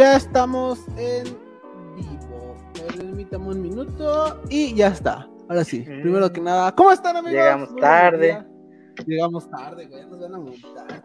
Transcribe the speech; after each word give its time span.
estamos 0.00 0.80
en 0.96 1.24
vivo. 1.94 2.56
Permítame 2.96 3.48
un 3.48 3.62
minuto 3.62 4.40
y 4.48 4.74
ya 4.74 4.88
está. 4.88 5.28
Ahora 5.48 5.64
sí, 5.64 5.80
primero 5.80 6.32
que 6.32 6.40
nada, 6.40 6.74
¿cómo 6.74 6.92
están 6.92 7.16
amigos? 7.16 7.32
Llegamos 7.32 7.76
tarde. 7.76 8.44
Llegamos 9.06 9.50
tarde, 9.50 9.86
güey, 9.86 10.06
nos 10.06 10.20
van 10.20 10.34
a 10.34 10.38
multar. 10.38 11.02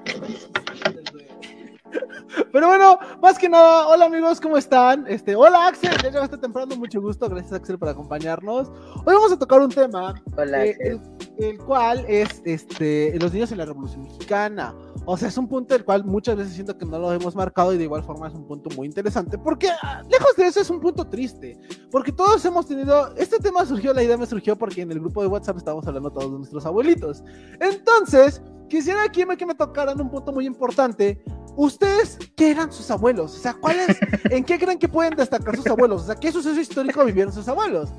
Pero 2.51 2.67
bueno, 2.67 2.99
más 3.21 3.37
que 3.37 3.49
nada, 3.49 3.87
hola 3.87 4.05
amigos, 4.05 4.41
¿cómo 4.41 4.57
están? 4.57 5.05
Este, 5.07 5.35
hola 5.35 5.67
Axel, 5.67 5.91
ya 6.03 6.09
llegaste 6.09 6.37
temprano, 6.37 6.75
mucho 6.75 7.01
gusto, 7.01 7.29
gracias 7.29 7.53
Axel 7.53 7.79
por 7.79 7.89
acompañarnos. 7.89 8.69
Hoy 9.05 9.13
vamos 9.13 9.31
a 9.31 9.39
tocar 9.39 9.61
un 9.61 9.69
tema, 9.69 10.13
hola, 10.35 10.65
eh, 10.65 10.77
el, 10.79 11.01
el, 11.39 11.57
cual 11.57 12.05
es 12.07 12.41
este, 12.45 13.17
los 13.19 13.33
niños 13.33 13.51
en 13.51 13.59
la 13.59 13.65
Revolución 13.65 14.03
Mexicana. 14.03 14.73
O 15.05 15.15
sea, 15.17 15.27
es 15.27 15.37
un 15.37 15.47
punto 15.47 15.73
del 15.73 15.85
cual 15.85 16.03
muchas 16.03 16.35
veces 16.35 16.53
siento 16.53 16.77
que 16.77 16.85
no 16.85 16.97
lo 16.97 17.13
hemos 17.13 17.35
marcado 17.35 17.73
y 17.73 17.77
de 17.77 17.83
igual 17.83 18.03
forma 18.03 18.27
es 18.27 18.33
un 18.33 18.47
punto 18.47 18.69
muy 18.75 18.87
interesante, 18.87 19.37
porque 19.37 19.69
ah, 19.81 20.01
lejos 20.09 20.35
de 20.35 20.47
eso 20.47 20.59
es 20.59 20.69
un 20.69 20.79
punto 20.79 21.07
triste, 21.07 21.59
porque 21.91 22.11
todos 22.11 22.43
hemos 22.45 22.65
tenido, 22.65 23.13
este 23.15 23.37
tema 23.37 23.65
surgió, 23.65 23.93
la 23.93 24.03
idea 24.03 24.17
me 24.17 24.25
surgió 24.25 24.55
porque 24.55 24.81
en 24.81 24.91
el 24.91 24.99
grupo 24.99 25.21
de 25.21 25.27
WhatsApp 25.27 25.57
estábamos 25.57 25.85
hablando 25.87 26.11
todos 26.11 26.31
de 26.31 26.37
nuestros 26.37 26.65
abuelitos. 26.65 27.23
Entonces, 27.59 28.41
quisiera 28.67 29.03
aquí 29.03 29.23
que 29.37 29.45
me 29.45 29.55
tocaran 29.55 29.99
un 30.01 30.09
punto 30.09 30.31
muy 30.31 30.45
importante. 30.45 31.23
¿Ustedes 31.55 32.17
qué 32.35 32.51
eran 32.51 32.71
sus 32.71 32.89
abuelos? 32.91 33.35
O 33.35 33.39
sea, 33.39 33.53
¿cuáles, 33.53 33.97
en 34.29 34.43
qué 34.43 34.59
creen 34.59 34.79
que 34.79 34.87
pueden 34.87 35.15
destacar 35.15 35.55
sus 35.55 35.67
abuelos? 35.67 36.03
O 36.03 36.05
sea, 36.05 36.15
¿qué 36.15 36.31
suceso 36.31 36.59
histórico 36.59 37.03
vivieron 37.05 37.33
sus 37.33 37.47
abuelos? 37.47 37.89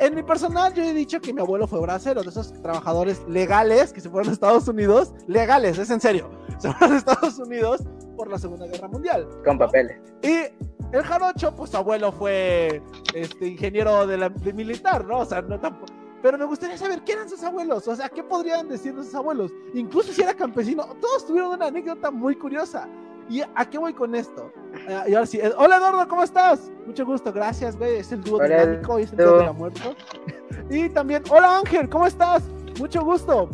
En 0.00 0.14
mi 0.14 0.22
personal, 0.22 0.72
yo 0.74 0.84
he 0.84 0.92
dicho 0.94 1.20
que 1.20 1.32
mi 1.32 1.40
abuelo 1.40 1.66
fue 1.66 1.80
bracero, 1.80 2.22
de 2.22 2.28
esos 2.28 2.52
trabajadores 2.62 3.20
legales 3.28 3.92
que 3.92 4.00
se 4.00 4.08
fueron 4.08 4.30
a 4.30 4.32
Estados 4.32 4.68
Unidos, 4.68 5.12
legales, 5.26 5.76
es 5.78 5.90
en 5.90 6.00
serio, 6.00 6.30
se 6.58 6.72
fueron 6.72 6.94
a 6.94 6.98
Estados 6.98 7.38
Unidos 7.38 7.82
por 8.16 8.30
la 8.30 8.38
Segunda 8.38 8.66
Guerra 8.66 8.86
Mundial. 8.88 9.26
Con 9.44 9.58
papeles. 9.58 10.00
Y 10.22 10.44
el 10.92 11.02
jarocho, 11.02 11.54
pues 11.54 11.70
su 11.70 11.76
abuelo 11.76 12.12
fue 12.12 12.80
este, 13.14 13.48
ingeniero 13.48 14.06
de, 14.06 14.18
la, 14.18 14.28
de 14.28 14.52
militar, 14.52 15.04
¿no? 15.04 15.20
O 15.20 15.24
sea, 15.24 15.42
no 15.42 15.58
tampoco. 15.58 15.92
Pero 16.22 16.36
me 16.36 16.44
gustaría 16.44 16.76
saber 16.76 17.02
qué 17.02 17.12
eran 17.12 17.28
sus 17.28 17.42
abuelos, 17.42 17.86
o 17.86 17.94
sea, 17.94 18.08
qué 18.08 18.22
podrían 18.22 18.68
decir 18.68 18.94
de 18.94 19.04
sus 19.04 19.14
abuelos. 19.14 19.52
Incluso 19.74 20.12
si 20.12 20.22
era 20.22 20.34
campesino, 20.34 20.84
todos 21.00 21.26
tuvieron 21.26 21.52
una 21.52 21.66
anécdota 21.66 22.10
muy 22.10 22.34
curiosa. 22.34 22.88
¿Y 23.28 23.42
a 23.42 23.68
qué 23.68 23.76
voy 23.78 23.92
con 23.92 24.14
esto? 24.14 24.50
Uh, 24.88 25.10
y 25.10 25.14
ahora 25.14 25.26
sí, 25.26 25.38
eh, 25.38 25.52
hola 25.58 25.76
Eduardo, 25.76 26.08
¿cómo 26.08 26.22
estás? 26.22 26.70
Mucho 26.86 27.04
gusto, 27.04 27.32
gracias, 27.32 27.76
güey. 27.76 27.96
Es 27.96 28.10
el 28.10 28.22
dúo 28.22 28.42
dinámico 28.42 28.98
y 28.98 29.02
es 29.02 29.12
el 29.12 29.18
dúo 29.18 29.38
de 29.38 29.44
la 29.44 29.52
muerte. 29.52 29.80
y 30.70 30.88
también, 30.88 31.22
hola 31.30 31.58
Ángel, 31.58 31.88
¿cómo 31.88 32.06
estás? 32.06 32.42
Mucho 32.78 33.04
gusto. 33.04 33.50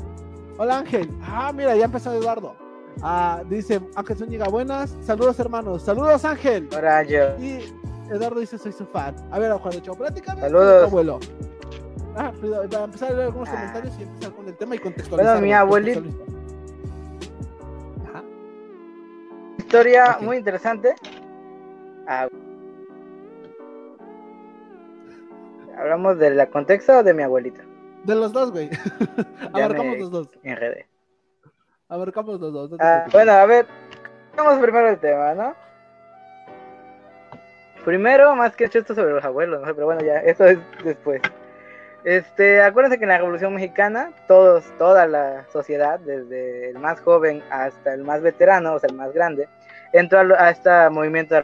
Hola 0.56 0.78
Ángel. 0.78 1.11
Ah, 1.23 1.53
mira, 1.53 1.75
ya 1.75 1.87
empezó 1.87 2.12
Eduardo. 2.12 2.55
Ah, 3.03 3.43
dice 3.51 3.81
Ángel 3.97 4.17
Zúñiga, 4.17 4.49
buenas. 4.49 4.97
Saludos, 5.03 5.39
hermanos. 5.41 5.83
Saludos, 5.83 6.25
Ángel. 6.25 6.69
Hola, 6.77 7.03
yo. 7.03 7.37
Y 7.41 7.75
Eduardo 8.11 8.39
dice, 8.39 8.56
soy 8.59 8.73
su 8.73 8.87
fan. 8.87 9.17
A 9.33 9.39
ver, 9.41 9.53
Juan 9.53 9.75
de 9.75 9.83
Chavo, 9.83 9.99
platícame. 9.99 10.41
Saludos. 10.41 10.84
Abuelo. 10.84 11.19
Ah, 12.17 12.33
para 12.70 12.84
empezar 12.84 13.11
a 13.11 13.15
leer 13.15 13.27
algunos 13.27 13.48
ah. 13.48 13.53
comentarios 13.53 13.98
y 13.98 14.03
empezar 14.03 14.33
con 14.33 14.48
el 14.48 14.57
tema 14.57 14.75
y 14.77 14.79
contextualizar. 14.79 15.34
Bueno, 15.34 15.47
mi 15.47 15.53
abuelito. 15.53 16.03
Ajá. 18.09 18.23
Historia 19.59 20.12
okay. 20.15 20.27
muy 20.27 20.37
interesante. 20.37 20.94
Ah. 22.06 22.28
¿Hablamos 25.77 26.19
del 26.19 26.49
contexto 26.50 26.99
o 26.99 27.03
de 27.03 27.15
mi 27.15 27.22
abuelita? 27.22 27.62
De 28.05 28.15
los 28.15 28.33
dos, 28.33 28.53
güey. 28.53 28.71
Abarcamos 29.53 29.99
los 29.99 30.11
dos. 30.11 30.28
Enredé. 30.43 30.87
Abarcamos 31.88 32.41
los 32.41 32.53
dos. 32.53 32.71
Ah, 32.81 33.06
bueno, 33.12 33.33
a 33.33 33.47
ver. 33.47 33.67
Vamos 34.37 34.59
primero 34.59 34.88
el 34.88 34.99
tema, 34.99 35.34
¿no? 35.34 35.55
Primero, 37.84 38.34
más 38.34 38.56
que 38.56 38.65
hecho 38.65 38.78
esto 38.78 38.94
sobre 38.94 39.12
los 39.12 39.25
abuelos, 39.25 39.61
¿no? 39.61 39.75
pero 39.75 39.87
bueno, 39.87 40.00
ya, 40.03 40.21
eso 40.21 40.47
es 40.47 40.59
después. 40.83 41.21
Este, 42.04 42.62
acuérdense 42.62 42.98
que 42.98 43.04
en 43.04 43.09
la 43.09 43.19
Revolución 43.19 43.54
Mexicana, 43.54 44.12
todos, 44.28 44.65
toda 44.76 45.06
la 45.06 45.47
sociedad, 45.50 45.98
desde 46.00 46.70
el 46.70 46.78
más 46.78 47.00
joven 47.00 47.42
hasta 47.50 47.94
el 47.94 48.04
más 48.04 48.20
veterano, 48.20 48.75
o 48.75 48.78
sea, 48.78 48.88
el 48.91 48.97
más 48.97 49.12
grande, 49.15 49.48
entró 49.92 50.19
a, 50.19 50.44
a 50.44 50.50
este 50.50 50.91
movimiento 50.91 51.37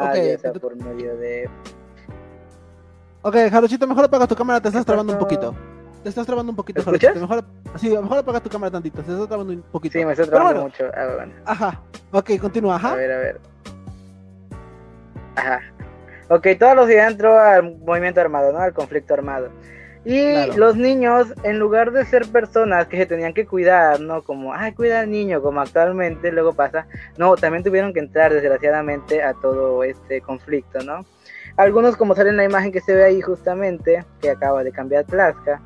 Ok, 0.00 0.14
ya 0.14 0.38
sea 0.38 0.52
por 0.52 0.76
medio 0.76 1.16
de... 1.16 1.50
Ok, 3.22 3.34
Jarochito, 3.50 3.84
mejor 3.88 4.04
apaga 4.04 4.28
tu 4.28 4.36
cámara, 4.36 4.60
te 4.60 4.68
estás 4.68 4.86
trabando 4.86 5.12
un 5.12 5.18
poquito. 5.18 5.56
Te 6.04 6.08
estás 6.08 6.24
trabando 6.24 6.52
un 6.52 6.56
poquito, 6.56 6.84
Jarochito. 6.84 7.14
Mejor, 7.16 7.44
sí, 7.76 7.90
mejor 7.90 8.18
apaga 8.18 8.40
tu 8.40 8.50
cámara 8.50 8.70
tantito, 8.70 9.02
te 9.02 9.12
estás 9.12 9.28
trabando 9.28 9.52
un 9.52 9.62
poquito. 9.62 9.98
Sí, 9.98 10.04
me 10.04 10.12
estoy 10.12 10.28
trabando 10.28 10.62
bueno. 10.62 10.64
mucho. 10.64 10.90
Ah, 10.96 11.14
bueno. 11.14 11.32
Ajá, 11.44 11.80
ok, 12.12 12.30
continúa, 12.40 12.76
ajá. 12.76 12.92
A 12.92 12.96
ver, 12.96 13.12
a 13.12 13.18
ver. 13.18 13.40
Ajá. 15.36 15.60
Ok, 16.30 16.46
todos 16.58 16.76
los 16.76 16.88
días 16.88 17.10
entró 17.10 17.38
al 17.38 17.76
movimiento 17.78 18.20
armado, 18.20 18.52
¿no? 18.52 18.58
Al 18.58 18.74
conflicto 18.74 19.14
armado. 19.14 19.50
Y 20.04 20.32
claro. 20.32 20.56
los 20.56 20.76
niños, 20.76 21.34
en 21.42 21.58
lugar 21.58 21.90
de 21.92 22.04
ser 22.04 22.26
personas 22.28 22.86
que 22.86 22.96
se 22.96 23.06
tenían 23.06 23.34
que 23.34 23.46
cuidar, 23.46 24.00
¿no? 24.00 24.22
Como, 24.22 24.54
ay, 24.54 24.72
cuida 24.72 25.00
al 25.00 25.10
niño, 25.10 25.42
como 25.42 25.60
actualmente 25.60 26.30
luego 26.32 26.52
pasa, 26.52 26.86
no, 27.16 27.34
también 27.36 27.64
tuvieron 27.64 27.92
que 27.92 28.00
entrar, 28.00 28.32
desgraciadamente, 28.32 29.22
a 29.22 29.34
todo 29.34 29.82
este 29.82 30.20
conflicto, 30.20 30.80
¿no? 30.80 31.04
Algunos, 31.56 31.96
como 31.96 32.14
sale 32.14 32.30
en 32.30 32.36
la 32.36 32.44
imagen 32.44 32.72
que 32.72 32.80
se 32.80 32.94
ve 32.94 33.04
ahí 33.04 33.20
justamente, 33.20 34.04
que 34.20 34.30
acaba 34.30 34.62
de 34.62 34.70
cambiar 34.70 35.04
Tlaxca, 35.04 35.60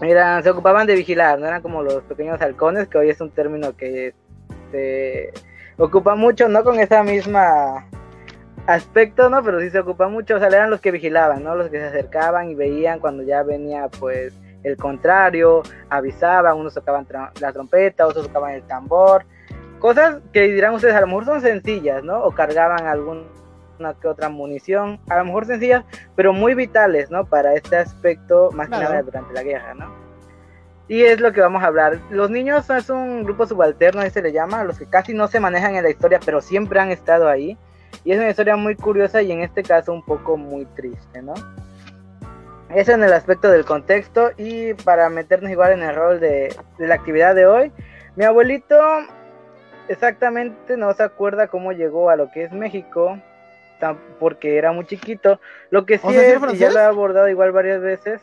eran, 0.00 0.42
se 0.42 0.50
ocupaban 0.50 0.86
de 0.86 0.94
vigilar, 0.94 1.38
no 1.38 1.46
eran 1.46 1.62
como 1.62 1.82
los 1.82 2.02
pequeños 2.04 2.40
halcones, 2.40 2.88
que 2.88 2.98
hoy 2.98 3.10
es 3.10 3.20
un 3.20 3.30
término 3.30 3.76
que 3.76 4.14
se 4.70 5.32
ocupa 5.76 6.14
mucho, 6.14 6.48
no 6.48 6.62
con 6.64 6.78
esa 6.78 7.02
misma 7.02 7.86
aspecto, 8.66 9.30
¿no? 9.30 9.42
Pero 9.42 9.60
sí 9.60 9.70
se 9.70 9.80
ocupa 9.80 10.08
mucho, 10.08 10.36
o 10.36 10.38
sea, 10.38 10.48
eran 10.48 10.70
los 10.70 10.80
que 10.80 10.90
vigilaban, 10.90 11.42
¿no? 11.42 11.56
Los 11.56 11.70
que 11.70 11.78
se 11.78 11.86
acercaban 11.86 12.50
y 12.50 12.54
veían 12.54 13.00
cuando 13.00 13.22
ya 13.22 13.42
venía, 13.42 13.88
pues, 13.98 14.34
el 14.62 14.76
contrario, 14.76 15.62
avisaban, 15.88 16.56
unos 16.56 16.74
tocaban 16.74 17.06
la 17.40 17.52
trompeta, 17.52 18.06
otros 18.06 18.26
tocaban 18.26 18.52
el 18.52 18.62
tambor, 18.64 19.24
cosas 19.78 20.18
que 20.32 20.42
dirán 20.42 20.74
ustedes, 20.74 20.94
a 20.94 21.00
lo 21.00 21.06
mejor 21.06 21.24
son 21.24 21.40
sencillas, 21.40 22.02
¿no? 22.02 22.22
O 22.22 22.32
cargaban 22.32 22.86
alguna 23.78 24.00
que 24.00 24.08
otra 24.08 24.28
munición, 24.28 25.00
a 25.08 25.18
lo 25.18 25.24
mejor 25.24 25.46
sencillas, 25.46 25.84
pero 26.16 26.32
muy 26.32 26.54
vitales, 26.54 27.10
¿no? 27.10 27.26
Para 27.26 27.54
este 27.54 27.76
aspecto, 27.76 28.50
más 28.52 28.68
claro. 28.68 28.82
que 28.82 28.88
nada 28.90 29.02
durante 29.02 29.34
la 29.34 29.42
guerra, 29.42 29.74
¿no? 29.74 29.92
Y 30.88 31.02
es 31.02 31.20
lo 31.20 31.32
que 31.32 31.40
vamos 31.40 31.62
a 31.62 31.66
hablar. 31.66 31.98
Los 32.10 32.30
niños 32.30 32.68
es 32.70 32.88
un 32.88 33.24
grupo 33.24 33.46
subalterno, 33.46 34.00
ahí 34.00 34.10
se 34.10 34.22
le 34.22 34.32
llama, 34.32 34.64
los 34.64 34.78
que 34.78 34.86
casi 34.86 35.12
no 35.12 35.28
se 35.28 35.38
manejan 35.38 35.74
en 35.76 35.82
la 35.82 35.90
historia, 35.90 36.18
pero 36.24 36.40
siempre 36.40 36.80
han 36.80 36.90
estado 36.90 37.28
ahí. 37.28 37.58
Y 38.04 38.12
es 38.12 38.18
una 38.18 38.30
historia 38.30 38.56
muy 38.56 38.74
curiosa 38.74 39.20
y 39.22 39.30
en 39.32 39.40
este 39.40 39.62
caso 39.62 39.92
un 39.92 40.04
poco 40.04 40.36
muy 40.36 40.64
triste, 40.76 41.22
¿no? 41.22 41.34
Eso 42.74 42.92
en 42.92 43.02
el 43.02 43.12
aspecto 43.12 43.50
del 43.50 43.64
contexto 43.64 44.30
y 44.36 44.74
para 44.74 45.08
meternos 45.08 45.50
igual 45.50 45.72
en 45.72 45.82
el 45.82 45.94
rol 45.94 46.20
de, 46.20 46.54
de 46.78 46.86
la 46.86 46.94
actividad 46.94 47.34
de 47.34 47.46
hoy, 47.46 47.72
mi 48.14 48.24
abuelito 48.24 48.76
exactamente 49.88 50.76
no 50.76 50.92
se 50.92 51.02
acuerda 51.02 51.48
cómo 51.48 51.72
llegó 51.72 52.10
a 52.10 52.16
lo 52.16 52.30
que 52.30 52.44
es 52.44 52.52
México, 52.52 53.18
porque 54.18 54.56
era 54.56 54.72
muy 54.72 54.86
chiquito. 54.86 55.40
Lo 55.70 55.86
que 55.86 55.98
sí 55.98 56.06
¿O 56.06 56.10
sea, 56.10 56.22
es, 56.22 56.54
y 56.54 56.56
ya 56.56 56.70
lo 56.70 56.78
he 56.78 56.84
abordado 56.84 57.28
igual 57.28 57.52
varias 57.52 57.80
veces, 57.80 58.20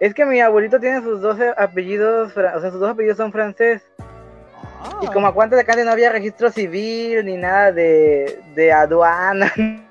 es 0.00 0.14
que 0.14 0.24
mi 0.24 0.40
abuelito 0.40 0.78
tiene 0.78 1.02
sus 1.02 1.20
dos 1.20 1.38
apellidos, 1.56 2.36
o 2.36 2.60
sea, 2.60 2.70
sus 2.70 2.80
dos 2.80 2.90
apellidos 2.90 3.16
son 3.16 3.32
francés. 3.32 3.82
Ah. 4.80 5.00
Y 5.02 5.06
como 5.08 5.26
a 5.26 5.34
cuántas 5.34 5.56
de 5.56 5.62
acá 5.62 5.76
no 5.82 5.90
había 5.90 6.10
registro 6.10 6.50
civil 6.50 7.24
ni 7.24 7.36
nada 7.36 7.72
de, 7.72 8.40
de 8.54 8.72
aduana. 8.72 9.52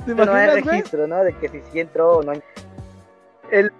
no 0.06 0.32
hay 0.32 0.60
registro, 0.60 1.06
¿no? 1.06 1.22
De 1.24 1.32
que 1.34 1.48
si 1.48 1.60
sí 1.72 1.80
entró 1.80 2.18
o 2.18 2.22
no. 2.22 2.32
El, 3.50 3.72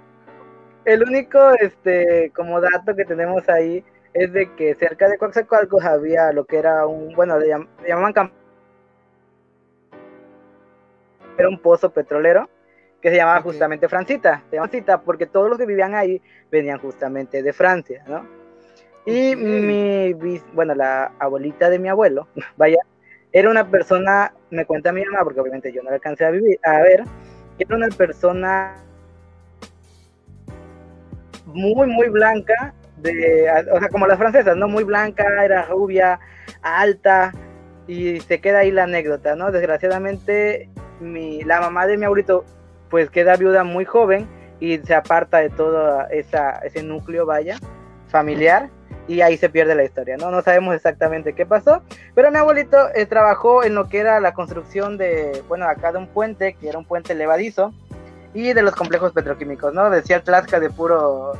el 0.84 1.02
único, 1.02 1.52
este, 1.60 2.31
como 2.34 2.60
dato 2.60 2.94
que 2.94 3.04
tenemos 3.04 3.48
ahí 3.48 3.84
es 4.12 4.32
de 4.32 4.54
que 4.54 4.74
cerca 4.74 5.08
de 5.08 5.18
Coaxacualcos 5.18 5.84
había 5.84 6.32
lo 6.32 6.44
que 6.44 6.58
era 6.58 6.86
un, 6.86 7.14
bueno, 7.14 7.38
le, 7.38 7.48
llam 7.48 7.68
le 7.82 7.88
llamaban 7.88 8.12
camp 8.12 8.32
era 11.38 11.48
un 11.48 11.58
pozo 11.58 11.90
petrolero 11.90 12.48
que 13.00 13.10
se 13.10 13.16
llamaba 13.16 13.38
okay. 13.40 13.52
justamente 13.52 13.88
Francita, 13.88 14.42
se 14.50 14.56
llamaba 14.56 14.68
Francita 14.68 15.00
porque 15.00 15.26
todos 15.26 15.48
los 15.48 15.58
que 15.58 15.66
vivían 15.66 15.94
ahí 15.94 16.20
venían 16.50 16.78
justamente 16.78 17.42
de 17.42 17.52
Francia, 17.52 18.04
¿no? 18.06 18.26
Y 19.06 19.34
okay. 19.34 20.14
mi, 20.14 20.40
bueno, 20.52 20.74
la 20.74 21.12
abuelita 21.18 21.70
de 21.70 21.78
mi 21.78 21.88
abuelo, 21.88 22.28
vaya, 22.56 22.78
era 23.32 23.48
una 23.48 23.70
persona, 23.70 24.34
me 24.50 24.66
cuenta 24.66 24.92
mi 24.92 25.04
mamá, 25.04 25.24
porque 25.24 25.40
obviamente 25.40 25.72
yo 25.72 25.82
no 25.82 25.90
la 25.90 25.96
alcancé 25.96 26.24
a 26.26 26.30
vivir, 26.30 26.58
a 26.62 26.82
ver, 26.82 27.04
era 27.58 27.76
una 27.76 27.88
persona 27.88 28.76
muy, 31.46 31.86
muy 31.86 32.08
blanca, 32.08 32.74
de, 33.02 33.49
o 33.73 33.79
sea, 33.79 33.88
como 33.88 34.06
las 34.06 34.19
francesas, 34.19 34.56
¿no? 34.56 34.69
Muy 34.69 34.85
blanca, 34.85 35.25
era 35.44 35.62
rubia, 35.67 36.20
alta, 36.62 37.32
y 37.87 38.20
se 38.20 38.41
queda 38.41 38.61
ahí 38.61 38.70
la 38.70 38.85
anécdota, 38.85 39.35
¿no? 39.35 39.50
Desgraciadamente, 39.50 40.69
mi, 41.00 41.43
la 41.43 41.61
mamá 41.61 41.87
de 41.87 41.97
mi 41.97 42.05
abuelito 42.05 42.44
pues 42.88 43.08
queda 43.11 43.37
viuda 43.37 43.64
muy 43.64 43.85
joven 43.85 44.29
y 44.58 44.79
se 44.79 44.94
aparta 44.94 45.38
de 45.38 45.50
todo 45.50 46.06
esa, 46.11 46.58
ese 46.58 46.82
núcleo, 46.82 47.25
vaya, 47.25 47.56
familiar 48.08 48.69
y 49.11 49.23
ahí 49.23 49.37
se 49.37 49.49
pierde 49.49 49.75
la 49.75 49.85
historia, 49.85 50.17
¿no? 50.17 50.31
No 50.31 50.41
sabemos 50.43 50.75
exactamente 50.75 51.32
qué 51.32 51.44
pasó, 51.44 51.82
pero 52.14 52.31
mi 52.31 52.38
abuelito 52.38 52.76
eh, 52.94 53.06
trabajó 53.06 53.64
en 53.64 53.75
lo 53.75 53.88
que 53.88 53.99
era 53.99 54.20
la 54.20 54.35
construcción 54.35 54.99
de, 54.99 55.43
bueno, 55.49 55.67
acá 55.67 55.91
de 55.91 55.99
un 55.99 56.06
puente, 56.06 56.55
que 56.55 56.69
era 56.69 56.79
un 56.79 56.85
puente 56.85 57.14
levadizo, 57.17 57.73
y 58.35 58.53
de 58.53 58.62
los 58.62 58.76
complejos 58.76 59.12
petroquímicos, 59.12 59.75
¿no? 59.75 59.91
Decía 59.91 60.23
Tlaxca 60.23 60.61
de 60.61 60.70
puro, 60.70 61.32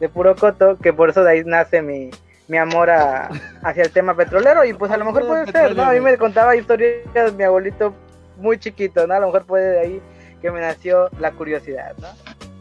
de 0.00 0.08
puro 0.08 0.34
coto, 0.36 0.76
que 0.76 0.92
por 0.92 1.10
eso 1.10 1.24
de 1.24 1.30
ahí 1.30 1.42
nace 1.44 1.82
mi, 1.82 2.10
mi 2.48 2.58
amor 2.58 2.90
a, 2.90 3.28
hacia 3.62 3.82
el 3.82 3.90
tema 3.90 4.14
petrolero, 4.14 4.64
y 4.64 4.72
pues 4.72 4.90
a 4.90 4.96
lo 4.96 5.04
mejor 5.04 5.26
puede 5.26 5.50
ser, 5.50 5.76
¿no? 5.76 5.84
A 5.84 5.92
mí 5.92 6.00
me 6.00 6.16
contaba 6.16 6.56
historias 6.56 7.02
de 7.14 7.32
mi 7.32 7.44
abuelito 7.44 7.94
muy 8.36 8.58
chiquito, 8.58 9.06
¿no? 9.06 9.14
A 9.14 9.20
lo 9.20 9.26
mejor 9.26 9.44
puede 9.44 9.70
de 9.70 9.80
ahí 9.80 10.02
que 10.40 10.50
me 10.50 10.60
nació 10.60 11.10
la 11.18 11.32
curiosidad, 11.32 11.94
¿no? 11.98 12.08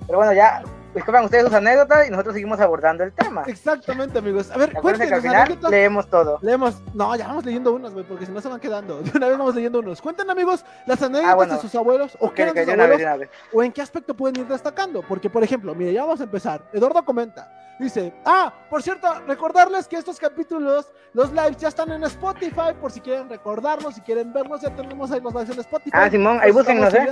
Pero 0.05 0.17
bueno, 0.17 0.33
ya 0.33 0.63
escojan 0.99 1.25
ustedes 1.25 1.45
sus 1.45 1.53
anécdotas 1.53 2.07
y 2.07 2.11
nosotros 2.11 2.33
seguimos 2.33 2.59
abordando 2.59 3.03
el 3.03 3.13
tema. 3.13 3.43
Exactamente, 3.47 4.19
amigos. 4.19 4.51
A 4.51 4.57
ver, 4.57 4.73
cuéntenos 4.73 5.21
final 5.21 5.57
leemos 5.69 6.09
todo. 6.09 6.39
Leemos, 6.41 6.81
no, 6.93 7.15
ya 7.15 7.27
vamos 7.27 7.45
leyendo 7.45 7.73
unos, 7.73 7.93
güey, 7.93 8.05
porque 8.05 8.25
si 8.25 8.31
no 8.31 8.41
se 8.41 8.47
van 8.47 8.59
quedando. 8.59 9.01
De 9.01 9.11
una 9.15 9.27
vez 9.27 9.37
vamos 9.37 9.55
leyendo 9.55 9.79
unos. 9.79 10.01
Cuenten, 10.01 10.29
amigos, 10.29 10.65
las 10.85 11.01
anécdotas 11.01 11.49
de 11.49 11.57
sus 11.59 11.75
abuelos 11.75 12.17
o 12.19 12.31
qué 12.31 12.43
eran 12.43 12.55
sus 12.55 12.73
abuelos, 12.73 13.29
o 13.53 13.63
en 13.63 13.71
qué 13.71 13.81
aspecto 13.81 14.13
pueden 14.13 14.41
ir 14.41 14.47
destacando. 14.47 15.01
Porque, 15.01 15.29
por 15.29 15.43
ejemplo, 15.43 15.73
mire, 15.75 15.93
ya 15.93 16.03
vamos 16.03 16.19
a 16.21 16.23
empezar. 16.23 16.61
Eduardo 16.73 17.03
comenta, 17.03 17.49
dice, 17.79 18.13
ah, 18.25 18.53
por 18.69 18.81
cierto, 18.81 19.07
recordarles 19.27 19.87
que 19.87 19.97
estos 19.97 20.19
capítulos, 20.19 20.91
los 21.13 21.31
lives 21.31 21.57
ya 21.57 21.67
están 21.67 21.91
en 21.91 22.03
Spotify, 22.03 22.73
por 22.79 22.91
si 22.91 23.01
quieren 23.01 23.29
recordarnos, 23.29 23.95
si 23.95 24.01
quieren 24.01 24.33
vernos, 24.33 24.61
ya 24.61 24.69
tenemos 24.75 25.11
ahí 25.11 25.21
los 25.21 25.33
lives 25.33 25.49
en 25.49 25.59
Spotify. 25.59 25.91
Ah, 25.93 26.09
Simón, 26.09 26.39
ahí 26.41 26.51
búsquenos, 26.51 26.93
¿eh? 26.93 27.07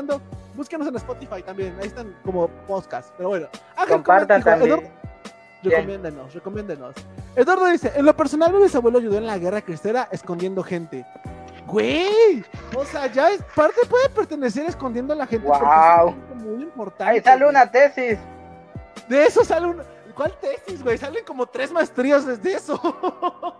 Búsquenos 0.55 0.87
en 0.87 0.95
Spotify 0.95 1.43
también, 1.43 1.77
ahí 1.79 1.87
están 1.87 2.15
como 2.23 2.47
podcast, 2.67 3.13
pero 3.17 3.29
bueno. 3.29 3.47
Compartan 3.87 4.41
también. 4.41 4.91
recomiéndenos, 5.61 6.33
recomiéndenos. 6.33 6.95
Eduardo 7.35 7.65
dice, 7.67 7.91
en 7.95 8.05
lo 8.05 8.15
personal 8.15 8.53
mi 8.53 8.61
bisabuelo 8.63 8.99
ayudó 8.99 9.17
en 9.17 9.27
la 9.27 9.37
guerra 9.37 9.61
cristera 9.61 10.07
escondiendo 10.11 10.63
gente. 10.63 11.05
Güey, 11.67 12.45
o 12.75 12.85
sea, 12.85 13.07
ya 13.07 13.31
es 13.31 13.41
parte 13.55 13.81
puede 13.89 14.07
pertenecer 14.09 14.67
escondiendo 14.67 15.13
a 15.13 15.15
la 15.15 15.25
gente. 15.25 15.47
Wow. 15.47 16.15
Es 16.29 16.43
muy 16.43 16.63
importante. 16.63 17.11
Ahí 17.11 17.21
sale 17.21 17.47
una 17.47 17.69
tesis. 17.69 18.19
De 19.09 19.25
eso 19.25 19.43
sale 19.43 19.65
una. 19.67 19.83
¿Cuál 20.15 20.33
tesis, 20.39 20.83
güey? 20.83 20.97
Salen 20.97 21.25
como 21.25 21.45
tres 21.45 21.71
maestrías 21.71 22.25
desde 22.25 22.53
eso. 22.53 22.79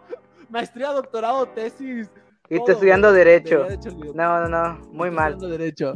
Maestría, 0.49 0.91
doctorado, 0.91 1.45
tesis. 1.47 2.09
Y 2.49 2.55
estoy 2.55 2.73
estudiando 2.73 3.11
derecho. 3.11 3.67
No, 4.13 4.41
no, 4.41 4.47
no, 4.47 4.79
muy 4.91 5.11
mal. 5.11 5.37
Derecho. 5.37 5.93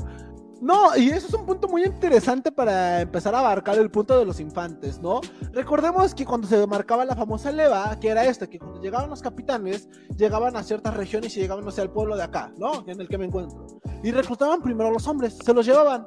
No, 0.61 0.95
y 0.97 1.09
eso 1.09 1.27
es 1.27 1.33
un 1.33 1.45
punto 1.45 1.69
muy 1.69 1.85
interesante 1.85 2.51
para 2.51 3.01
empezar 3.01 3.33
a 3.33 3.39
abarcar 3.39 3.77
el 3.77 3.89
punto 3.89 4.19
de 4.19 4.25
los 4.25 4.41
infantes, 4.41 4.99
¿no? 4.99 5.21
Recordemos 5.53 6.13
que 6.13 6.25
cuando 6.25 6.47
se 6.47 6.67
marcaba 6.67 7.05
la 7.05 7.15
famosa 7.15 7.49
leva, 7.51 7.97
que 7.97 8.09
era 8.09 8.25
esta, 8.25 8.45
que 8.45 8.59
cuando 8.59 8.81
llegaban 8.81 9.09
los 9.09 9.21
capitanes, 9.21 9.87
llegaban 10.17 10.57
a 10.57 10.63
ciertas 10.63 10.97
regiones 10.97 11.37
y 11.37 11.39
llegaban, 11.39 11.63
no 11.63 11.71
sé, 11.71 11.81
al 11.81 11.91
pueblo 11.91 12.17
de 12.17 12.23
acá, 12.23 12.51
¿no? 12.57 12.83
En 12.87 12.99
el 12.99 13.07
que 13.07 13.17
me 13.17 13.25
encuentro. 13.25 13.67
Y 14.03 14.11
reclutaban 14.11 14.61
primero 14.61 14.89
a 14.89 14.91
los 14.91 15.07
hombres, 15.07 15.37
se 15.37 15.53
los 15.53 15.65
llevaban. 15.65 16.05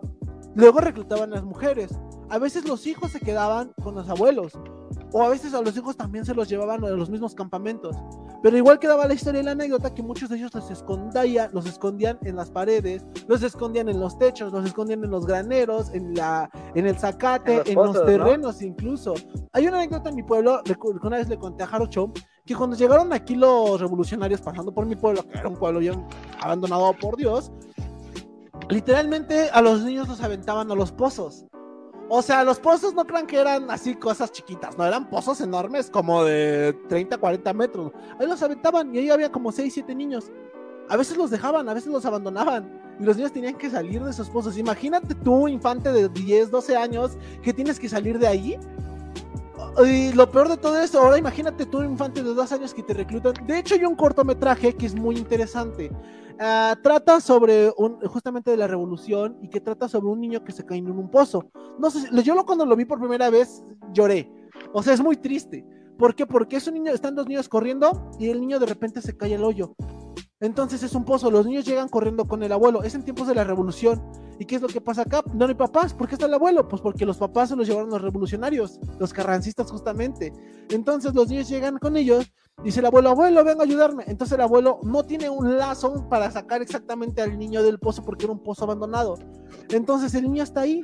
Luego 0.54 0.80
reclutaban 0.80 1.32
a 1.32 1.36
las 1.36 1.44
mujeres. 1.44 1.90
A 2.28 2.38
veces 2.38 2.66
los 2.66 2.86
hijos 2.86 3.12
se 3.12 3.20
quedaban 3.20 3.72
con 3.82 3.94
los 3.94 4.08
abuelos. 4.08 4.52
O 5.12 5.22
a 5.22 5.28
veces 5.28 5.54
a 5.54 5.60
los 5.60 5.76
hijos 5.76 5.96
también 5.96 6.24
se 6.24 6.34
los 6.34 6.48
llevaban 6.48 6.84
a 6.84 6.90
los 6.90 7.10
mismos 7.10 7.34
campamentos. 7.34 7.96
Pero 8.42 8.56
igual 8.56 8.78
quedaba 8.78 9.06
la 9.06 9.14
historia 9.14 9.40
y 9.40 9.44
la 9.44 9.52
anécdota 9.52 9.94
que 9.94 10.02
muchos 10.02 10.28
de 10.28 10.36
ellos 10.36 10.52
los 10.52 10.70
escondían, 10.70 11.50
los 11.52 11.66
escondían 11.66 12.18
en 12.22 12.36
las 12.36 12.50
paredes, 12.50 13.04
los 13.28 13.42
escondían 13.42 13.88
en 13.88 14.00
los 14.00 14.18
techos, 14.18 14.52
los 14.52 14.66
escondían 14.66 15.04
en 15.04 15.10
los 15.10 15.26
graneros, 15.26 15.90
en 15.94 16.14
la, 16.14 16.50
en 16.74 16.86
el 16.86 16.98
zacate, 16.98 17.62
en 17.70 17.76
los, 17.76 18.04
terrenos 18.04 18.60
incluso. 18.62 19.14
Hay 19.52 19.66
una 19.66 19.78
anécdota 19.78 20.10
en 20.10 20.16
mi 20.16 20.22
pueblo, 20.22 20.60
una 21.02 21.18
vez 21.18 21.28
le 21.28 21.38
conté 21.38 21.62
a 21.62 21.66
Jarocho, 21.68 22.12
que 22.44 22.56
cuando 22.56 22.74
llegaron 22.74 23.12
aquí 23.12 23.36
los 23.36 23.80
revolucionarios 23.80 24.40
pasando 24.40 24.74
por 24.74 24.86
mi 24.86 24.96
pueblo, 24.96 25.22
que 25.22 25.38
era 25.38 25.48
un 25.48 25.56
pueblo 25.56 25.80
ya 25.80 25.92
abandonado 26.40 26.92
por 27.00 27.16
Dios, 27.16 27.52
literalmente 28.68 29.50
a 29.50 29.60
los 29.60 29.82
niños 29.82 30.08
los 30.08 30.20
aventaban 30.20 30.70
a 30.70 30.74
los 30.74 30.92
pozos. 30.92 31.46
O 32.08 32.20
sea, 32.20 32.44
los 32.44 32.60
pozos 32.60 32.94
no 32.94 33.06
crean 33.06 33.26
que 33.26 33.38
eran 33.38 33.70
así 33.70 33.94
cosas 33.94 34.32
chiquitas, 34.32 34.76
no, 34.76 34.84
eran 34.84 35.08
pozos 35.08 35.40
enormes 35.40 35.88
como 35.88 36.24
de 36.24 36.76
30, 36.88 37.16
40 37.16 37.52
metros. 37.54 37.92
Ahí 38.20 38.26
los 38.26 38.42
aventaban 38.42 38.94
y 38.94 38.98
ahí 38.98 39.10
había 39.10 39.32
como 39.32 39.50
6, 39.50 39.72
7 39.72 39.94
niños. 39.94 40.30
A 40.90 40.96
veces 40.96 41.16
los 41.16 41.30
dejaban, 41.30 41.68
a 41.68 41.74
veces 41.74 41.90
los 41.90 42.04
abandonaban. 42.04 42.82
Y 43.00 43.04
los 43.04 43.16
niños 43.16 43.32
tenían 43.32 43.56
que 43.56 43.70
salir 43.70 44.02
de 44.04 44.10
esos 44.10 44.28
pozos. 44.28 44.58
Imagínate 44.58 45.14
tú, 45.14 45.48
infante 45.48 45.90
de 45.90 46.08
10, 46.08 46.50
12 46.50 46.76
años, 46.76 47.16
que 47.42 47.54
tienes 47.54 47.80
que 47.80 47.88
salir 47.88 48.18
de 48.18 48.26
ahí. 48.26 48.58
Y 49.86 50.12
lo 50.12 50.30
peor 50.30 50.48
de 50.48 50.56
todo 50.58 50.78
esto, 50.78 51.00
ahora 51.00 51.18
imagínate 51.18 51.64
tú, 51.66 51.82
infante 51.82 52.22
de 52.22 52.34
2 52.34 52.52
años 52.52 52.74
que 52.74 52.82
te 52.82 52.94
reclutan. 52.94 53.34
De 53.46 53.58
hecho, 53.58 53.74
hay 53.74 53.84
un 53.84 53.96
cortometraje 53.96 54.74
que 54.74 54.86
es 54.86 54.94
muy 54.94 55.16
interesante. 55.16 55.90
Ah, 56.38 56.76
trata 56.82 57.20
sobre 57.20 57.72
un, 57.76 58.00
justamente 58.06 58.50
de 58.50 58.56
la 58.56 58.66
revolución 58.66 59.38
y 59.40 59.48
que 59.48 59.60
trata 59.60 59.88
sobre 59.88 60.08
un 60.08 60.20
niño 60.20 60.44
que 60.44 60.52
se 60.52 60.64
cae 60.64 60.78
en 60.78 60.90
un 60.90 61.10
pozo. 61.10 61.50
No 61.78 61.90
sé, 61.90 62.08
yo 62.22 62.34
cuando 62.44 62.66
lo 62.66 62.76
vi 62.76 62.84
por 62.84 62.98
primera 62.98 63.30
vez 63.30 63.64
lloré. 63.92 64.30
O 64.72 64.82
sea, 64.82 64.92
es 64.92 65.00
muy 65.00 65.16
triste. 65.16 65.64
¿Por 65.98 66.14
qué? 66.14 66.26
Porque 66.26 66.56
es 66.56 66.66
un 66.66 66.74
niño, 66.74 66.92
están 66.92 67.14
dos 67.14 67.26
niños 67.26 67.48
corriendo 67.48 68.10
y 68.18 68.28
el 68.28 68.40
niño 68.40 68.58
de 68.58 68.66
repente 68.66 69.00
se 69.00 69.16
cae 69.16 69.34
al 69.34 69.44
hoyo. 69.44 69.74
Entonces 70.42 70.82
es 70.82 70.94
un 70.94 71.04
pozo, 71.04 71.30
los 71.30 71.46
niños 71.46 71.64
llegan 71.64 71.88
corriendo 71.88 72.26
con 72.26 72.42
el 72.42 72.52
abuelo. 72.52 72.82
Es 72.82 72.94
en 72.94 73.04
tiempos 73.04 73.26
de 73.28 73.34
la 73.34 73.44
revolución. 73.44 74.02
¿Y 74.38 74.44
qué 74.44 74.56
es 74.56 74.62
lo 74.62 74.68
que 74.68 74.80
pasa 74.80 75.02
acá? 75.02 75.22
No 75.32 75.46
hay 75.46 75.54
papás. 75.54 75.94
¿Por 75.94 76.08
qué 76.08 76.16
está 76.16 76.26
el 76.26 76.34
abuelo? 76.34 76.68
Pues 76.68 76.82
porque 76.82 77.06
los 77.06 77.16
papás 77.16 77.48
se 77.48 77.56
los 77.56 77.66
llevaron 77.66 77.88
los 77.88 78.02
revolucionarios, 78.02 78.78
los 78.98 79.12
carrancistas 79.12 79.70
justamente. 79.70 80.32
Entonces 80.68 81.14
los 81.14 81.28
niños 81.30 81.48
llegan 81.48 81.78
con 81.78 81.96
ellos 81.96 82.30
Dice 82.62 82.78
el 82.78 82.86
abuelo, 82.86 83.10
abuelo, 83.10 83.44
ven 83.44 83.60
a 83.60 83.64
ayudarme. 83.64 84.04
Entonces 84.06 84.36
el 84.36 84.42
abuelo 84.42 84.78
no 84.84 85.02
tiene 85.04 85.28
un 85.28 85.58
lazo 85.58 86.08
para 86.08 86.30
sacar 86.30 86.62
exactamente 86.62 87.20
al 87.20 87.36
niño 87.36 87.62
del 87.62 87.80
pozo 87.80 88.04
porque 88.04 88.26
era 88.26 88.32
un 88.32 88.42
pozo 88.42 88.64
abandonado. 88.64 89.18
Entonces 89.70 90.14
el 90.14 90.24
niño 90.24 90.44
está 90.44 90.60
ahí. 90.60 90.82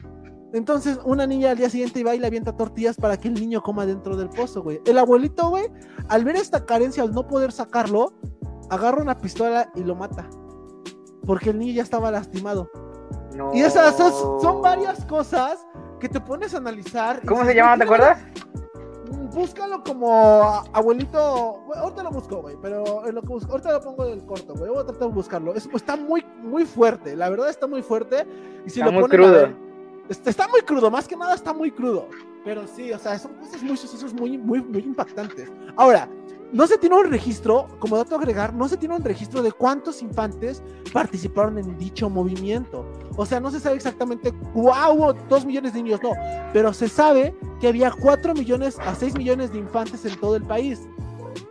Entonces 0.53 0.99
una 1.05 1.27
niña 1.27 1.51
al 1.51 1.59
día 1.59 1.71
siguiente 1.71 2.03
va 2.03 2.17
y 2.17 2.19
le 2.19 2.27
avienta 2.27 2.57
tortillas 2.57 2.97
para 2.97 3.17
que 3.17 3.29
el 3.29 3.35
niño 3.35 3.63
coma 3.63 3.87
dentro 3.87 4.17
del 4.17 4.29
pozo, 4.29 4.63
güey. 4.63 4.81
El 4.87 4.99
abuelito, 4.99 5.51
güey, 5.51 5.67
al 6.09 6.25
ver 6.25 6.37
esta 6.37 6.65
carencia, 6.67 7.05
al 7.05 7.13
no 7.13 7.29
poder 7.29 7.53
sacarlo, 7.53 8.13
agarra 8.71 9.03
una 9.03 9.19
pistola 9.19 9.71
y 9.75 9.85
lo 9.85 9.95
mata. 9.95 10.29
Porque 11.27 11.51
el 11.51 11.59
niño 11.59 11.75
ya 11.75 11.83
estaba 11.83 12.11
lastimado. 12.11 12.71
Y 13.53 13.61
esas 13.61 13.97
son, 13.97 14.63
varias 14.63 15.05
cosas 15.05 15.67
que 16.01 16.09
te 16.09 16.21
pones 16.21 16.55
a 16.55 16.59
analizar. 16.59 17.21
¿Cómo 17.27 17.45
se 17.45 17.55
llama, 17.55 17.77
te 17.77 17.85
acuerdas? 17.85 18.19
búscalo 19.33 19.83
como 19.85 20.65
abuelito. 20.73 21.63
ahorita 21.75 22.03
lo 22.03 22.11
busco, 22.11 22.43
güey, 22.43 22.57
pero 22.61 23.07
en 23.07 23.15
lo 23.15 23.23
que 23.23 23.29
busco, 23.29 23.53
ahorita 23.53 23.73
lo 23.73 23.81
pongo 23.81 24.05
del 24.05 24.25
corto, 24.25 24.55
güey. 24.55 24.71
Voy 24.71 24.81
a 24.81 24.87
tratar 24.87 25.09
de 25.09 25.15
buscarlo. 25.15 25.55
está 25.55 25.97
muy, 25.97 26.25
muy 26.43 26.65
fuerte, 26.65 27.17
la 27.17 27.29
verdad 27.29 27.49
está 27.49 27.67
muy 27.67 27.83
fuerte. 27.83 28.27
Y 28.67 28.71
si 28.71 28.81
está 28.81 28.91
lo 28.91 29.01
muy 29.01 29.09
crudo. 29.09 29.49
está, 30.09 30.49
muy 30.49 30.61
crudo, 30.63 30.91
más 30.91 31.07
que 31.07 31.17
nada 31.17 31.35
está 31.35 31.53
muy 31.53 31.71
crudo. 31.71 32.09
Pero 32.45 32.67
sí, 32.67 32.93
o 32.93 32.99
sea, 32.99 33.19
son 33.19 33.35
cosas 33.35 33.63
muy 33.63 33.77
sucesos 33.77 34.13
muy, 34.15 34.39
muy, 34.39 34.63
muy 34.63 34.83
impactantes. 34.83 35.51
Ahora, 35.77 36.09
no 36.53 36.67
se 36.67 36.79
tiene 36.79 36.97
un 36.97 37.11
registro, 37.11 37.67
como 37.79 37.97
dato 37.97 38.17
agregar, 38.17 38.55
no 38.55 38.69
se 38.69 38.77
tiene 38.77 38.95
un 38.95 39.05
registro 39.05 39.43
de 39.43 39.53
cuántos 39.53 40.03
infantes 40.03 40.63
participaron 40.93 41.59
en 41.59 41.77
dicho 41.79 42.09
movimiento. 42.09 42.87
O 43.17 43.27
sea, 43.27 43.41
no 43.41 43.51
se 43.51 43.61
sabe 43.61 43.77
exactamente, 43.77 44.33
wow, 44.55 45.13
dos 45.29 45.45
millones 45.45 45.75
de 45.75 45.83
niños, 45.83 46.01
no, 46.03 46.13
pero 46.53 46.73
se 46.73 46.89
sabe 46.89 47.35
que 47.61 47.69
había 47.69 47.91
4 47.91 48.35
millones 48.35 48.79
a 48.79 48.95
6 48.95 49.17
millones 49.17 49.53
de 49.53 49.59
infantes 49.59 50.05
en 50.05 50.19
todo 50.21 50.37
el 50.37 50.45
país. 50.45 50.89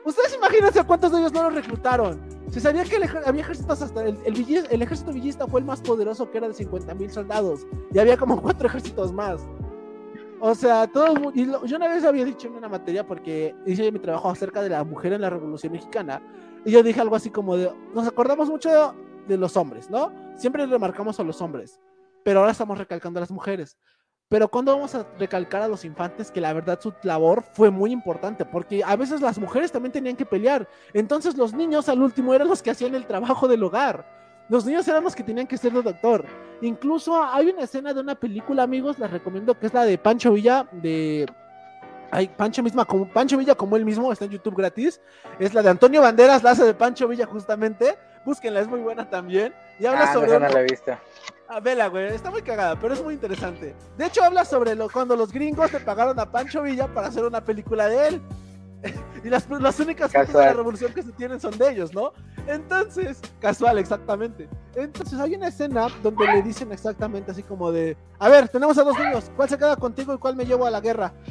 Ustedes 0.06 0.36
imagínense 0.36 0.84
cuántos 0.84 1.12
de 1.12 1.20
ellos 1.20 1.34
no 1.34 1.44
los 1.44 1.54
reclutaron. 1.54 2.20
Se 2.50 2.62
sabía 2.62 2.86
que 2.86 2.98
había 3.26 3.42
ejércitos 3.42 3.82
hasta 3.82 4.06
el, 4.06 4.18
el, 4.26 4.82
ejército 4.82 5.12
villista 5.12 5.46
fue 5.48 5.60
el 5.60 5.66
más 5.66 5.82
poderoso 5.82 6.32
que 6.32 6.38
era 6.38 6.48
de 6.48 6.54
50 6.54 6.96
mil 6.96 7.12
soldados 7.12 7.68
y 7.94 8.00
había 8.00 8.16
como 8.16 8.42
cuatro 8.42 8.68
ejércitos 8.68 9.12
más. 9.12 9.42
O 10.40 10.54
sea, 10.54 10.88
todo. 10.88 11.32
Y 11.34 11.46
yo 11.46 11.78
una 11.78 11.88
vez 11.88 12.04
había 12.04 12.26
dicho 12.26 12.48
en 12.48 12.56
una 12.56 12.70
materia, 12.70 13.06
porque 13.06 13.56
hice 13.66 13.92
mi 13.92 14.00
trabajo 14.00 14.30
acerca 14.30 14.62
de 14.62 14.70
la 14.70 14.84
mujer 14.84 15.14
en 15.14 15.22
la 15.22 15.30
Revolución 15.30 15.74
Mexicana, 15.74 16.22
y 16.64 16.72
yo 16.72 16.84
dije 16.84 17.02
algo 17.02 17.16
así 17.16 17.30
como 17.30 17.58
de. 17.58 17.72
Nos 17.94 18.08
acordamos 18.08 18.50
mucho 18.50 18.96
de, 19.28 19.38
los 19.38 19.58
hombres, 19.58 19.90
¿no? 19.90 20.12
Siempre 20.36 20.66
remarcamos 20.66 21.20
a 21.20 21.24
los 21.24 21.42
hombres, 21.42 21.80
pero 22.24 22.40
ahora 22.40 22.52
estamos 22.52 22.78
recalcando 22.78 23.20
a 23.20 23.22
las 23.22 23.32
mujeres. 23.32 23.78
Pero 24.30 24.50
cuando 24.50 24.76
vamos 24.76 24.94
a 24.94 25.08
recalcar 25.18 25.62
a 25.62 25.70
los 25.70 25.86
infantes 25.86 26.32
que 26.32 26.42
la 26.42 26.52
verdad 26.52 26.80
su 26.82 26.94
labor 27.04 27.44
fue 27.54 27.72
muy 27.72 27.92
importante, 27.92 28.44
porque 28.46 28.84
a 28.84 28.96
veces 28.98 29.22
las 29.22 29.40
mujeres 29.40 29.72
también 29.72 29.94
tenían 29.94 30.18
que 30.18 30.26
pelear. 30.26 30.68
Entonces 30.94 31.38
los 31.38 31.54
niños 31.54 31.88
al 31.88 32.02
último 32.02 32.34
eran 32.34 32.50
los 32.50 32.62
que 32.62 32.72
hacían 32.72 32.94
el 32.94 33.08
trabajo 33.08 33.48
del 33.48 33.64
hogar. 33.64 34.06
Los 34.50 34.66
niños 34.66 34.88
eran 34.88 35.04
los 35.04 35.16
que 35.16 35.24
tenían 35.24 35.48
que 35.48 35.58
ser 35.58 35.76
el 35.76 35.84
doctor. 35.84 36.26
Incluso 36.62 37.22
hay 37.24 37.50
una 37.50 37.64
escena 37.64 37.94
de 37.94 38.00
una 38.00 38.16
película, 38.16 38.64
amigos, 38.64 38.98
les 38.98 39.12
recomiendo, 39.12 39.58
que 39.58 39.68
es 39.68 39.74
la 39.74 39.84
de 39.84 39.98
Pancho 39.98 40.34
Villa, 40.34 40.68
de... 40.72 41.26
Hay 42.10 42.30
Pancho 42.30 42.64
misma 42.64 42.86
como 42.86 43.06
Pancho 43.10 43.38
Villa 43.38 43.54
como 43.54 43.76
él 43.76 43.84
mismo, 43.84 44.12
está 44.14 44.24
en 44.24 44.32
YouTube 44.32 44.56
gratis. 44.56 45.02
Es 45.40 45.54
la 45.54 45.62
de 45.62 45.70
Antonio 45.70 46.02
Banderas, 46.02 46.42
la 46.42 46.52
hace 46.52 46.64
de 46.64 46.74
Pancho 46.74 47.06
Villa 47.10 47.26
justamente. 47.26 47.98
Búsquenla, 48.24 48.62
es 48.62 48.68
muy 48.68 48.80
buena 48.80 49.10
también. 49.10 49.54
Y 49.78 49.86
habla 49.86 50.06
ah, 50.06 50.14
sobre. 50.14 50.40
No, 50.40 50.48
la 50.48 50.62
vista. 50.62 51.02
Ah, 51.50 51.60
vela, 51.60 51.88
güey, 51.88 52.08
está 52.08 52.32
muy 52.32 52.42
cagada, 52.42 52.78
pero 52.80 52.94
es 52.94 53.04
muy 53.04 53.14
interesante. 53.14 53.76
De 53.98 54.06
hecho, 54.06 54.24
habla 54.24 54.46
sobre 54.46 54.74
lo, 54.76 54.90
cuando 54.90 55.18
los 55.18 55.34
gringos 55.34 55.72
le 55.74 55.82
pagaron 55.82 56.18
a 56.20 56.32
Pancho 56.32 56.62
Villa 56.62 56.88
para 56.88 57.08
hacer 57.08 57.26
una 57.26 57.42
película 57.42 57.90
de 57.90 58.08
él. 58.08 58.22
y 59.24 59.30
las, 59.30 59.50
las 59.50 59.80
únicas 59.80 60.12
fotos 60.12 60.34
de 60.34 60.40
la 60.40 60.54
revolución 60.54 60.94
que 60.94 61.04
se 61.04 61.12
tienen 61.12 61.40
son 61.40 61.58
de 61.58 61.72
ellos, 61.72 61.94
¿no? 61.94 62.14
Entonces, 62.48 63.20
casual, 63.40 63.78
exactamente. 63.80 64.48
Entonces 64.76 65.20
hay 65.20 65.36
una 65.36 65.48
escena 65.48 65.88
donde 66.04 66.26
le 66.28 66.42
dicen 66.44 66.72
exactamente 66.72 67.32
así 67.32 67.44
como 67.44 67.72
de, 67.72 67.98
a 68.20 68.30
ver, 68.30 68.48
tenemos 68.50 68.78
a 68.78 68.84
dos 68.84 68.98
niños, 68.98 69.32
¿cuál 69.36 69.50
se 69.50 69.58
queda 69.58 69.76
contigo 69.76 70.14
y 70.14 70.18
cuál 70.18 70.36
me 70.36 70.46
llevo 70.46 70.66
a 70.66 70.72
la 70.72 70.82
guerra? 70.82 71.14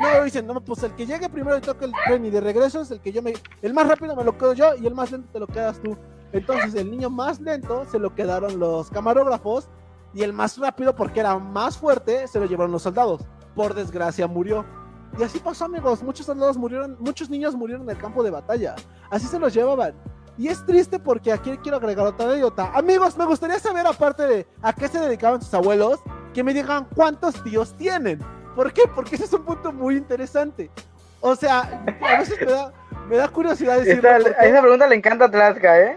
No, 0.00 0.24
dicen, 0.24 0.44
no, 0.44 0.60
pues 0.60 0.82
el 0.82 0.92
que 0.96 1.06
llegue 1.06 1.28
primero 1.28 1.56
y 1.56 1.60
toque 1.60 1.84
el 1.84 1.92
tren 2.04 2.24
y 2.24 2.30
de 2.30 2.40
regreso 2.40 2.80
es 2.80 2.90
el 2.90 3.00
que 3.00 3.12
yo 3.12 3.22
me, 3.22 3.34
el 3.62 3.72
más 3.72 3.86
rápido 3.86 4.16
me 4.16 4.24
lo 4.24 4.36
quedo 4.36 4.52
yo 4.52 4.74
y 4.74 4.84
el 4.84 4.94
más 4.94 5.12
lento 5.12 5.28
te 5.32 5.38
lo 5.38 5.46
quedas 5.46 5.80
tú. 5.80 5.96
Entonces 6.32 6.74
el 6.74 6.90
niño 6.90 7.08
más 7.10 7.40
lento 7.40 7.84
se 7.84 8.00
lo 8.00 8.12
quedaron 8.12 8.58
los 8.58 8.90
camarógrafos 8.90 9.68
y 10.12 10.22
el 10.22 10.32
más 10.32 10.58
rápido 10.58 10.96
porque 10.96 11.20
era 11.20 11.38
más 11.38 11.78
fuerte 11.78 12.26
se 12.26 12.40
lo 12.40 12.46
llevaron 12.46 12.72
los 12.72 12.82
soldados. 12.82 13.22
Por 13.54 13.74
desgracia 13.74 14.26
murió. 14.26 14.64
Y 15.18 15.22
así 15.24 15.40
pasó, 15.40 15.64
amigos. 15.64 16.02
Muchos 16.02 16.26
soldados 16.26 16.56
murieron, 16.56 16.96
muchos 17.00 17.28
niños 17.28 17.56
murieron 17.56 17.82
en 17.82 17.90
el 17.90 17.98
campo 17.98 18.22
de 18.22 18.30
batalla. 18.30 18.76
Así 19.10 19.26
se 19.26 19.38
los 19.38 19.52
llevaban. 19.52 19.94
Y 20.36 20.46
es 20.46 20.64
triste 20.64 21.00
porque 21.00 21.32
aquí 21.32 21.56
quiero 21.60 21.78
agregar 21.78 22.06
otra 22.06 22.26
anécdota. 22.26 22.70
Amigos, 22.72 23.16
me 23.16 23.24
gustaría 23.24 23.58
saber, 23.58 23.84
aparte 23.86 24.22
de 24.22 24.46
a 24.62 24.72
qué 24.72 24.86
se 24.86 25.00
dedicaban 25.00 25.42
sus 25.42 25.52
abuelos, 25.52 25.98
que 26.32 26.44
me 26.44 26.54
digan 26.54 26.86
cuántos 26.94 27.42
tíos 27.42 27.76
tienen. 27.76 28.20
¿Por 28.54 28.72
qué? 28.72 28.82
Porque 28.94 29.16
ese 29.16 29.24
es 29.24 29.32
un 29.32 29.44
punto 29.44 29.72
muy 29.72 29.96
interesante. 29.96 30.70
O 31.20 31.34
sea, 31.34 31.82
a 32.00 32.18
veces 32.18 32.38
me 33.08 33.16
da, 33.16 33.28
curiosidad 33.28 33.78
decirlo. 33.78 34.08
a 34.08 34.18
esa 34.18 34.60
pregunta 34.60 34.86
le 34.86 34.94
encanta 34.94 35.24
a 35.24 35.30
Tlaxca, 35.30 35.80
¿eh? 35.80 35.96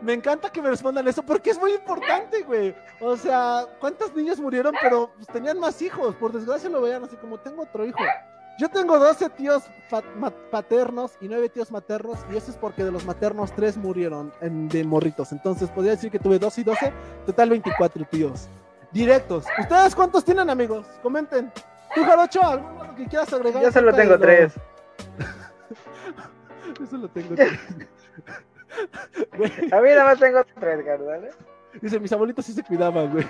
Me 0.00 0.12
encanta 0.12 0.50
que 0.50 0.62
me 0.62 0.68
respondan 0.68 1.08
eso 1.08 1.24
porque 1.24 1.50
es 1.50 1.58
muy 1.58 1.72
importante, 1.72 2.42
güey. 2.42 2.76
O 3.00 3.16
sea, 3.16 3.64
¿cuántos 3.80 4.14
niños 4.14 4.38
murieron 4.38 4.74
pero 4.80 5.10
pues, 5.16 5.26
tenían 5.28 5.58
más 5.58 5.80
hijos? 5.82 6.14
Por 6.16 6.30
desgracia 6.30 6.68
lo 6.68 6.82
veían 6.82 7.02
así 7.02 7.16
como 7.16 7.38
tengo 7.38 7.62
otro 7.62 7.84
hijo. 7.84 7.98
Yo 8.58 8.68
tengo 8.68 8.98
12 8.98 9.30
tíos 9.30 9.64
paternos 10.50 11.12
y 11.20 11.28
9 11.28 11.48
tíos 11.48 11.72
maternos, 11.72 12.18
y 12.32 12.36
eso 12.36 12.52
es 12.52 12.56
porque 12.56 12.84
de 12.84 12.92
los 12.92 13.04
maternos 13.04 13.52
3 13.54 13.76
murieron 13.78 14.32
en, 14.40 14.68
de 14.68 14.84
morritos. 14.84 15.32
Entonces, 15.32 15.68
podría 15.70 15.92
decir 15.92 16.10
que 16.10 16.18
tuve 16.18 16.38
12 16.38 16.60
y 16.60 16.64
12, 16.64 16.92
total 17.26 17.50
24 17.50 18.04
tíos. 18.04 18.48
Directos. 18.92 19.46
¿Ustedes 19.58 19.94
cuántos 19.94 20.24
tienen, 20.24 20.48
amigos? 20.50 20.86
Comenten. 21.02 21.50
¿Tú, 21.94 22.04
Jarocho, 22.04 22.42
alguno 22.42 22.94
que 22.94 23.06
quieras 23.06 23.32
agregar? 23.32 23.62
Yo 23.62 23.72
solo 23.72 23.92
tengo 23.92 24.18
3. 24.18 24.52
Yo 26.78 26.86
solo 26.86 27.08
tengo 27.08 27.34
3. 27.38 27.50
A 29.72 29.80
mí 29.80 29.88
nada 29.88 30.04
más 30.04 30.20
tengo 30.20 30.44
3, 30.60 30.84
¿vale? 31.04 31.30
Dice, 31.80 31.98
mis 31.98 32.12
abuelitos 32.12 32.46
sí 32.46 32.52
se 32.52 32.62
cuidaban, 32.62 33.10
güey. 33.10 33.26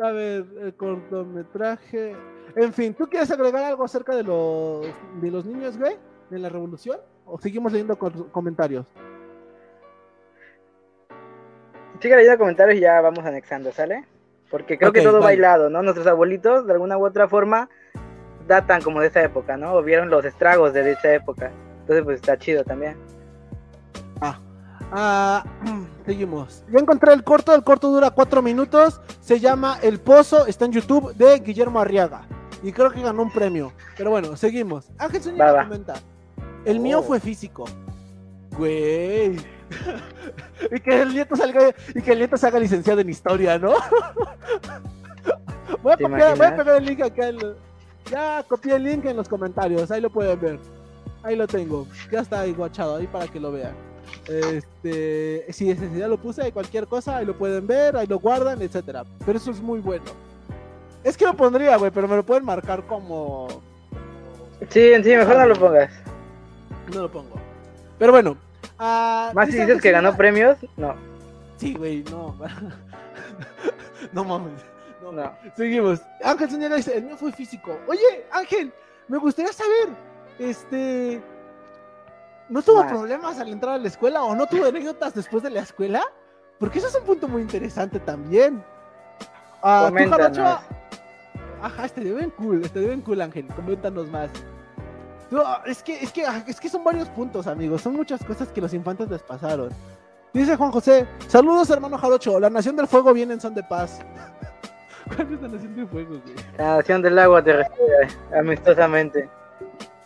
A 0.00 0.12
ver, 0.12 0.46
el 0.60 0.74
cortometraje. 0.76 2.14
En 2.56 2.72
fin, 2.72 2.94
¿tú 2.94 3.08
quieres 3.08 3.30
agregar 3.30 3.64
algo 3.64 3.84
acerca 3.84 4.14
de 4.14 4.22
los, 4.22 4.86
de 5.20 5.30
los 5.30 5.44
niños, 5.44 5.78
güey? 5.78 5.96
¿De 6.30 6.38
la 6.38 6.48
revolución? 6.48 6.98
¿O 7.24 7.38
seguimos 7.38 7.72
leyendo 7.72 7.96
comentarios? 7.98 8.86
Sigue 12.00 12.16
leyendo 12.16 12.38
comentarios 12.38 12.78
y 12.78 12.80
ya 12.80 13.00
vamos 13.00 13.24
anexando, 13.24 13.72
¿sale? 13.72 14.06
Porque 14.50 14.78
creo 14.78 14.92
que 14.92 15.02
todo 15.02 15.20
bailado, 15.20 15.68
¿no? 15.68 15.82
Nuestros 15.82 16.06
abuelitos, 16.06 16.66
de 16.66 16.72
alguna 16.72 16.96
u 16.96 17.04
otra 17.04 17.28
forma, 17.28 17.68
datan 18.46 18.82
como 18.82 19.00
de 19.00 19.08
esa 19.08 19.22
época, 19.22 19.56
¿no? 19.56 19.74
O 19.74 19.82
vieron 19.82 20.08
los 20.08 20.24
estragos 20.24 20.72
de 20.72 20.92
esa 20.92 21.12
época. 21.12 21.52
Entonces, 21.80 22.04
pues 22.04 22.16
está 22.16 22.38
chido 22.38 22.64
también. 22.64 22.96
Ah, 24.20 24.40
ah 24.92 25.44
seguimos. 26.06 26.64
Ya 26.70 26.78
encontré 26.78 27.12
el 27.12 27.24
corto, 27.24 27.54
el 27.54 27.62
corto 27.62 27.90
dura 27.90 28.10
cuatro 28.10 28.40
minutos. 28.40 29.02
Se 29.20 29.38
llama 29.38 29.78
El 29.82 30.00
Pozo, 30.00 30.46
está 30.46 30.64
en 30.64 30.72
YouTube 30.72 31.14
de 31.14 31.40
Guillermo 31.40 31.80
Arriaga 31.80 32.22
y 32.62 32.72
creo 32.72 32.90
que 32.90 33.02
ganó 33.02 33.22
un 33.22 33.30
premio. 33.30 33.72
Pero 33.96 34.10
bueno, 34.10 34.36
seguimos. 34.36 34.90
Ángel 34.98 35.22
Zúñiga 35.22 35.64
comenta. 35.64 35.94
El 36.64 36.80
mío 36.80 37.00
oh. 37.00 37.02
fue 37.02 37.20
físico. 37.20 37.64
Güey. 38.56 39.36
y 40.70 40.80
que 40.80 41.02
el 41.02 41.14
nieto 41.14 41.36
salga 41.36 41.74
y 41.94 42.00
que 42.00 42.12
el 42.12 42.18
nieto 42.18 42.36
se 42.36 42.46
haga 42.46 42.58
licenciado 42.58 43.00
en 43.00 43.08
historia, 43.10 43.58
¿no? 43.58 43.74
voy, 45.82 45.92
a 45.92 45.96
copiar, 45.96 46.36
voy 46.36 46.46
a 46.46 46.56
pegar 46.56 46.76
el 46.76 46.84
link 46.84 47.02
acá. 47.02 47.30
Ya 48.10 48.42
copié 48.48 48.76
el 48.76 48.84
link 48.84 49.04
en 49.04 49.16
los 49.16 49.28
comentarios, 49.28 49.90
ahí 49.90 50.00
lo 50.00 50.10
pueden 50.10 50.40
ver. 50.40 50.58
Ahí 51.22 51.36
lo 51.36 51.46
tengo. 51.46 51.86
Ya 52.10 52.20
está 52.20 52.40
ahí 52.40 52.52
guachado, 52.52 52.96
ahí 52.96 53.06
para 53.06 53.28
que 53.28 53.38
lo 53.38 53.52
vean. 53.52 53.74
Este, 54.26 55.46
si 55.52 55.74
ya 55.74 56.08
lo 56.08 56.16
puse, 56.16 56.50
cualquier 56.52 56.86
cosa, 56.86 57.18
ahí 57.18 57.26
lo 57.26 57.36
pueden 57.36 57.66
ver, 57.66 57.96
ahí 57.96 58.06
lo 58.06 58.18
guardan, 58.18 58.62
etcétera. 58.62 59.04
Pero 59.24 59.38
eso 59.38 59.50
es 59.50 59.60
muy 59.60 59.80
bueno. 59.80 60.04
Es 61.04 61.16
que 61.16 61.24
lo 61.24 61.34
pondría, 61.34 61.76
güey, 61.76 61.90
pero 61.90 62.08
me 62.08 62.16
lo 62.16 62.24
pueden 62.24 62.44
marcar 62.44 62.86
como. 62.86 63.48
Sí, 64.70 64.92
sí, 65.02 65.16
mejor 65.16 65.36
no 65.36 65.46
lo 65.46 65.54
pongas. 65.56 65.92
No 66.92 67.02
lo 67.02 67.10
pongo. 67.10 67.36
Pero 67.98 68.12
bueno. 68.12 68.36
Uh, 68.78 69.34
Más 69.34 69.48
si 69.50 69.58
dices 69.58 69.80
que 69.80 69.90
ganó 69.90 70.16
premios, 70.16 70.58
no. 70.76 70.94
Sí, 71.56 71.74
güey, 71.74 72.04
no. 72.04 72.36
no 74.12 74.24
mames. 74.24 74.62
No, 75.02 75.12
no. 75.12 75.32
Seguimos. 75.56 76.00
Ángel 76.22 76.50
Señora 76.50 76.76
dice: 76.76 76.96
El 76.96 77.04
mío 77.04 77.16
fue 77.16 77.32
físico. 77.32 77.78
Oye, 77.88 78.26
Ángel, 78.32 78.72
me 79.08 79.18
gustaría 79.18 79.52
saber. 79.52 79.88
Este. 80.38 81.22
¿No 82.48 82.62
tuvo 82.62 82.86
problemas 82.86 83.38
al 83.38 83.48
entrar 83.48 83.74
a 83.74 83.78
la 83.78 83.88
escuela 83.88 84.22
o 84.22 84.34
no 84.34 84.46
tuvo 84.46 84.66
anécdotas 84.66 85.14
después 85.14 85.42
de 85.42 85.50
la 85.50 85.60
escuela? 85.60 86.02
Porque 86.58 86.78
eso 86.78 86.88
es 86.88 86.94
un 86.94 87.04
punto 87.04 87.28
muy 87.28 87.42
interesante 87.42 88.00
también. 88.00 88.64
Ah, 89.62 89.90
Ajá, 91.62 91.86
estaría 91.86 92.14
bien 92.14 92.30
cool, 92.30 92.64
estaría 92.64 92.88
bien 92.88 93.00
cool, 93.00 93.20
Ángel. 93.20 93.46
Coméntanos 93.54 94.08
más. 94.08 94.30
es 95.66 95.82
que, 95.82 96.02
es 96.02 96.12
que, 96.12 96.24
ah, 96.24 96.44
es 96.46 96.60
que 96.60 96.68
son 96.68 96.84
varios 96.84 97.08
puntos, 97.08 97.46
amigos. 97.46 97.82
Son 97.82 97.94
muchas 97.94 98.24
cosas 98.24 98.48
que 98.48 98.60
los 98.60 98.72
infantes 98.74 99.08
les 99.10 99.22
pasaron. 99.22 99.70
Dice 100.32 100.56
Juan 100.56 100.70
José, 100.70 101.06
saludos 101.26 101.70
hermano 101.70 101.96
Jarocho, 101.96 102.38
la 102.38 102.50
nación 102.50 102.76
del 102.76 102.86
fuego 102.86 103.14
viene 103.14 103.34
en 103.34 103.40
son 103.40 103.54
de 103.54 103.62
paz. 103.62 104.00
¿Cuál 105.16 105.32
es 105.32 105.40
la 105.40 105.48
nación 105.48 105.74
del 105.74 105.88
fuego, 105.88 106.20
güey? 106.20 106.34
La 106.58 106.76
nación 106.76 107.02
del 107.02 107.18
agua 107.18 107.42
te 107.42 107.54
recibe, 107.54 108.08
amistosamente. 108.38 109.28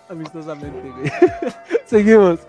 Amistosamente, 0.09 0.91
güey. 0.91 1.11
Seguimos. 1.87 2.41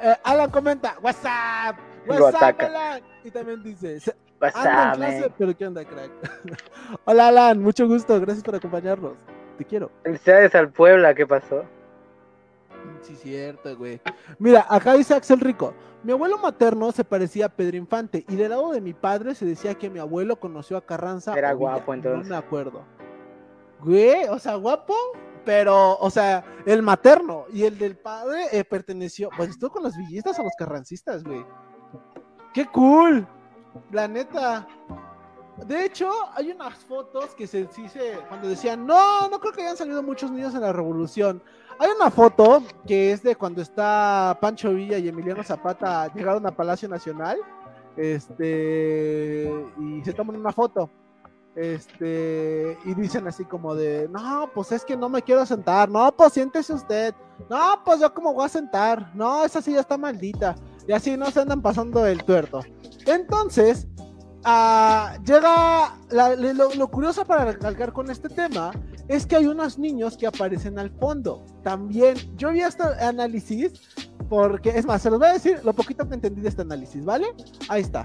Eh, 0.00 0.14
Alan 0.22 0.50
comenta, 0.50 0.96
WhatsApp. 1.02 1.76
WhatsApp, 2.06 2.60
Alan. 2.60 3.02
Y 3.24 3.30
también 3.30 3.62
dice, 3.62 3.98
pero 4.38 5.56
¿qué 5.56 5.66
onda, 5.66 5.84
crack? 5.84 6.10
Hola, 7.04 7.28
Alan, 7.28 7.60
mucho 7.60 7.86
gusto, 7.86 8.20
gracias 8.20 8.44
por 8.44 8.54
acompañarnos. 8.54 9.14
Te 9.58 9.64
quiero. 9.64 9.90
Felicidades 10.02 10.54
al 10.54 10.70
Puebla, 10.70 11.14
¿qué 11.14 11.26
pasó? 11.26 11.64
Sí, 13.00 13.14
cierto, 13.16 13.76
güey. 13.76 14.00
Mira, 14.38 14.66
acá 14.68 14.94
dice 14.94 15.14
Axel 15.14 15.40
Rico. 15.40 15.74
Mi 16.02 16.12
abuelo 16.12 16.38
materno 16.38 16.92
se 16.92 17.04
parecía 17.04 17.46
a 17.46 17.48
Pedro 17.48 17.76
Infante 17.76 18.24
y 18.28 18.36
del 18.36 18.50
lado 18.50 18.70
de 18.72 18.80
mi 18.80 18.94
padre 18.94 19.34
se 19.34 19.44
decía 19.44 19.74
que 19.74 19.90
mi 19.90 19.98
abuelo 19.98 20.38
conoció 20.38 20.76
a 20.76 20.84
Carranza. 20.84 21.34
Era 21.36 21.52
guapo, 21.52 21.94
entonces. 21.94 22.28
No 22.28 22.34
me 22.34 22.36
acuerdo. 22.36 22.84
Güey, 23.80 24.28
o 24.28 24.38
sea, 24.38 24.54
guapo, 24.54 24.94
pero, 25.44 25.96
o 25.98 26.10
sea, 26.10 26.44
el 26.64 26.82
materno 26.82 27.44
y 27.52 27.64
el 27.64 27.78
del 27.78 27.96
padre 27.96 28.44
eh, 28.52 28.64
perteneció, 28.64 29.30
pues 29.36 29.50
estuvo 29.50 29.70
con 29.70 29.82
los 29.82 29.96
villistas 29.96 30.38
o 30.38 30.42
los 30.42 30.52
carrancistas, 30.58 31.24
güey. 31.24 31.44
¡Qué 32.52 32.66
cool! 32.66 33.26
La 33.90 34.08
neta. 34.08 34.66
De 35.66 35.86
hecho, 35.86 36.10
hay 36.34 36.50
unas 36.50 36.74
fotos 36.74 37.34
que 37.34 37.46
se 37.46 37.64
dice 37.64 38.18
cuando 38.28 38.48
decían, 38.48 38.86
no, 38.86 39.28
no 39.28 39.40
creo 39.40 39.52
que 39.52 39.62
hayan 39.62 39.76
salido 39.76 40.02
muchos 40.02 40.30
niños 40.30 40.54
en 40.54 40.60
la 40.60 40.72
revolución. 40.72 41.42
Hay 41.78 41.90
una 41.90 42.10
foto 42.10 42.62
que 42.86 43.12
es 43.12 43.22
de 43.22 43.36
cuando 43.36 43.62
está 43.62 44.36
Pancho 44.40 44.72
Villa 44.72 44.98
y 44.98 45.08
Emiliano 45.08 45.42
Zapata 45.42 46.12
llegaron 46.12 46.46
a 46.46 46.50
Palacio 46.50 46.88
Nacional. 46.88 47.38
Este, 47.96 49.50
y 49.80 50.04
se 50.04 50.12
toman 50.12 50.36
una 50.36 50.52
foto. 50.52 50.90
Este, 51.54 52.76
y 52.84 52.94
dicen 52.94 53.26
así 53.26 53.46
como 53.46 53.74
de, 53.74 54.08
no, 54.10 54.50
pues 54.54 54.72
es 54.72 54.84
que 54.84 54.94
no 54.94 55.08
me 55.08 55.22
quiero 55.22 55.46
sentar. 55.46 55.88
No, 55.88 56.14
pues 56.14 56.34
siéntese 56.34 56.74
usted. 56.74 57.14
No, 57.48 57.82
pues 57.84 58.00
yo 58.00 58.12
como 58.12 58.34
voy 58.34 58.44
a 58.44 58.48
sentar. 58.50 59.10
No, 59.14 59.44
esa 59.44 59.62
silla 59.62 59.80
está 59.80 59.96
maldita. 59.96 60.54
Y 60.88 60.92
así 60.92 61.16
no 61.16 61.30
se 61.30 61.40
andan 61.40 61.62
pasando 61.62 62.06
el 62.06 62.24
tuerto. 62.24 62.60
Entonces, 63.06 63.86
uh, 64.44 65.22
llega 65.24 65.96
lo, 66.10 66.88
curioso 66.88 67.24
para 67.24 67.44
recalcar 67.44 67.92
con 67.92 68.10
este 68.10 68.28
tema 68.28 68.72
es 69.08 69.26
que 69.26 69.36
hay 69.36 69.46
unos 69.46 69.78
niños 69.78 70.16
que 70.16 70.26
aparecen 70.26 70.78
al 70.78 70.90
fondo. 70.90 71.44
También, 71.62 72.16
yo 72.36 72.50
vi 72.50 72.60
este 72.60 72.82
análisis 72.82 73.72
porque, 74.28 74.70
es 74.70 74.84
más, 74.84 75.02
se 75.02 75.10
los 75.10 75.18
voy 75.18 75.28
a 75.28 75.34
decir 75.34 75.60
lo 75.64 75.72
poquito 75.72 76.08
que 76.08 76.14
entendí 76.14 76.40
de 76.40 76.48
este 76.48 76.62
análisis, 76.62 77.04
¿vale? 77.04 77.26
Ahí 77.68 77.82
está. 77.82 78.04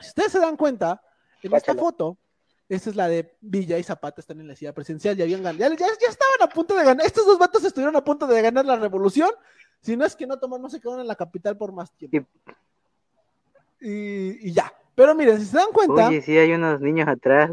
Si 0.00 0.08
ustedes 0.08 0.32
se 0.32 0.40
dan 0.40 0.56
cuenta, 0.56 1.00
en 1.42 1.54
esta 1.54 1.74
foto, 1.74 2.18
esta 2.68 2.90
es 2.90 2.96
la 2.96 3.08
de 3.08 3.36
Villa 3.40 3.78
y 3.78 3.82
Zapata 3.82 4.20
están 4.20 4.40
en 4.40 4.48
la 4.48 4.54
ciudad 4.54 4.72
presidencial, 4.72 5.16
ya 5.16 5.24
habían 5.24 5.42
ganado, 5.42 5.58
ya, 5.58 5.68
ya, 5.76 6.08
estaban 6.08 6.42
a 6.42 6.48
punto 6.48 6.76
de 6.76 6.84
ganar, 6.84 7.04
estos 7.04 7.26
dos 7.26 7.38
vatos 7.38 7.64
estuvieron 7.64 7.96
a 7.96 8.04
punto 8.04 8.26
de 8.26 8.40
ganar 8.40 8.64
la 8.64 8.76
revolución, 8.76 9.30
si 9.80 9.96
no 9.96 10.04
es 10.04 10.14
que 10.14 10.26
no 10.26 10.38
toman, 10.38 10.60
no 10.60 10.68
se 10.68 10.80
quedaron 10.80 11.00
en 11.00 11.08
la 11.08 11.16
capital 11.16 11.56
por 11.56 11.72
más 11.72 11.90
tiempo 11.92 12.28
y, 13.80 14.52
ya. 14.52 14.72
Pero 14.94 15.14
miren, 15.14 15.40
si 15.40 15.46
se 15.46 15.56
dan 15.56 15.72
cuenta. 15.72 16.08
Oye, 16.08 16.20
sí 16.20 16.36
hay 16.36 16.52
unos 16.52 16.80
niños 16.80 17.08
atrás. 17.08 17.50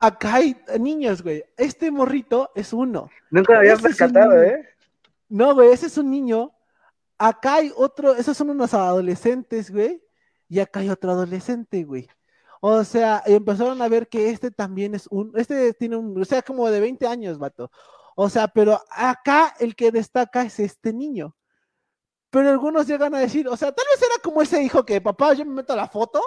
Acá 0.00 0.34
hay 0.34 0.56
niños, 0.78 1.22
güey. 1.22 1.44
Este 1.56 1.90
morrito 1.90 2.50
es 2.54 2.72
uno. 2.72 3.10
Nunca 3.30 3.54
lo 3.54 3.58
había 3.60 3.76
percatado, 3.76 4.42
¿eh? 4.42 4.68
No, 5.28 5.54
güey, 5.54 5.72
ese 5.72 5.86
es 5.86 5.98
un 5.98 6.10
niño. 6.10 6.52
Acá 7.18 7.56
hay 7.56 7.72
otro, 7.76 8.14
esos 8.14 8.36
son 8.36 8.50
unos 8.50 8.74
adolescentes, 8.74 9.70
güey. 9.70 10.02
Y 10.48 10.60
acá 10.60 10.80
hay 10.80 10.88
otro 10.88 11.10
adolescente, 11.12 11.84
güey. 11.84 12.08
O 12.60 12.82
sea, 12.84 13.22
empezaron 13.26 13.80
a 13.82 13.88
ver 13.88 14.08
que 14.08 14.30
este 14.30 14.50
también 14.50 14.94
es 14.94 15.06
un, 15.08 15.32
este 15.36 15.72
tiene 15.74 15.96
un, 15.96 16.20
o 16.20 16.24
sea, 16.24 16.42
como 16.42 16.68
de 16.70 16.80
20 16.80 17.06
años, 17.06 17.38
vato. 17.38 17.70
O 18.16 18.28
sea, 18.28 18.48
pero 18.48 18.80
acá 18.90 19.54
el 19.60 19.76
que 19.76 19.92
destaca 19.92 20.42
es 20.42 20.58
este 20.58 20.92
niño. 20.92 21.36
Pero 22.30 22.50
algunos 22.50 22.86
llegan 22.86 23.14
a 23.14 23.20
decir, 23.20 23.48
o 23.48 23.56
sea, 23.56 23.72
tal 23.72 23.86
vez 23.92 24.02
era 24.02 24.22
como 24.22 24.42
ese 24.42 24.62
hijo 24.62 24.84
que, 24.84 25.00
papá, 25.00 25.32
yo 25.34 25.44
me 25.44 25.54
meto 25.54 25.74
la 25.74 25.88
foto. 25.88 26.22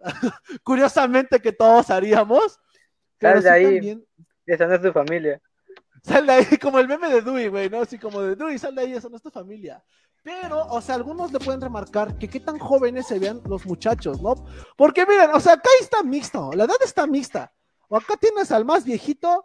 Curiosamente 0.64 1.40
que 1.40 1.52
todos 1.52 1.90
haríamos. 1.90 2.58
Sal 3.20 3.42
de 3.42 3.50
ahí. 3.50 4.04
Esa 4.44 4.66
no 4.66 4.74
es 4.74 4.82
tu 4.82 4.92
familia. 4.92 5.40
Sal 6.02 6.26
de 6.26 6.32
ahí, 6.32 6.44
como 6.62 6.78
el 6.78 6.88
meme 6.88 7.08
de 7.08 7.22
Dewey, 7.22 7.48
güey, 7.48 7.70
¿no? 7.70 7.80
Así 7.80 7.98
como 7.98 8.20
de 8.20 8.36
Dewey, 8.36 8.58
sal 8.58 8.74
de 8.74 8.82
ahí, 8.82 8.92
esa 8.92 9.08
no 9.08 9.16
es 9.16 9.22
tu 9.22 9.30
familia. 9.30 9.82
Pero, 10.22 10.66
o 10.66 10.80
sea, 10.80 10.96
algunos 10.96 11.32
le 11.32 11.38
pueden 11.38 11.60
remarcar 11.60 12.18
que 12.18 12.28
qué 12.28 12.40
tan 12.40 12.58
jóvenes 12.58 13.06
se 13.06 13.18
vean 13.20 13.40
los 13.48 13.64
muchachos, 13.64 14.20
¿no? 14.20 14.34
Porque 14.76 15.06
miren, 15.06 15.30
o 15.32 15.38
sea, 15.38 15.52
acá 15.52 15.70
está 15.80 16.02
mixto, 16.02 16.50
la 16.52 16.64
edad 16.64 16.76
está 16.84 17.06
mixta. 17.06 17.52
O 17.88 17.96
acá 17.96 18.16
tienes 18.16 18.50
al 18.50 18.64
más 18.64 18.84
viejito, 18.84 19.44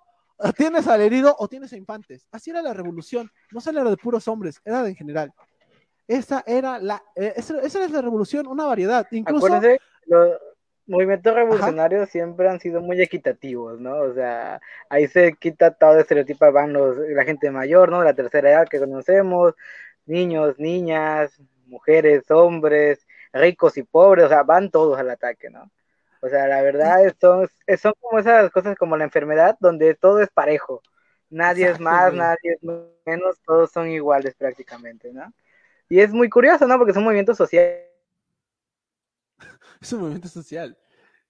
tienes 0.58 0.88
al 0.88 1.02
herido 1.02 1.36
o 1.38 1.48
tienes 1.48 1.72
a 1.74 1.78
infantes. 1.78 2.28
Así 2.32 2.50
era 2.50 2.64
la 2.64 2.74
revolución. 2.74 3.30
No 3.52 3.62
solo 3.62 3.82
era 3.82 3.90
de 3.92 3.98
puros 3.98 4.28
hombres, 4.28 4.60
era 4.66 4.82
de 4.82 4.90
en 4.90 4.96
general. 4.96 5.34
Esa 6.12 6.44
era 6.46 6.78
la, 6.78 7.02
eh, 7.16 7.34
esa, 7.38 7.58
era 7.62 7.88
la 7.88 8.02
revolución, 8.02 8.46
una 8.46 8.66
variedad. 8.66 9.08
Incluso. 9.12 9.48
los 10.08 10.38
movimientos 10.86 11.34
revolucionarios 11.34 12.10
siempre 12.10 12.50
han 12.50 12.60
sido 12.60 12.82
muy 12.82 13.02
equitativos, 13.02 13.80
¿no? 13.80 13.96
O 13.96 14.14
sea, 14.14 14.60
ahí 14.90 15.08
se 15.08 15.34
quita 15.40 15.72
todo 15.72 15.94
el 15.94 16.02
estereotipo, 16.02 16.52
van 16.52 16.74
los, 16.74 16.98
la 16.98 17.24
gente 17.24 17.50
mayor, 17.50 17.90
¿no? 17.90 18.04
La 18.04 18.14
tercera 18.14 18.50
edad 18.52 18.68
que 18.68 18.80
conocemos, 18.80 19.54
niños, 20.06 20.60
niñas, 20.60 21.40
mujeres, 21.68 22.30
hombres, 22.30 23.08
ricos 23.32 23.78
y 23.78 23.84
pobres, 23.84 24.26
o 24.26 24.30
sea, 24.30 24.44
van 24.44 24.70
todos 24.70 25.00
al 25.00 25.10
ataque, 25.12 25.50
¿no? 25.50 25.72
O 26.20 26.28
sea, 26.28 26.46
la 26.48 26.62
verdad 26.62 27.06
es, 27.06 27.16
son, 27.22 27.48
son 27.80 27.94
como 28.02 28.20
esas 28.20 28.52
cosas 28.52 28.76
como 28.78 28.98
la 28.98 29.06
enfermedad, 29.06 29.56
donde 29.62 29.96
todo 29.96 30.20
es 30.20 30.30
parejo. 30.30 30.82
Nadie 31.30 31.70
es 31.70 31.80
más, 31.80 32.14
nadie 32.14 32.58
es 32.62 32.70
menos, 33.06 33.40
todos 33.46 33.72
son 33.72 33.88
iguales 33.88 34.36
prácticamente, 34.36 35.14
¿no? 35.14 35.32
Y 35.92 36.00
es 36.00 36.14
muy 36.14 36.30
curioso, 36.30 36.66
¿no? 36.68 36.78
Porque 36.78 36.92
es 36.92 36.98
un 36.98 37.04
movimiento 37.04 37.36
social. 37.36 37.82
Es 39.82 39.92
un 39.92 40.00
movimiento 40.00 40.30
social. 40.30 40.78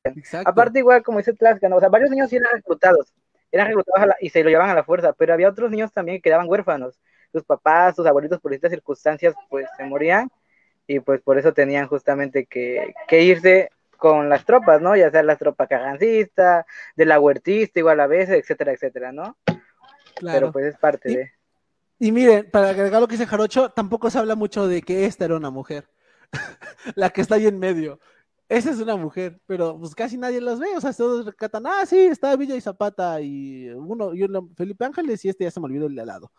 Exacto. 0.03 0.48
Aparte, 0.48 0.77
igual, 0.77 1.01
como 1.01 1.18
dice 1.18 1.34
Tlaxca, 1.34 1.68
¿no? 1.68 1.77
O 1.77 1.80
sea, 1.80 1.89
varios 1.89 2.12
niños 2.12 2.30
sí 2.30 2.36
eran 2.36 2.51
reclutados. 2.53 3.12
Eran 3.51 3.70
reclutados 3.70 4.15
y 4.20 4.30
se 4.30 4.44
lo 4.44 4.51
llevaban 4.51 4.70
a 4.70 4.75
la 4.75 4.84
fuerza, 4.84 5.13
pero 5.13 5.34
había 5.34 5.50
otros 5.50 5.72
niños 5.72 5.91
también 5.91 6.18
que 6.20 6.22
quedaban 6.22 6.48
huérfanos 6.48 7.00
sus 7.32 7.44
papás, 7.44 7.96
sus 7.96 8.06
abuelitos 8.06 8.39
por 8.39 8.53
estas 8.53 8.70
circunstancias 8.70 9.34
pues 9.50 9.65
se 9.77 9.84
morían 9.84 10.30
y 10.86 11.00
pues 11.00 11.21
por 11.21 11.39
eso 11.39 11.54
tenían 11.54 11.88
justamente 11.88 12.45
que, 12.45 12.93
irse 13.10 13.71
con 13.97 14.30
las 14.30 14.45
tropas, 14.45 14.80
¿no? 14.80 14.95
Ya 14.95 15.10
sea 15.10 15.24
las 15.24 15.39
tropas 15.39 15.69
carrancistas, 15.69 16.65
de 16.95 17.06
la 17.06 17.19
huertista 17.19 17.80
igual 17.80 18.00
a 18.00 18.06
veces, 18.06 18.36
etcétera, 18.36 18.74
etcétera, 18.74 19.12
¿no? 19.12 19.38
Claro. 20.15 20.39
Pero 20.39 20.52
pues 20.52 20.65
es 20.65 20.78
parte 20.78 21.10
de... 21.10 21.40
Y 22.03 22.11
miren, 22.11 22.49
para 22.49 22.69
agregar 22.69 22.99
lo 22.99 23.07
que 23.07 23.13
dice 23.13 23.27
Jarocho, 23.27 23.69
tampoco 23.69 24.09
se 24.09 24.17
habla 24.17 24.35
mucho 24.35 24.67
de 24.67 24.81
que 24.81 25.05
esta 25.05 25.25
era 25.25 25.37
una 25.37 25.51
mujer, 25.51 25.87
la 26.95 27.11
que 27.11 27.21
está 27.21 27.35
ahí 27.35 27.45
en 27.45 27.59
medio. 27.59 27.99
Esa 28.49 28.71
es 28.71 28.79
una 28.79 28.95
mujer, 28.95 29.39
pero 29.45 29.77
pues 29.77 29.93
casi 29.93 30.17
nadie 30.17 30.41
los 30.41 30.59
ve, 30.59 30.75
o 30.75 30.81
sea, 30.81 30.93
todos 30.93 31.27
recatan, 31.27 31.67
ah, 31.67 31.85
sí, 31.85 31.99
está 31.99 32.35
Villa 32.35 32.55
y 32.55 32.61
Zapata 32.61 33.21
y 33.21 33.69
uno, 33.69 34.15
yo, 34.15 34.25
Felipe 34.57 34.83
Ángeles 34.83 35.23
y 35.25 35.29
este 35.29 35.43
ya 35.43 35.51
se 35.51 35.59
me 35.59 35.67
olvidó 35.67 35.85
el 35.85 35.93
de 35.93 36.01
al 36.01 36.07
lado 36.07 36.31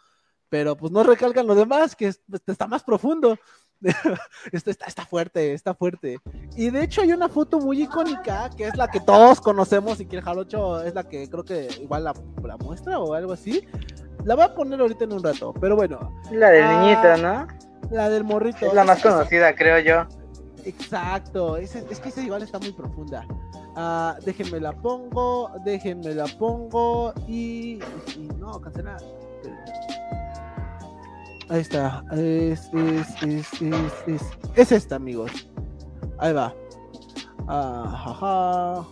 pero 0.53 0.77
pues 0.77 0.92
no 0.92 1.03
recalcan 1.03 1.46
lo 1.46 1.55
demás, 1.55 1.96
que 1.96 2.12
pues, 2.29 2.42
está 2.46 2.66
más 2.66 2.85
profundo. 2.85 3.38
Esto 4.53 4.70
está, 4.70 4.85
está 4.85 5.07
fuerte, 5.07 5.55
está 5.55 5.72
fuerte. 5.72 6.18
Y 6.55 6.68
de 6.68 6.85
hecho 6.85 7.01
hay 7.01 7.11
una 7.11 7.31
foto 7.31 7.59
muy 7.59 7.85
icónica, 7.85 8.51
que 8.55 8.66
es 8.66 8.77
la 8.77 8.87
que 8.88 9.01
todos 9.01 9.40
conocemos 9.40 9.98
y 10.01 10.05
que 10.05 10.16
el 10.16 10.22
Jarocho 10.22 10.83
es 10.83 10.94
la 10.94 11.09
que 11.09 11.27
creo 11.31 11.42
que 11.42 11.68
igual 11.81 12.05
la, 12.05 12.12
muestra 12.59 12.98
o 12.98 13.14
algo 13.14 13.33
así. 13.33 13.66
La 14.25 14.35
voy 14.35 14.45
a 14.45 14.55
poner 14.55 14.81
ahorita 14.81 15.05
en 15.05 15.13
un 15.13 15.23
rato, 15.23 15.53
pero 15.61 15.77
bueno. 15.77 16.13
La 16.31 16.51
del 16.51 16.65
ah, 16.65 16.81
niñito, 16.81 17.17
¿no? 17.19 17.47
La 17.91 18.09
del 18.09 18.25
morrito. 18.25 18.67
Es 18.67 18.75
la 18.75 18.85
más 18.85 19.03
conocida, 19.03 19.55
creo 19.55 19.79
yo. 19.81 20.07
Exacto, 20.65 21.57
es, 21.57 21.75
es 21.75 21.99
que 21.99 22.09
esa 22.09 22.23
igual 22.23 22.43
está 22.43 22.59
muy 22.59 22.73
profunda. 22.73 23.27
Ah, 23.75 24.17
déjenme 24.25 24.61
la 24.61 24.73
pongo, 24.73 25.51
déjenme 25.65 26.15
la 26.15 26.27
pongo 26.27 27.13
y, 27.27 27.81
y 28.17 28.29
no, 28.39 28.61
cancelar. 28.61 29.01
Ahí 31.49 31.61
está. 31.61 32.05
Es, 32.13 32.71
es, 32.73 33.23
es, 33.23 33.63
es, 33.63 34.07
es, 34.07 34.23
es 34.55 34.73
esta, 34.73 34.97
amigos. 34.97 35.49
Ahí 36.19 36.33
va. 36.33 36.55
Ah, 37.49 38.87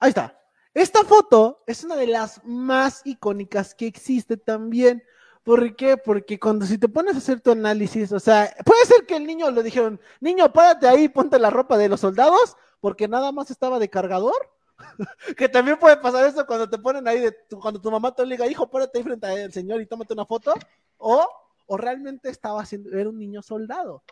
Ahí 0.00 0.08
está. 0.08 0.34
Esta 0.74 1.04
foto 1.04 1.62
es 1.66 1.84
una 1.84 1.96
de 1.96 2.06
las 2.06 2.42
más 2.44 3.02
icónicas 3.04 3.74
que 3.74 3.86
existe 3.86 4.36
también. 4.36 5.02
¿Por 5.42 5.76
qué? 5.76 5.96
Porque 5.96 6.38
cuando 6.38 6.64
si 6.64 6.78
te 6.78 6.88
pones 6.88 7.14
a 7.14 7.18
hacer 7.18 7.40
tu 7.40 7.50
análisis, 7.50 8.12
o 8.12 8.20
sea, 8.20 8.54
puede 8.64 8.84
ser 8.86 9.04
que 9.06 9.16
el 9.16 9.26
niño 9.26 9.50
le 9.50 9.62
dijeron, 9.62 10.00
niño, 10.20 10.52
párate 10.52 10.88
ahí, 10.88 11.08
ponte 11.08 11.38
la 11.38 11.50
ropa 11.50 11.76
de 11.76 11.88
los 11.88 12.00
soldados, 12.00 12.56
porque 12.80 13.08
nada 13.08 13.32
más 13.32 13.50
estaba 13.50 13.78
de 13.78 13.90
cargador. 13.90 14.50
que 15.36 15.48
también 15.48 15.78
puede 15.78 15.96
pasar 15.96 16.26
eso 16.26 16.46
cuando 16.46 16.68
te 16.68 16.78
ponen 16.78 17.06
ahí, 17.06 17.20
de 17.20 17.36
cuando 17.60 17.80
tu 17.80 17.90
mamá 17.90 18.14
te 18.14 18.24
diga, 18.24 18.46
hijo, 18.46 18.68
párate 18.70 18.98
ahí 18.98 19.04
frente 19.04 19.26
al 19.26 19.52
señor 19.52 19.80
y 19.80 19.86
tómate 19.86 20.14
una 20.14 20.26
foto, 20.26 20.54
o, 20.96 21.28
o 21.66 21.76
realmente 21.76 22.30
estaba 22.30 22.62
haciendo, 22.62 22.96
era 22.96 23.08
un 23.08 23.18
niño 23.18 23.42
soldado. 23.42 24.02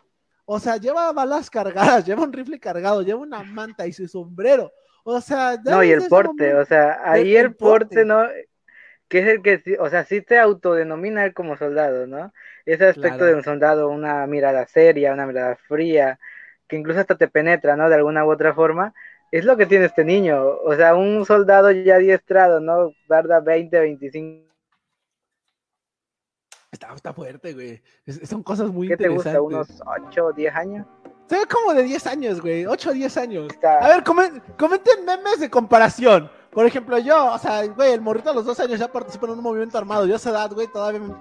O 0.45 0.59
sea, 0.59 0.77
lleva 0.77 1.11
balas 1.13 1.49
cargadas, 1.49 2.05
lleva 2.05 2.23
un 2.23 2.33
rifle 2.33 2.59
cargado, 2.59 3.01
lleva 3.01 3.19
una 3.19 3.41
manta 3.43 3.87
y 3.87 3.93
su 3.93 4.07
sombrero. 4.07 4.71
O 5.03 5.21
sea, 5.21 5.57
no, 5.63 5.83
y 5.83 5.91
el 5.91 6.07
porte, 6.07 6.53
o 6.55 6.65
sea, 6.65 6.99
ahí 7.03 7.35
el, 7.35 7.55
porte, 7.55 8.05
¿no? 8.05 8.27
Que 9.07 9.19
es 9.19 9.27
el 9.27 9.41
que, 9.41 9.77
o 9.79 9.89
sea, 9.89 10.05
sí 10.05 10.21
te 10.21 10.39
autodenomina 10.39 11.31
como 11.33 11.57
soldado, 11.57 12.07
¿no? 12.07 12.33
Ese 12.65 12.87
aspecto 12.87 13.25
de 13.25 13.35
un 13.35 13.43
soldado, 13.43 13.89
una 13.89 14.25
mirada 14.27 14.65
seria, 14.67 15.13
una 15.13 15.25
mirada 15.25 15.55
fría, 15.67 16.19
que 16.67 16.77
incluso 16.77 16.99
hasta 16.99 17.17
te 17.17 17.27
penetra, 17.27 17.75
¿no? 17.75 17.89
De 17.89 17.95
alguna 17.95 18.25
u 18.25 18.31
otra 18.31 18.53
forma 18.53 18.93
es 19.31 19.45
lo 19.45 19.57
que 19.57 19.65
tiene 19.65 19.85
este 19.85 20.03
niño. 20.03 20.45
O 20.63 20.75
sea, 20.75 20.95
un 20.95 21.25
soldado 21.25 21.71
ya 21.71 21.95
adiestrado, 21.95 22.59
¿no? 22.59 22.93
Tarda 23.07 23.39
20, 23.39 23.79
25. 23.79 24.51
Está, 26.71 26.93
está 26.93 27.13
fuerte, 27.13 27.53
güey. 27.53 27.81
son 28.25 28.43
cosas 28.43 28.69
muy 28.69 28.87
¿Qué 28.87 28.97
te 28.97 29.09
gusta? 29.09 29.41
¿Unos 29.41 29.81
8 29.85 30.25
o 30.25 30.33
10 30.33 30.55
años? 30.55 30.87
Se 31.31 31.37
ve 31.37 31.45
como 31.45 31.73
de 31.73 31.83
10 31.83 32.07
años, 32.07 32.41
güey. 32.41 32.65
8 32.65 32.89
o 32.89 32.91
10 32.91 33.17
años. 33.17 33.47
A 33.63 33.87
ver, 33.87 34.03
comenten 34.03 35.05
memes 35.05 35.39
de 35.39 35.49
comparación. 35.49 36.29
Por 36.49 36.65
ejemplo, 36.65 36.97
yo, 36.97 37.31
o 37.31 37.37
sea, 37.37 37.65
güey, 37.67 37.93
el 37.93 38.01
morrito 38.01 38.31
a 38.31 38.33
los 38.33 38.43
2 38.43 38.59
años 38.59 38.77
ya 38.77 38.91
participó 38.91 39.27
en 39.27 39.31
un 39.31 39.41
movimiento 39.41 39.77
armado. 39.77 40.05
Yo 40.05 40.15
a 40.15 40.17
esa 40.17 40.31
edad, 40.31 40.51
güey, 40.51 40.67
todavía 40.67 40.99
me, 40.99 41.15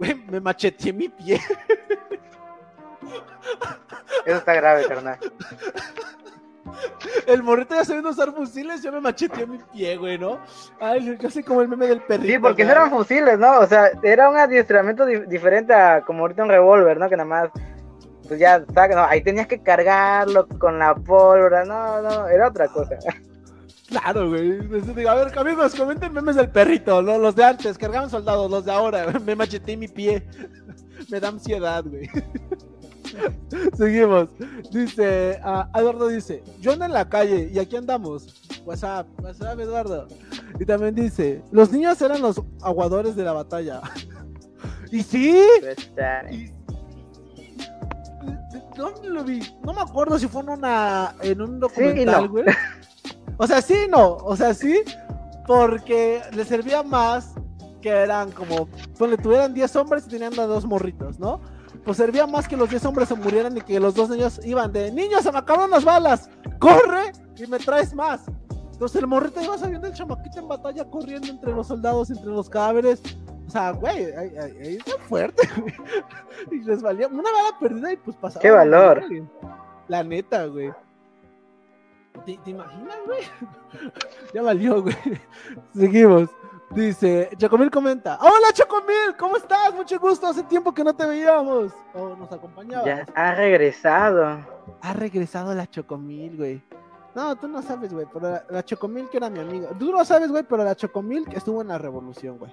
güey, 0.00 0.16
me 0.16 0.40
macheteé 0.40 0.92
mi 0.92 1.08
pie. 1.08 1.40
Eso 4.26 4.36
está 4.38 4.52
grave, 4.54 4.84
carnal. 4.88 5.16
El 7.26 7.44
morrito 7.44 7.76
ya 7.76 7.84
sabiendo 7.84 8.10
usar 8.10 8.32
fusiles, 8.32 8.82
yo 8.82 8.90
me 8.90 9.00
macheteé 9.00 9.46
mi 9.46 9.58
pie, 9.72 9.96
güey, 9.96 10.18
¿no? 10.18 10.40
Ay, 10.80 11.16
yo 11.20 11.30
soy 11.30 11.44
como 11.44 11.62
el 11.62 11.68
meme 11.68 11.86
del 11.86 12.02
perrito. 12.02 12.32
Sí, 12.32 12.38
porque 12.40 12.64
no 12.64 12.72
eran 12.72 12.90
fusiles, 12.90 13.38
¿no? 13.38 13.60
O 13.60 13.66
sea, 13.68 13.92
era 14.02 14.28
un 14.28 14.36
adiestramiento 14.36 15.06
diferente 15.06 15.72
a 15.72 16.02
como 16.04 16.22
ahorita 16.22 16.42
un 16.42 16.48
revólver, 16.48 16.98
¿no? 16.98 17.08
Que 17.08 17.16
nada 17.16 17.28
más, 17.28 17.50
pues 18.32 18.40
ya, 18.40 18.64
no, 18.88 19.04
ahí 19.04 19.22
tenías 19.22 19.46
que 19.46 19.60
cargarlo 19.60 20.48
con 20.48 20.78
la 20.78 20.94
pólvora, 20.94 21.66
no, 21.66 22.00
no, 22.00 22.28
era 22.28 22.48
otra 22.48 22.66
cosa. 22.68 22.96
Claro, 23.88 24.30
güey. 24.30 24.58
A 25.06 25.14
ver, 25.14 25.38
amigos, 25.38 25.74
comenten 25.74 26.14
memes 26.14 26.36
del 26.36 26.48
perrito, 26.48 27.02
¿no? 27.02 27.18
Los 27.18 27.36
de 27.36 27.44
antes, 27.44 27.76
cargaban 27.76 28.08
soldados, 28.08 28.50
los 28.50 28.64
de 28.64 28.72
ahora, 28.72 29.06
me 29.24 29.36
macheteé 29.36 29.76
mi 29.76 29.86
pie. 29.86 30.26
me 31.10 31.20
da 31.20 31.28
ansiedad, 31.28 31.84
güey. 31.84 32.08
Seguimos. 33.76 34.30
Dice, 34.70 35.38
uh, 35.44 35.78
Eduardo 35.78 36.08
dice, 36.08 36.42
yo 36.58 36.72
ando 36.72 36.86
en 36.86 36.92
la 36.92 37.06
calle 37.06 37.50
y 37.52 37.58
aquí 37.58 37.76
andamos. 37.76 38.28
WhatsApp, 38.64 39.06
WhatsApp, 39.20 39.60
Eduardo. 39.60 40.08
Y 40.58 40.64
también 40.64 40.94
dice, 40.94 41.42
los 41.50 41.70
niños 41.70 42.00
eran 42.00 42.22
los 42.22 42.40
aguadores 42.62 43.14
de 43.14 43.24
la 43.24 43.34
batalla. 43.34 43.82
y 44.90 45.02
sí. 45.02 45.44
¿Dónde 48.76 49.08
lo 49.08 49.24
vi? 49.24 49.40
No 49.64 49.72
me 49.72 49.80
acuerdo 49.80 50.18
si 50.18 50.26
fue 50.26 50.42
en 50.42 50.50
una 50.50 51.14
en 51.20 51.40
un 51.40 51.60
documental, 51.60 52.28
güey. 52.28 52.44
O 53.38 53.46
sea, 53.46 53.60
sí, 53.62 53.86
no. 53.88 54.16
O 54.16 54.36
sea, 54.36 54.54
sí, 54.54 54.82
porque 55.46 56.22
le 56.32 56.44
servía 56.44 56.82
más 56.82 57.34
que 57.80 57.90
eran 57.90 58.30
como, 58.30 58.68
le 59.00 59.16
tuvieran 59.18 59.52
10 59.52 59.76
hombres 59.76 60.06
y 60.06 60.10
tenían 60.10 60.38
a 60.38 60.46
dos 60.46 60.64
morritos, 60.64 61.18
¿no? 61.18 61.40
pues 61.84 61.96
servía 61.96 62.26
más 62.26 62.46
que 62.46 62.56
los 62.56 62.70
10 62.70 62.84
hombres 62.86 63.08
se 63.08 63.14
murieran 63.14 63.56
y 63.56 63.60
que 63.60 63.80
los 63.80 63.94
dos 63.94 64.08
niños 64.08 64.40
iban 64.44 64.72
de 64.72 64.92
niños, 64.92 65.22
se 65.22 65.32
me 65.32 65.38
acabaron 65.38 65.70
las 65.70 65.84
balas, 65.84 66.30
corre 66.58 67.12
y 67.36 67.46
me 67.46 67.58
traes 67.58 67.94
más. 67.94 68.22
Entonces 68.72 69.00
el 69.00 69.06
morrito 69.06 69.40
iba 69.42 69.58
sabiendo 69.58 69.86
el 69.86 69.92
chamaquito 69.92 70.38
en 70.38 70.48
batalla 70.48 70.84
corriendo 70.84 71.28
entre 71.28 71.52
los 71.52 71.66
soldados, 71.66 72.10
entre 72.10 72.30
los 72.30 72.48
cadáveres. 72.48 73.02
O 73.52 73.54
sea, 73.54 73.70
güey, 73.72 74.10
ahí, 74.14 74.78
está 74.78 74.96
fuerte, 74.96 75.46
güey. 75.60 75.74
Y 76.50 76.64
les 76.64 76.80
valía 76.80 77.06
una 77.06 77.30
bala 77.30 77.58
perdida 77.60 77.92
y 77.92 77.98
pues 77.98 78.16
pasaba. 78.16 78.40
¡Qué 78.40 78.50
valor! 78.50 79.04
La 79.88 80.02
neta, 80.02 80.46
güey. 80.46 80.72
¿Te, 82.24 82.38
imaginas, 82.46 82.96
güey? 83.04 83.20
ya 84.34 84.40
valió, 84.40 84.80
güey. 84.80 84.96
Seguimos. 85.74 86.30
Dice, 86.70 87.28
Chocomil 87.36 87.70
comenta, 87.70 88.18
hola 88.22 88.54
Chocomil, 88.54 89.14
¿cómo 89.18 89.36
estás? 89.36 89.74
Mucho 89.74 90.00
gusto, 90.00 90.28
hace 90.28 90.42
tiempo 90.44 90.72
que 90.72 90.82
no 90.82 90.96
te 90.96 91.04
veíamos. 91.04 91.74
O 91.92 92.16
nos 92.16 92.32
acompañaba. 92.32 92.86
Ya 92.86 93.06
ha 93.14 93.34
regresado. 93.34 94.38
Ha 94.80 94.92
regresado 94.94 95.54
la 95.54 95.66
Chocomil, 95.66 96.38
güey. 96.38 96.62
No, 97.14 97.36
tú 97.36 97.48
no 97.48 97.60
sabes, 97.60 97.92
güey, 97.92 98.06
pero 98.10 98.40
la, 98.48 98.64
Chocomil 98.64 99.10
que 99.10 99.18
era 99.18 99.28
mi 99.28 99.40
amigo. 99.40 99.68
Tú 99.78 99.92
no 99.92 100.02
sabes, 100.06 100.30
güey, 100.30 100.42
pero 100.42 100.64
la 100.64 100.74
Chocomil 100.74 101.28
que 101.28 101.36
estuvo 101.36 101.60
en 101.60 101.68
la 101.68 101.76
revolución, 101.76 102.38
güey. 102.38 102.50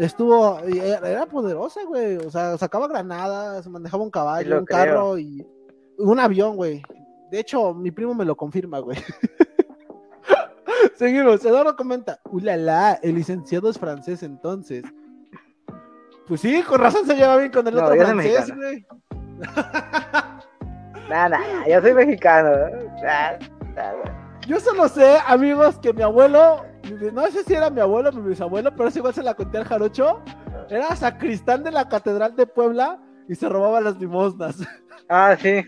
Estuvo, 0.00 0.58
era, 0.60 1.26
poderosa, 1.26 1.84
güey. 1.84 2.16
O 2.16 2.30
sea, 2.30 2.56
sacaba 2.56 2.88
granadas, 2.88 3.68
manejaba 3.68 4.02
un 4.02 4.10
caballo, 4.10 4.58
un 4.58 4.64
carro 4.64 5.18
y 5.18 5.46
un 5.98 6.18
avión, 6.18 6.56
güey. 6.56 6.82
De 7.30 7.38
hecho, 7.38 7.74
mi 7.74 7.90
primo 7.90 8.14
me 8.14 8.24
lo 8.24 8.34
confirma, 8.34 8.78
güey. 8.78 8.96
Seguimos. 10.96 11.44
Eduardo 11.44 11.76
comenta, 11.76 12.18
ulala, 12.30 12.98
el 13.02 13.16
licenciado 13.16 13.68
es 13.68 13.78
francés 13.78 14.22
entonces. 14.22 14.84
Pues 16.26 16.40
sí, 16.40 16.62
con 16.62 16.80
razón 16.80 17.04
se 17.04 17.14
lleva 17.14 17.36
bien 17.36 17.52
con 17.52 17.68
el 17.68 17.76
otro 17.76 17.94
francés, 17.94 18.56
güey. 18.56 18.86
Nada, 21.10 21.40
yo 21.68 21.78
soy 21.82 21.92
mexicano. 21.92 22.50
Yo 24.46 24.60
solo 24.60 24.88
sé, 24.88 25.18
amigos, 25.26 25.78
que 25.78 25.92
mi 25.92 26.00
abuelo, 26.00 26.64
no 27.12 27.26
sé 27.30 27.44
si 27.44 27.54
era 27.54 27.70
mi 27.70 27.80
abuelo 27.80 28.10
o 28.10 28.12
mi 28.12 28.28
bisabuelo, 28.28 28.74
pero 28.74 28.88
ese 28.88 28.98
igual 28.98 29.14
se 29.14 29.22
la 29.22 29.34
conté 29.34 29.58
al 29.58 29.64
jarocho. 29.64 30.20
Era 30.68 30.94
sacristán 30.96 31.62
de 31.64 31.70
la 31.70 31.88
Catedral 31.88 32.36
de 32.36 32.46
Puebla 32.46 33.00
y 33.28 33.34
se 33.34 33.48
robaba 33.48 33.80
las 33.80 33.98
limosnas. 33.98 34.56
Ah, 35.12 35.36
sí. 35.36 35.64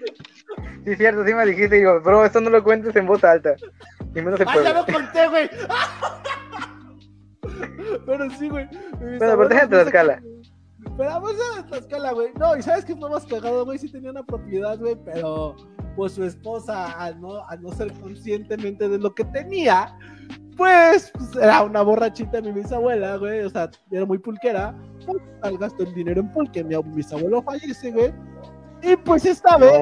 Sí, 0.84 0.94
cierto, 0.94 1.26
sí 1.26 1.34
me 1.34 1.44
dijiste, 1.44 1.74
digo, 1.74 2.00
bro, 2.00 2.24
esto 2.24 2.40
no 2.40 2.48
lo 2.48 2.62
cuentes 2.62 2.94
en 2.94 3.06
voz 3.06 3.24
alta. 3.24 3.56
Ni 4.14 4.22
menos 4.22 4.40
en 4.40 4.48
ah, 4.48 4.54
ya 4.62 4.72
lo 4.72 4.86
conté, 4.86 5.26
güey. 5.26 5.50
pero 8.06 8.30
sí, 8.30 8.48
güey. 8.48 8.68
Bueno, 9.00 9.18
pero 9.18 9.48
déjate 9.48 9.74
la 9.74 9.82
escala. 9.82 10.22
Pero 10.96 11.10
vamos 11.10 11.34
a 11.34 11.66
la 11.68 11.76
escala, 11.76 12.12
güey. 12.12 12.28
No, 12.38 12.56
y 12.56 12.62
sabes 12.62 12.84
que 12.84 12.94
fue 12.94 13.10
más 13.10 13.26
cagado, 13.26 13.64
güey. 13.64 13.78
Sí 13.78 13.90
tenía 13.90 14.12
una 14.12 14.22
propiedad, 14.22 14.78
güey, 14.78 14.96
pero 15.04 15.56
pues 15.96 16.12
su 16.12 16.24
esposa, 16.24 16.92
al 16.92 17.20
no, 17.20 17.46
al 17.48 17.62
no 17.62 17.72
ser 17.72 17.92
conscientemente 17.94 18.88
de 18.88 18.98
lo 18.98 19.14
que 19.14 19.24
tenía, 19.24 19.96
pues, 20.56 21.10
pues 21.14 21.36
era 21.36 21.62
una 21.62 21.82
borrachita 21.82 22.40
mi 22.40 22.52
bisabuela, 22.52 23.16
güey. 23.16 23.40
O 23.40 23.50
sea, 23.50 23.70
era 23.90 24.04
muy 24.04 24.18
pulquera. 24.18 24.74
Pues, 25.04 25.22
al 25.42 25.58
gasto 25.58 25.82
el 25.82 25.94
dinero 25.94 26.20
en 26.20 26.30
pulque. 26.32 26.62
Mi 26.62 26.76
bisabuelo 26.94 27.42
fallece, 27.42 27.90
güey. 27.90 28.12
Y 28.82 28.96
pues 28.96 29.24
esta 29.24 29.56
vez 29.56 29.72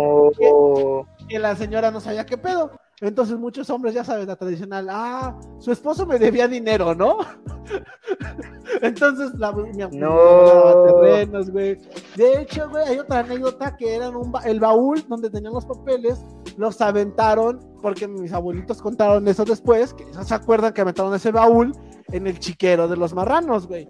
que, 1.28 1.38
la 1.38 1.56
señora 1.56 1.90
no 1.90 2.00
sabía 2.00 2.26
qué 2.26 2.36
pedo. 2.36 2.70
Entonces 3.00 3.38
muchos 3.38 3.70
hombres, 3.70 3.94
ya 3.94 4.04
sabes, 4.04 4.26
la 4.26 4.36
tradicional, 4.36 4.88
ah, 4.90 5.38
su 5.58 5.72
esposo 5.72 6.04
me 6.04 6.18
debía 6.18 6.46
dinero, 6.46 6.94
¿no? 6.94 7.18
Entonces 8.82 9.32
la 9.38 9.52
mi 9.52 9.72
no. 9.72 10.84
terrenos, 10.84 11.50
güey. 11.50 11.78
De 12.14 12.42
hecho, 12.42 12.68
güey, 12.68 12.86
hay 12.86 12.98
otra 12.98 13.20
anécdota 13.20 13.74
que 13.74 13.94
era 13.94 14.10
un 14.10 14.32
el 14.44 14.60
baúl 14.60 15.02
donde 15.08 15.30
tenían 15.30 15.54
los 15.54 15.64
papeles, 15.64 16.22
los 16.58 16.78
aventaron, 16.82 17.58
porque 17.80 18.06
mis 18.06 18.34
abuelitos 18.34 18.82
contaron 18.82 19.26
eso 19.28 19.46
después, 19.46 19.94
que 19.94 20.04
se 20.22 20.34
acuerdan 20.34 20.74
que 20.74 20.82
aventaron 20.82 21.14
ese 21.14 21.32
baúl 21.32 21.72
en 22.08 22.26
el 22.26 22.38
chiquero 22.38 22.86
de 22.86 22.98
los 22.98 23.14
marranos, 23.14 23.66
güey. 23.66 23.88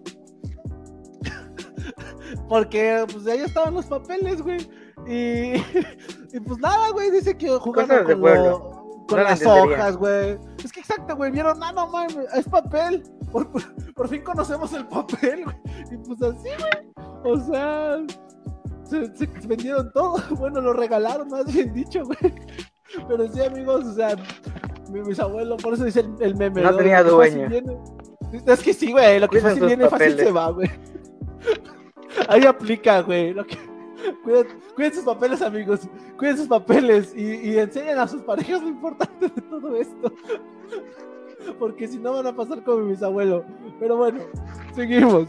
porque 2.48 3.04
pues 3.12 3.26
ahí 3.26 3.40
estaban 3.40 3.74
los 3.74 3.86
papeles, 3.86 4.40
güey. 4.40 4.58
Y, 5.08 5.54
y 6.32 6.40
pues 6.40 6.60
nada, 6.60 6.90
güey, 6.90 7.10
dice 7.10 7.36
que 7.36 7.48
jugando 7.58 8.04
con, 8.04 8.79
con 9.10 9.24
las 9.24 9.44
hojas, 9.44 9.96
güey. 9.96 10.38
Es 10.64 10.72
que 10.72 10.80
exacto, 10.80 11.16
güey, 11.16 11.30
vieron, 11.30 11.62
ah, 11.62 11.72
no 11.72 11.88
mames, 11.88 12.16
es 12.34 12.48
papel. 12.48 13.02
Por, 13.30 13.50
por, 13.94 14.08
fin 14.08 14.22
conocemos 14.22 14.72
el 14.72 14.86
papel, 14.86 15.44
güey. 15.44 15.56
Y 15.90 15.96
pues 15.98 16.22
así, 16.22 16.48
güey. 16.58 17.06
O 17.24 17.38
sea, 17.40 17.98
se, 18.84 19.26
vendieron 19.46 19.92
todo. 19.92 20.16
Bueno, 20.38 20.60
lo 20.60 20.72
regalaron, 20.72 21.28
más 21.28 21.52
bien 21.52 21.72
dicho, 21.72 22.02
güey. 22.04 22.34
Pero 23.08 23.28
sí, 23.32 23.40
amigos, 23.42 23.84
o 23.84 23.94
sea, 23.94 24.16
mi 24.90 25.00
bisabuelo, 25.00 25.56
por 25.56 25.74
eso 25.74 25.84
dice 25.84 26.04
el, 26.20 26.34
meme. 26.36 26.62
No 26.62 26.76
tenía 26.76 27.02
dueño. 27.02 27.48
Es 28.46 28.60
que 28.60 28.72
sí, 28.72 28.92
güey, 28.92 29.18
lo 29.20 29.28
que 29.28 29.40
fácil 29.40 29.66
viene, 29.66 29.88
fácil 29.88 30.16
se 30.16 30.30
va, 30.30 30.50
güey. 30.50 30.70
Ahí 32.28 32.44
aplica, 32.44 33.00
güey. 33.02 33.32
Lo 33.32 33.44
que 33.44 33.69
Cuiden, 34.74 34.94
sus 34.94 35.04
papeles, 35.04 35.42
amigos. 35.42 35.80
Cuiden 36.18 36.36
sus 36.36 36.48
papeles 36.48 37.14
y, 37.16 37.58
enseñen 37.58 37.98
a 37.98 38.08
sus 38.08 38.22
parejas 38.22 38.62
lo 38.62 38.68
importante 38.68 39.28
de 39.28 39.42
todo 39.42 39.76
esto. 39.76 40.12
Porque 41.58 41.88
si 41.88 41.98
no 41.98 42.12
van 42.12 42.26
a 42.26 42.36
pasar 42.36 42.62
como 42.62 42.78
mi 42.78 42.90
bisabuelo. 42.92 43.44
Pero 43.78 43.96
bueno, 43.96 44.20
seguimos. 44.74 45.28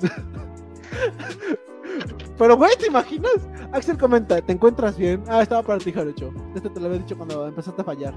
Pero, 2.38 2.57
güey, 2.57 2.71
¿te 2.77 2.88
imaginas? 2.88 3.47
Axel 3.71 3.97
comenta, 3.97 4.41
¿te 4.41 4.51
encuentras 4.51 4.97
bien? 4.97 5.23
Ah, 5.27 5.41
estaba 5.41 5.62
para 5.62 5.79
ti, 5.79 5.91
Jarocho. 5.91 6.34
Esto 6.55 6.71
te 6.71 6.79
lo 6.79 6.88
había 6.88 6.99
dicho 6.99 7.15
cuando 7.15 7.47
empezaste 7.47 7.81
a 7.81 7.86
fallar. 7.86 8.13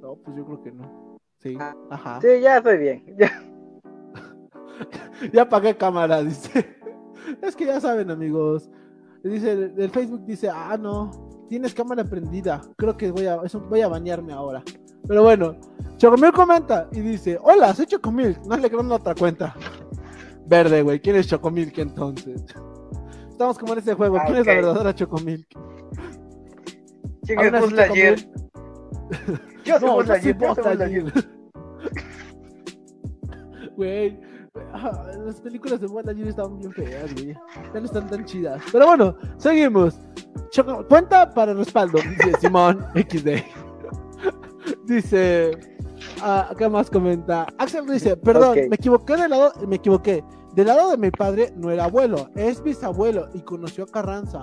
No, 0.00 0.14
pues 0.16 0.36
yo 0.36 0.44
creo 0.44 0.62
que 0.62 0.72
no. 0.72 1.18
Sí, 1.38 1.56
ajá. 1.90 2.20
Sí, 2.20 2.40
ya 2.40 2.58
estoy 2.58 2.78
bien. 2.78 3.16
Ya. 3.18 3.42
ya 5.32 5.42
apagué 5.42 5.76
cámara, 5.76 6.22
dice. 6.22 6.76
Es 7.42 7.54
que 7.54 7.66
ya 7.66 7.80
saben, 7.80 8.10
amigos. 8.10 8.70
Dice, 9.22 9.72
el 9.76 9.90
Facebook 9.90 10.24
dice, 10.24 10.48
ah, 10.48 10.76
no, 10.80 11.46
tienes 11.48 11.74
cámara 11.74 12.04
prendida. 12.04 12.62
Creo 12.76 12.96
que 12.96 13.10
voy 13.10 13.26
a, 13.26 13.40
eso, 13.44 13.60
voy 13.60 13.80
a 13.80 13.88
bañarme 13.88 14.32
ahora. 14.32 14.62
Pero 15.06 15.22
bueno, 15.22 15.56
Chocomil 15.96 16.32
comenta 16.32 16.88
y 16.92 17.00
dice, 17.00 17.38
hola, 17.42 17.74
soy 17.74 17.86
Chocomil. 17.86 18.38
No 18.46 18.56
le 18.56 18.70
creo 18.70 18.94
otra 18.94 19.14
cuenta. 19.14 19.54
Verde, 20.46 20.82
güey. 20.82 21.00
¿Quién 21.00 21.16
es 21.16 21.26
Chocomilk 21.26 21.76
entonces? 21.78 22.44
Estamos 23.28 23.58
como 23.58 23.72
en 23.74 23.80
este 23.80 23.94
juego. 23.94 24.18
¿Quién 24.26 24.38
es 24.38 24.46
la 24.46 24.54
verdadera 24.54 24.94
Chocomilk? 24.94 25.46
¿Quién 27.24 27.54
es 27.54 27.60
Buzz 27.60 27.72
Lightyear? 27.72 28.18
Yo 29.64 29.78
soy 29.78 30.32
Buzz 30.32 30.58
Lightyear. 30.78 31.12
Güey, 33.76 34.18
las 35.24 35.40
películas 35.40 35.80
de 35.80 35.86
Buzz 35.86 36.04
Lightyear 36.04 36.28
estaban 36.28 36.58
bien 36.58 36.72
feas, 36.72 37.14
güey. 37.14 37.34
Ya 37.72 37.80
no 37.80 37.86
están 37.86 38.08
tan 38.08 38.24
chidas. 38.24 38.62
Pero 38.72 38.86
bueno, 38.86 39.16
seguimos. 39.36 39.98
cuenta 40.88 41.32
para 41.32 41.54
respaldo, 41.54 41.98
dice 42.10 42.38
Simón 42.40 42.84
XD. 42.94 43.28
dice. 44.86 45.50
Ah, 46.22 46.54
¿Qué 46.56 46.68
más 46.68 46.90
comenta? 46.90 47.46
Axel 47.58 47.86
dice, 47.86 48.16
perdón, 48.16 48.56
me 48.68 48.76
equivoqué 48.76 49.16
del 49.16 49.30
lado, 49.30 49.52
me 49.66 49.76
equivoqué. 49.76 50.24
Del 50.54 50.66
lado 50.66 50.90
de 50.90 50.96
mi 50.96 51.10
padre 51.10 51.52
no 51.56 51.70
era 51.70 51.84
abuelo, 51.84 52.30
es 52.34 52.62
bisabuelo 52.62 53.28
y 53.34 53.40
conoció 53.42 53.84
a 53.84 53.86
Carranza. 53.86 54.42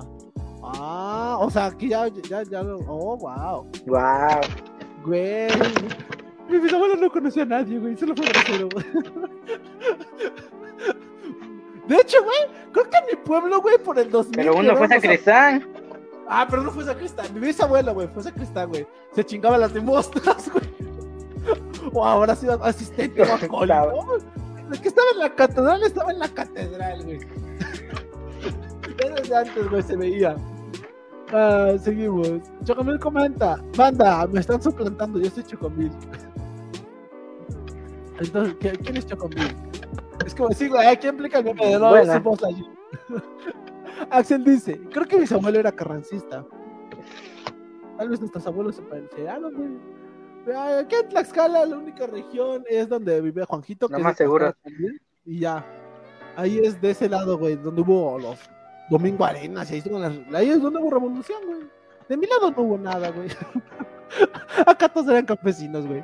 Ah, 0.63 1.38
o 1.39 1.49
sea, 1.49 1.67
aquí 1.67 1.89
ya, 1.89 2.08
ya, 2.08 2.43
ya, 2.43 2.62
oh, 2.62 3.17
wow. 3.17 3.67
Wow. 3.86 4.41
Güey. 5.04 5.47
Mi 6.50 6.60
bisabuelo 6.60 6.96
no 6.96 7.10
conocía 7.10 7.44
a 7.44 7.48
nadie, 7.48 7.80
güey. 7.80 7.98
Solo 7.98 8.16
fue 8.16 8.26
grosero, 8.28 8.70
güey. 8.72 8.86
De 11.88 11.96
hecho, 11.98 12.18
güey, 12.24 12.38
creo 12.72 12.90
que 12.90 12.98
en 12.98 13.06
mi 13.12 13.24
pueblo, 13.24 13.62
güey, 13.62 13.78
por 13.78 14.00
el 14.00 14.10
2000. 14.10 14.36
Pero 14.36 14.56
uno 14.56 14.76
fue 14.76 14.88
sacristán. 14.88 15.68
Ah, 16.28 16.48
pero 16.50 16.64
no 16.64 16.72
fue 16.72 16.84
sacristán. 16.84 17.34
Mi 17.34 17.40
bisabuelo, 17.40 17.94
güey, 17.94 18.08
fue 18.08 18.24
sacristán, 18.24 18.70
güey. 18.70 18.88
Se 19.12 19.24
chingaba 19.24 19.58
las 19.58 19.74
limosnas, 19.74 20.50
güey. 20.54 20.66
O 21.94 22.06
ahora 22.06 22.36
sido 22.36 22.64
asistente 22.64 23.22
o. 23.50 24.18
El 24.72 24.82
que 24.82 24.88
estaba 24.88 25.08
en 25.14 25.20
la 25.20 25.36
catedral 25.36 25.84
estaba 25.84 26.12
en 26.12 26.20
la 26.20 26.30
catedral, 26.30 27.04
güey. 27.04 27.20
Desde 28.98 29.36
antes, 29.36 29.70
güey, 29.70 29.84
se 29.84 29.96
veía. 29.96 30.36
Ah, 31.32 31.74
seguimos. 31.80 32.30
Chocomil 32.64 33.00
comenta. 33.00 33.62
Banda, 33.78 34.26
me 34.28 34.40
están 34.40 34.62
suplantando. 34.62 35.20
Yo 35.20 35.30
soy 35.30 35.44
Chocomil. 35.44 35.92
Entonces, 38.19 38.56
¿quién 38.60 38.97
es 38.97 39.06
Chocomil? 39.06 39.56
Es 40.25 40.34
como 40.34 40.49
decir, 40.49 40.69
güey, 40.69 40.97
¿quién 40.97 41.15
implica 41.15 41.39
el 41.39 41.45
nombre 41.45 41.67
de 41.67 41.80
no? 41.80 42.06
Somos 42.06 42.43
allí. 42.43 42.65
Axel 44.10 44.43
dice: 44.43 44.80
Creo 44.91 45.06
que 45.06 45.17
mi 45.17 45.25
abuelo 45.30 45.60
era 45.60 45.71
carrancista. 45.71 46.45
Tal 47.97 48.10
vez 48.10 48.19
nuestros 48.19 48.45
abuelos 48.47 48.75
se 48.75 48.82
parecieran, 48.82 49.41
güey. 49.41 50.58
Aquí 50.80 50.95
en 50.95 51.10
Tlaxcala, 51.10 51.65
la 51.65 51.78
única 51.78 52.06
región 52.06 52.63
es 52.69 52.88
donde 52.88 53.21
vive 53.21 53.45
Juanjito. 53.45 53.88
No 53.89 53.99
más 53.99 54.17
seguro. 54.17 54.56
Y 55.25 55.39
ya. 55.39 55.65
Ahí 56.36 56.60
es 56.60 56.80
de 56.82 56.91
ese 56.91 57.10
lado, 57.10 57.38
güey, 57.38 57.56
donde 57.56 57.82
hubo 57.82 58.19
los 58.19 58.38
Domingo 58.89 59.25
Arenas, 59.25 59.71
ahí, 59.71 59.82
ahí 60.34 60.49
es 60.49 60.62
donde 60.62 60.80
hubo 60.80 60.91
revolución, 60.91 61.39
güey. 61.47 61.62
De 62.08 62.17
mi 62.17 62.28
lado 62.28 62.51
no 62.51 62.62
hubo 62.62 62.78
nada, 62.78 63.10
güey. 63.10 63.30
Acá 64.67 64.89
todos 64.89 65.08
eran 65.08 65.25
campesinos, 65.25 65.88
güey. 65.88 66.04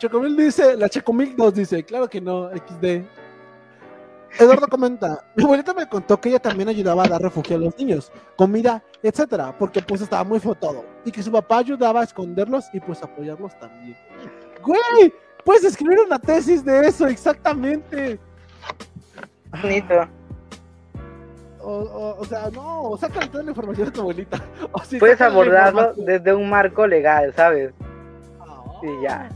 Chocomil 0.00 0.34
dice, 0.34 0.76
la 0.78 0.88
Chocomil 0.88 1.36
2 1.36 1.54
dice, 1.54 1.84
claro 1.84 2.08
que 2.08 2.22
no, 2.22 2.48
XD. 2.48 3.04
Eduardo 4.38 4.66
comenta, 4.66 5.26
mi 5.36 5.44
abuelita 5.44 5.74
me 5.74 5.86
contó 5.86 6.18
que 6.18 6.30
ella 6.30 6.38
también 6.38 6.70
ayudaba 6.70 7.04
a 7.04 7.08
dar 7.08 7.20
refugio 7.20 7.56
a 7.56 7.58
los 7.58 7.76
niños, 7.76 8.10
comida, 8.34 8.82
etcétera, 9.02 9.54
porque 9.58 9.82
pues 9.82 10.00
estaba 10.00 10.24
muy 10.24 10.40
feo 10.40 10.54
todo. 10.54 10.86
Y 11.04 11.12
que 11.12 11.22
su 11.22 11.30
papá 11.30 11.58
ayudaba 11.58 12.00
a 12.00 12.04
esconderlos 12.04 12.64
y 12.72 12.80
pues 12.80 13.02
apoyarlos 13.02 13.58
también. 13.58 13.94
Güey, 14.62 15.12
puedes 15.44 15.64
escribir 15.64 15.98
una 16.00 16.18
tesis 16.18 16.64
de 16.64 16.86
eso, 16.86 17.06
exactamente. 17.06 18.18
Bonito. 19.60 20.08
O, 21.60 22.16
o, 22.20 22.24
sea, 22.24 22.48
no, 22.54 22.96
saca 22.98 23.30
toda 23.30 23.44
la 23.44 23.50
información 23.50 23.88
de 23.88 23.92
tu 23.92 24.00
abuelita. 24.00 24.40
Puedes 24.98 25.20
abordarlo 25.20 25.92
desde 25.94 26.32
un 26.32 26.48
marco 26.48 26.86
legal, 26.86 27.34
¿sabes? 27.34 27.74
Y 28.82 29.02
ya. 29.02 29.28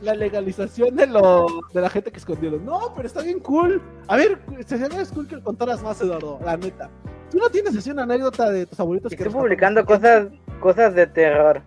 La, 0.00 0.14
legalización 0.14 0.96
de 0.96 1.06
lo 1.06 1.46
de 1.72 1.80
la 1.80 1.90
gente 1.90 2.10
que 2.10 2.18
escondieron. 2.18 2.64
No, 2.64 2.92
pero 2.94 3.06
está 3.06 3.22
bien 3.22 3.40
cool. 3.40 3.82
A 4.08 4.16
ver, 4.16 4.38
sería 4.66 4.88
cool 5.14 5.28
que 5.28 5.40
contaras 5.42 5.82
más, 5.82 6.00
Eduardo, 6.00 6.38
la 6.44 6.56
neta. 6.56 6.88
Tú 7.30 7.38
no 7.38 7.50
tienes 7.50 7.76
así 7.76 7.90
una 7.90 8.04
anécdota 8.04 8.50
de 8.50 8.66
tus 8.66 8.78
abuelitos 8.78 9.12
Estoy 9.12 9.28
publicando 9.28 9.84
cosas, 9.84 10.28
cosas 10.60 10.94
de 10.94 11.06
terror. 11.06 11.60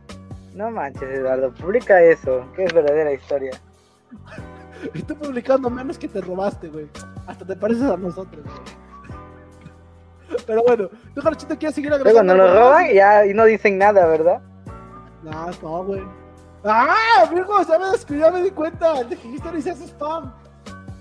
No 0.56 0.72
manches, 0.72 1.10
Eduardo, 1.10 1.54
publica 1.54 2.02
eso, 2.02 2.46
que 2.56 2.64
es 2.64 2.74
verdadera 2.74 3.14
historia. 3.14 3.52
Estoy 4.94 5.16
publicando 5.16 5.70
memes 5.70 5.98
que 5.98 6.08
te 6.08 6.22
robaste, 6.22 6.70
güey. 6.70 6.88
Hasta 7.28 7.46
te 7.46 7.56
pareces 7.56 7.84
a 7.84 7.98
nosotros, 7.98 8.44
güey. 8.44 8.90
Pero 10.48 10.64
bueno, 10.64 10.90
tú, 11.14 11.22
Jarochito, 11.22 11.58
quieres 11.58 11.76
seguir 11.76 11.94
agregando. 11.94 12.24
Luego 12.24 12.38
nos 12.38 12.56
lo 12.56 12.60
roban 12.60 12.90
y, 12.90 12.96
ya, 12.96 13.26
y 13.26 13.34
no 13.34 13.46
dicen 13.46 13.78
nada, 13.78 14.06
¿verdad? 14.06 14.42
No, 15.24 15.50
no, 15.62 15.84
güey. 15.84 16.19
¡Ah! 16.64 17.26
Amigo, 17.28 17.62
ya 17.68 17.80
me 17.80 17.92
descuidé, 17.92 18.22
ya 18.22 18.32
me 18.32 18.44
di 18.44 18.52
cuenta. 18.52 19.00
El 19.00 19.10
de 19.10 19.16
History 19.16 19.62
se 19.62 19.72
hace 19.72 19.86
spam. 19.86 20.34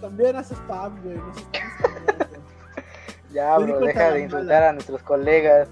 También 0.01 0.37
hace 0.37 0.55
spam, 0.55 1.03
güey. 1.03 1.17
No 1.17 1.33
ya, 3.33 3.59
bro, 3.59 3.81
deja 3.81 4.13
de 4.13 4.21
insultar 4.21 4.63
a 4.63 4.73
nuestros 4.73 5.03
colegas. 5.03 5.69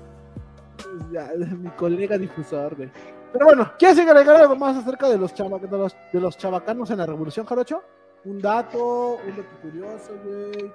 Ya, 1.11 1.31
mi 1.37 1.71
colega 1.71 2.19
difusor, 2.19 2.77
güey. 2.77 2.91
Pero 3.33 3.47
bueno, 3.47 3.71
¿quieres 3.79 3.99
agregar 3.99 4.37
algo 4.37 4.57
más 4.57 4.77
acerca 4.77 5.09
de 5.09 5.19
los, 5.19 5.35
chava, 5.35 5.59
de 5.59 5.69
los, 5.69 5.97
de 6.13 6.21
los 6.21 6.39
chavacanos 6.39 6.91
en 6.91 6.99
la 6.99 7.07
Revolución, 7.07 7.47
Jarocho? 7.47 7.83
Un 8.25 8.41
dato, 8.41 9.19
un 9.25 9.37
dato 9.37 9.57
curioso, 9.63 10.13
güey. 10.25 10.73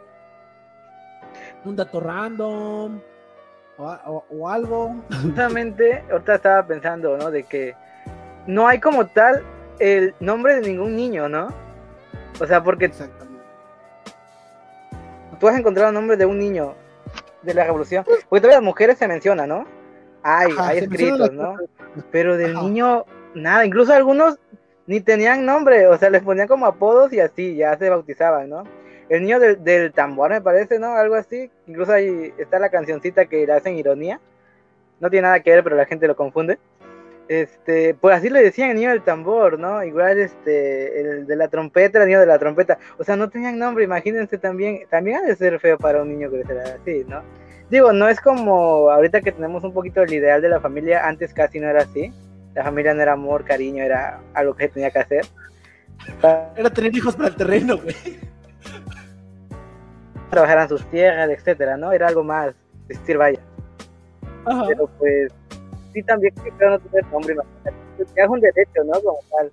Un 1.65 1.75
dato 1.75 1.99
random. 1.99 2.99
O, 3.77 4.47
algo. 4.47 4.95
Justamente, 5.21 6.03
ahorita 6.11 6.35
estaba 6.35 6.67
pensando, 6.67 7.17
¿no? 7.17 7.31
De 7.31 7.43
que 7.43 7.75
no 8.47 8.67
hay 8.67 8.79
como 8.79 9.07
tal 9.07 9.43
el 9.79 10.13
nombre 10.19 10.55
de 10.55 10.61
ningún 10.61 10.95
niño, 10.95 11.27
¿no? 11.29 11.49
O 12.39 12.45
sea, 12.45 12.63
porque 12.63 12.85
Exactamente. 12.85 13.35
tú 15.39 15.47
has 15.47 15.57
encontrado 15.57 15.89
el 15.89 15.95
nombre 15.95 16.17
de 16.17 16.25
un 16.25 16.39
niño 16.39 16.75
de 17.41 17.53
la 17.53 17.65
revolución. 17.65 18.05
Porque 18.29 18.41
todas 18.41 18.55
las 18.55 18.63
mujeres 18.63 18.97
se 18.97 19.07
mencionan, 19.07 19.49
¿no? 19.49 19.65
Hay, 20.23 20.51
hay 20.57 20.79
escritos, 20.79 21.31
¿no? 21.33 21.57
Pero 22.11 22.37
del 22.37 22.53
niño, 22.55 23.05
nada, 23.33 23.65
incluso 23.65 23.93
algunos 23.93 24.37
ni 24.85 24.99
tenían 24.99 25.45
nombre, 25.45 25.87
o 25.87 25.97
sea, 25.97 26.09
les 26.09 26.21
ponían 26.21 26.47
como 26.47 26.65
apodos 26.65 27.13
y 27.13 27.19
así, 27.19 27.55
ya 27.55 27.77
se 27.77 27.89
bautizaban, 27.89 28.49
¿no? 28.49 28.63
El 29.09 29.23
niño 29.23 29.39
del, 29.39 29.91
tambor, 29.93 30.31
me 30.31 30.41
parece, 30.41 30.79
¿no? 30.79 30.95
Algo 30.95 31.15
así. 31.15 31.51
Incluso 31.67 31.91
ahí 31.91 32.33
está 32.37 32.59
la 32.59 32.69
cancioncita 32.69 33.25
que 33.25 33.45
le 33.45 33.53
hacen 33.53 33.77
ironía. 33.77 34.21
No 34.99 35.09
tiene 35.09 35.23
nada 35.23 35.41
que 35.41 35.51
ver, 35.51 35.63
pero 35.63 35.75
la 35.75 35.85
gente 35.85 36.07
lo 36.07 36.15
confunde. 36.15 36.59
Este, 37.31 37.93
pues 37.93 38.17
así 38.17 38.29
le 38.29 38.43
decían 38.43 38.71
el 38.71 38.75
niño 38.75 38.89
del 38.89 39.03
tambor, 39.03 39.57
¿no? 39.57 39.81
Igual 39.85 40.19
este, 40.19 40.99
el 40.99 41.25
de 41.25 41.37
la 41.37 41.47
trompeta, 41.47 41.99
el 41.99 42.07
niño 42.07 42.19
de 42.19 42.25
la 42.25 42.37
trompeta. 42.37 42.77
O 42.97 43.05
sea, 43.05 43.15
no 43.15 43.29
tenían 43.29 43.57
nombre, 43.57 43.85
imagínense 43.85 44.37
también, 44.37 44.81
también 44.89 45.15
ha 45.15 45.21
de 45.21 45.37
ser 45.37 45.57
feo 45.61 45.77
para 45.77 46.01
un 46.01 46.09
niño 46.09 46.29
crecer 46.29 46.57
así, 46.57 47.05
¿no? 47.07 47.23
Digo, 47.69 47.93
no 47.93 48.09
es 48.09 48.19
como 48.19 48.91
ahorita 48.91 49.21
que 49.21 49.31
tenemos 49.31 49.63
un 49.63 49.73
poquito 49.73 50.01
el 50.01 50.11
ideal 50.11 50.41
de 50.41 50.49
la 50.49 50.59
familia, 50.59 51.07
antes 51.07 51.33
casi 51.33 51.61
no 51.61 51.69
era 51.69 51.83
así. 51.83 52.11
La 52.53 52.65
familia 52.65 52.93
no 52.93 53.01
era 53.01 53.13
amor, 53.13 53.45
cariño, 53.45 53.81
era 53.81 54.19
algo 54.33 54.53
que 54.53 54.67
tenía 54.67 54.91
que 54.91 54.99
hacer. 54.99 55.25
Era 56.57 56.69
tener 56.69 56.93
hijos 56.93 57.15
para 57.15 57.29
el 57.29 57.35
terreno, 57.37 57.77
güey. 57.77 57.95
Trabajar 60.29 60.59
en 60.59 60.67
sus 60.67 60.85
tierras, 60.87 61.29
etcétera, 61.29 61.77
¿no? 61.77 61.93
Era 61.93 62.09
algo 62.09 62.25
más, 62.25 62.53
existir, 62.89 63.17
vaya. 63.17 63.39
Pero 64.67 64.89
pues, 64.99 65.31
sí 65.93 66.03
también 66.03 66.33
creo 66.57 66.71
no 66.71 66.79
tener 66.79 67.05
nombre, 67.11 67.35
es 67.97 68.27
un 68.27 68.39
derecho, 68.39 68.83
¿no? 68.85 68.93
Como 69.01 69.19
tal, 69.37 69.51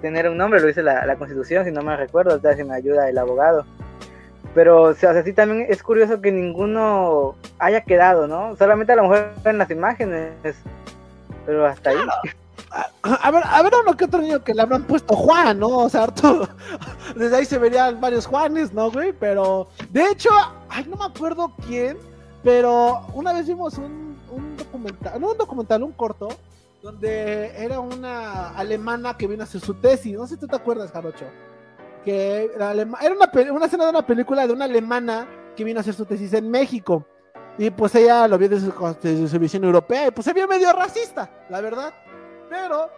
tener 0.00 0.28
un 0.28 0.36
nombre, 0.36 0.60
lo 0.60 0.66
dice 0.66 0.82
la, 0.82 1.06
la 1.06 1.16
Constitución, 1.16 1.64
si 1.64 1.70
no 1.70 1.82
me 1.82 1.96
recuerdo, 1.96 2.38
tal 2.38 2.56
si 2.56 2.64
me 2.64 2.74
ayuda 2.74 3.08
el 3.08 3.18
abogado. 3.18 3.64
Pero, 4.54 4.82
o 4.82 4.94
sea, 4.94 5.20
sí 5.22 5.32
también 5.32 5.66
es 5.68 5.82
curioso 5.82 6.20
que 6.20 6.30
ninguno 6.30 7.34
haya 7.58 7.80
quedado, 7.80 8.28
¿no? 8.28 8.54
Solamente 8.56 8.92
a 8.92 8.96
lo 8.96 9.02
mejor 9.02 9.30
en 9.44 9.58
las 9.58 9.70
imágenes, 9.70 10.32
pero 11.44 11.66
hasta 11.66 11.90
ahí. 11.90 11.98
A 13.02 13.30
ver, 13.30 13.42
a 13.44 13.62
ver 13.62 13.72
uno 13.82 13.96
que 13.96 14.04
otro 14.04 14.20
niño 14.20 14.42
que 14.42 14.52
le 14.52 14.62
habrán 14.62 14.84
puesto 14.84 15.14
Juan, 15.14 15.58
¿no? 15.58 15.68
O 15.68 15.88
sea, 15.88 16.06
todo, 16.08 16.48
desde 17.16 17.36
ahí 17.36 17.44
se 17.44 17.58
verían 17.58 18.00
varios 18.00 18.26
Juanes, 18.26 18.72
¿no, 18.72 18.90
güey? 18.90 19.12
Pero, 19.12 19.68
de 19.90 20.04
hecho, 20.06 20.30
ay, 20.68 20.84
no 20.88 20.96
me 20.96 21.04
acuerdo 21.04 21.52
quién, 21.66 21.96
pero 22.42 23.06
una 23.14 23.32
vez 23.32 23.46
vimos 23.46 23.78
un, 23.78 24.03
un 24.34 24.56
documental, 24.56 25.20
no 25.20 25.32
un 25.32 25.38
documental, 25.38 25.82
un 25.82 25.92
corto, 25.92 26.28
donde 26.82 27.52
era 27.56 27.80
una 27.80 28.50
alemana 28.50 29.16
que 29.16 29.26
vino 29.26 29.42
a 29.42 29.44
hacer 29.44 29.60
su 29.60 29.74
tesis, 29.74 30.16
no 30.16 30.26
sé 30.26 30.34
si 30.34 30.40
tú 30.40 30.46
te 30.46 30.56
acuerdas, 30.56 30.90
Jarocho 30.92 31.26
que 32.04 32.50
era 32.54 32.72
una, 32.72 33.30
una 33.52 33.66
escena 33.66 33.84
de 33.84 33.90
una 33.90 34.06
película 34.06 34.46
de 34.46 34.52
una 34.52 34.66
alemana 34.66 35.26
que 35.56 35.64
vino 35.64 35.80
a 35.80 35.80
hacer 35.80 35.94
su 35.94 36.04
tesis 36.04 36.32
en 36.34 36.50
México. 36.50 37.06
Y 37.56 37.70
pues 37.70 37.94
ella 37.94 38.28
lo 38.28 38.36
vio 38.36 38.48
desde 38.48 38.70
su, 39.28 39.38
visión 39.38 39.64
europea 39.64 40.08
y 40.08 40.10
pues 40.10 40.24
se 40.24 40.32
vio 40.32 40.46
medio 40.46 40.72
racista, 40.72 41.30
la 41.48 41.60
verdad. 41.60 41.94
Pero 42.50 42.90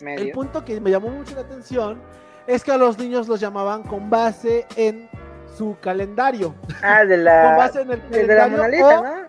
el 0.00 0.32
punto 0.32 0.64
que 0.64 0.80
me 0.80 0.90
llamó 0.90 1.08
mucho 1.08 1.34
la 1.34 1.42
atención 1.42 2.02
es 2.46 2.64
que 2.64 2.72
a 2.72 2.76
los 2.76 2.98
niños 2.98 3.28
los 3.28 3.38
llamaban 3.38 3.82
con 3.82 4.10
base 4.10 4.66
en 4.76 5.08
su 5.56 5.76
calendario. 5.80 6.54
Ah, 6.82 7.04
de 7.04 7.18
la, 7.18 7.44
con 7.44 7.56
base 7.56 7.80
en 7.82 7.92
el 7.92 8.10
de 8.10 8.34
la 8.34 8.48
¿no? 8.48 9.25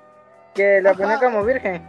Que 0.57 0.81
la 0.81 0.95
ponía 0.95 1.19
como 1.19 1.43
virgen. 1.43 1.87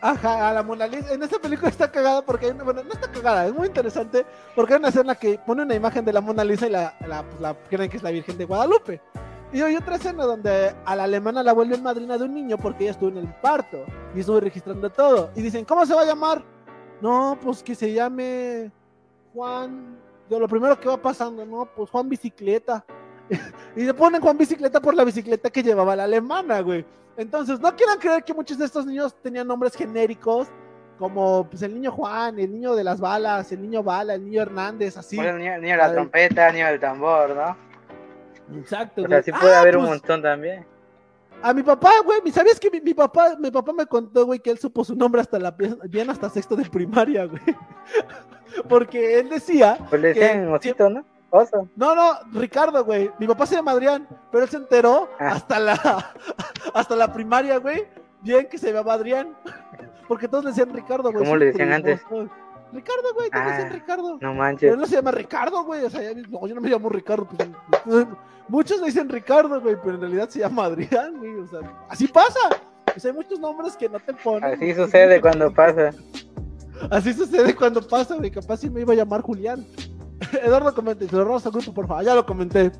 Ajá, 0.00 0.48
a 0.48 0.52
la 0.52 0.64
Mona 0.64 0.88
Lisa. 0.88 1.14
En 1.14 1.22
esta 1.22 1.38
película 1.38 1.68
está 1.68 1.88
cagada 1.88 2.22
porque 2.22 2.46
hay 2.46 2.50
una, 2.50 2.64
bueno, 2.64 2.82
no 2.82 2.92
está 2.92 3.08
cagada, 3.08 3.46
es 3.46 3.54
muy 3.54 3.68
interesante 3.68 4.26
porque 4.56 4.74
hay 4.74 4.80
una 4.80 4.88
escena 4.88 5.14
que 5.14 5.38
pone 5.38 5.62
una 5.62 5.76
imagen 5.76 6.04
de 6.04 6.12
la 6.12 6.20
Mona 6.20 6.42
Lisa 6.42 6.66
y 6.66 6.70
la, 6.70 6.96
la, 7.06 7.22
pues, 7.22 7.40
la 7.40 7.54
creen 7.70 7.88
que 7.88 7.98
es 7.98 8.02
la 8.02 8.10
Virgen 8.10 8.36
de 8.36 8.44
Guadalupe. 8.44 9.00
Y 9.52 9.60
hay 9.60 9.76
otra 9.76 9.94
escena 9.94 10.24
donde 10.24 10.74
a 10.84 10.96
la 10.96 11.04
alemana 11.04 11.44
la 11.44 11.52
vuelven 11.52 11.80
madrina 11.80 12.18
de 12.18 12.24
un 12.24 12.34
niño 12.34 12.58
porque 12.58 12.82
ella 12.82 12.90
estuvo 12.90 13.10
en 13.10 13.18
el 13.18 13.28
parto 13.34 13.84
y 14.14 14.20
estuvo 14.20 14.40
registrando 14.40 14.90
todo. 14.90 15.30
Y 15.36 15.42
dicen, 15.42 15.64
¿cómo 15.64 15.86
se 15.86 15.94
va 15.94 16.02
a 16.02 16.06
llamar? 16.06 16.42
No, 17.00 17.38
pues 17.40 17.62
que 17.62 17.76
se 17.76 17.92
llame 17.92 18.72
Juan. 19.32 19.98
Yo, 20.28 20.40
lo 20.40 20.48
primero 20.48 20.80
que 20.80 20.88
va 20.88 20.96
pasando, 20.96 21.46
¿no? 21.46 21.66
Pues 21.66 21.88
Juan 21.90 22.08
Bicicleta. 22.08 22.84
y 23.76 23.84
le 23.84 23.94
ponen 23.94 24.20
Juan 24.20 24.38
Bicicleta 24.38 24.80
por 24.80 24.94
la 24.94 25.04
bicicleta 25.04 25.50
que 25.50 25.62
llevaba 25.62 25.96
la 25.96 26.04
alemana, 26.04 26.60
güey. 26.60 26.84
Entonces, 27.16 27.60
no 27.60 27.74
quieran 27.76 27.98
creer 27.98 28.24
que 28.24 28.34
muchos 28.34 28.58
de 28.58 28.64
estos 28.64 28.86
niños 28.86 29.14
tenían 29.22 29.46
nombres 29.46 29.74
genéricos, 29.74 30.48
como 30.98 31.48
pues 31.48 31.62
el 31.62 31.74
niño 31.74 31.90
Juan, 31.90 32.38
el 32.38 32.52
niño 32.52 32.74
de 32.74 32.84
las 32.84 33.00
balas, 33.00 33.50
el 33.52 33.60
niño 33.60 33.82
Bala, 33.82 34.14
el 34.14 34.24
niño 34.24 34.42
Hernández, 34.42 34.96
así. 34.96 35.18
el 35.18 35.38
niño, 35.38 35.60
de 35.60 35.76
la 35.76 35.92
trompeta, 35.92 36.48
el 36.48 36.54
niño 36.54 36.66
del 36.66 36.80
tambor, 36.80 37.34
¿no? 37.34 37.56
Exacto. 38.58 39.02
O 39.02 39.08
sea, 39.08 39.22
sí 39.22 39.32
puede 39.32 39.54
ah, 39.54 39.60
haber 39.60 39.76
un 39.76 39.84
pues, 39.84 40.00
montón 40.00 40.22
también. 40.22 40.64
A 41.42 41.52
mi 41.52 41.62
papá, 41.62 41.90
güey, 42.04 42.20
¿sabías 42.30 42.60
que 42.60 42.70
mi, 42.70 42.94
papá, 42.94 43.36
mi 43.38 43.50
papá 43.50 43.72
me 43.72 43.84
contó, 43.86 44.26
güey, 44.26 44.38
que 44.38 44.50
él 44.50 44.58
supo 44.58 44.84
su 44.84 44.94
nombre 44.94 45.20
hasta 45.20 45.40
la 45.40 45.50
bien 45.88 46.08
hasta 46.08 46.30
sexto 46.30 46.54
de 46.54 46.64
primaria, 46.70 47.24
güey? 47.24 47.42
Porque 48.68 49.18
él 49.18 49.28
decía. 49.28 49.78
Pues 49.90 50.00
le 50.00 50.08
decían 50.08 50.48
Osito, 50.52 50.88
¿no? 50.88 51.04
No, 51.76 51.94
no, 51.94 52.12
Ricardo, 52.32 52.84
güey. 52.84 53.10
Mi 53.18 53.26
papá 53.26 53.46
se 53.46 53.54
llama 53.54 53.72
Adrián, 53.72 54.06
pero 54.30 54.44
él 54.44 54.50
se 54.50 54.58
enteró 54.58 55.08
ah. 55.18 55.28
hasta 55.32 55.58
la 55.58 56.14
hasta 56.74 56.94
la 56.94 57.12
primaria, 57.12 57.58
güey. 57.58 57.86
Bien 58.20 58.46
que 58.48 58.58
se 58.58 58.68
llamaba 58.68 58.94
Adrián. 58.94 59.34
Porque 60.08 60.28
todos 60.28 60.44
le 60.44 60.50
decían 60.50 60.72
Ricardo, 60.72 61.10
güey. 61.10 61.24
¿Cómo 61.24 61.36
le 61.36 61.46
decían 61.46 61.72
antes? 61.72 62.02
Ricardo, 62.72 63.14
güey, 63.14 63.30
todos 63.30 63.44
le 63.44 63.52
decían 63.52 63.68
ah, 63.68 63.74
Ricardo. 63.74 64.18
No 64.20 64.34
manches. 64.34 64.60
Pero 64.60 64.74
él 64.74 64.80
no 64.80 64.86
se 64.86 64.96
llama 64.96 65.10
Ricardo, 65.10 65.64
güey. 65.64 65.84
O 65.84 65.90
sea, 65.90 66.00
no, 66.28 66.46
yo 66.46 66.54
no 66.54 66.60
me 66.60 66.68
llamo 66.68 66.88
Ricardo. 66.88 67.26
Pues, 67.26 68.06
muchos 68.48 68.80
le 68.80 68.86
dicen 68.86 69.08
Ricardo, 69.08 69.60
güey, 69.60 69.76
pero 69.82 69.94
en 69.94 70.00
realidad 70.00 70.28
se 70.28 70.40
llama 70.40 70.64
Adrián, 70.64 71.16
güey. 71.18 71.34
O 71.36 71.46
sea, 71.46 71.60
así 71.88 72.06
pasa. 72.08 72.40
O 72.94 73.00
sea, 73.00 73.10
hay 73.10 73.16
muchos 73.16 73.40
nombres 73.40 73.76
que 73.76 73.88
no 73.88 73.98
te 74.00 74.12
ponen. 74.12 74.44
Así 74.44 74.74
sucede 74.74 75.20
cuando 75.20 75.52
pasa. 75.52 75.90
Así 76.90 77.12
sucede 77.12 77.54
cuando 77.54 77.80
pasa, 77.86 78.16
güey. 78.16 78.30
Capaz 78.30 78.58
si 78.58 78.68
me 78.68 78.80
iba 78.80 78.92
a 78.92 78.96
llamar 78.96 79.22
Julián. 79.22 79.64
Eduardo, 80.42 80.74
comente, 80.74 81.08
se 81.08 81.16
lo 81.16 81.24
robas 81.24 81.46
al 81.46 81.52
grupo, 81.52 81.72
por 81.72 81.86
favor. 81.86 82.04
Ya 82.04 82.14
lo 82.14 82.26
comenté. 82.26 82.72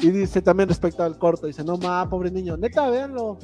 Y 0.00 0.10
dice 0.10 0.40
también 0.40 0.68
respecto 0.68 1.02
al 1.02 1.18
corto, 1.18 1.46
dice, 1.46 1.62
no 1.62 1.76
ma, 1.76 2.08
pobre 2.08 2.30
niño, 2.30 2.56
neta, 2.56 2.88
véanlo. 2.88 3.38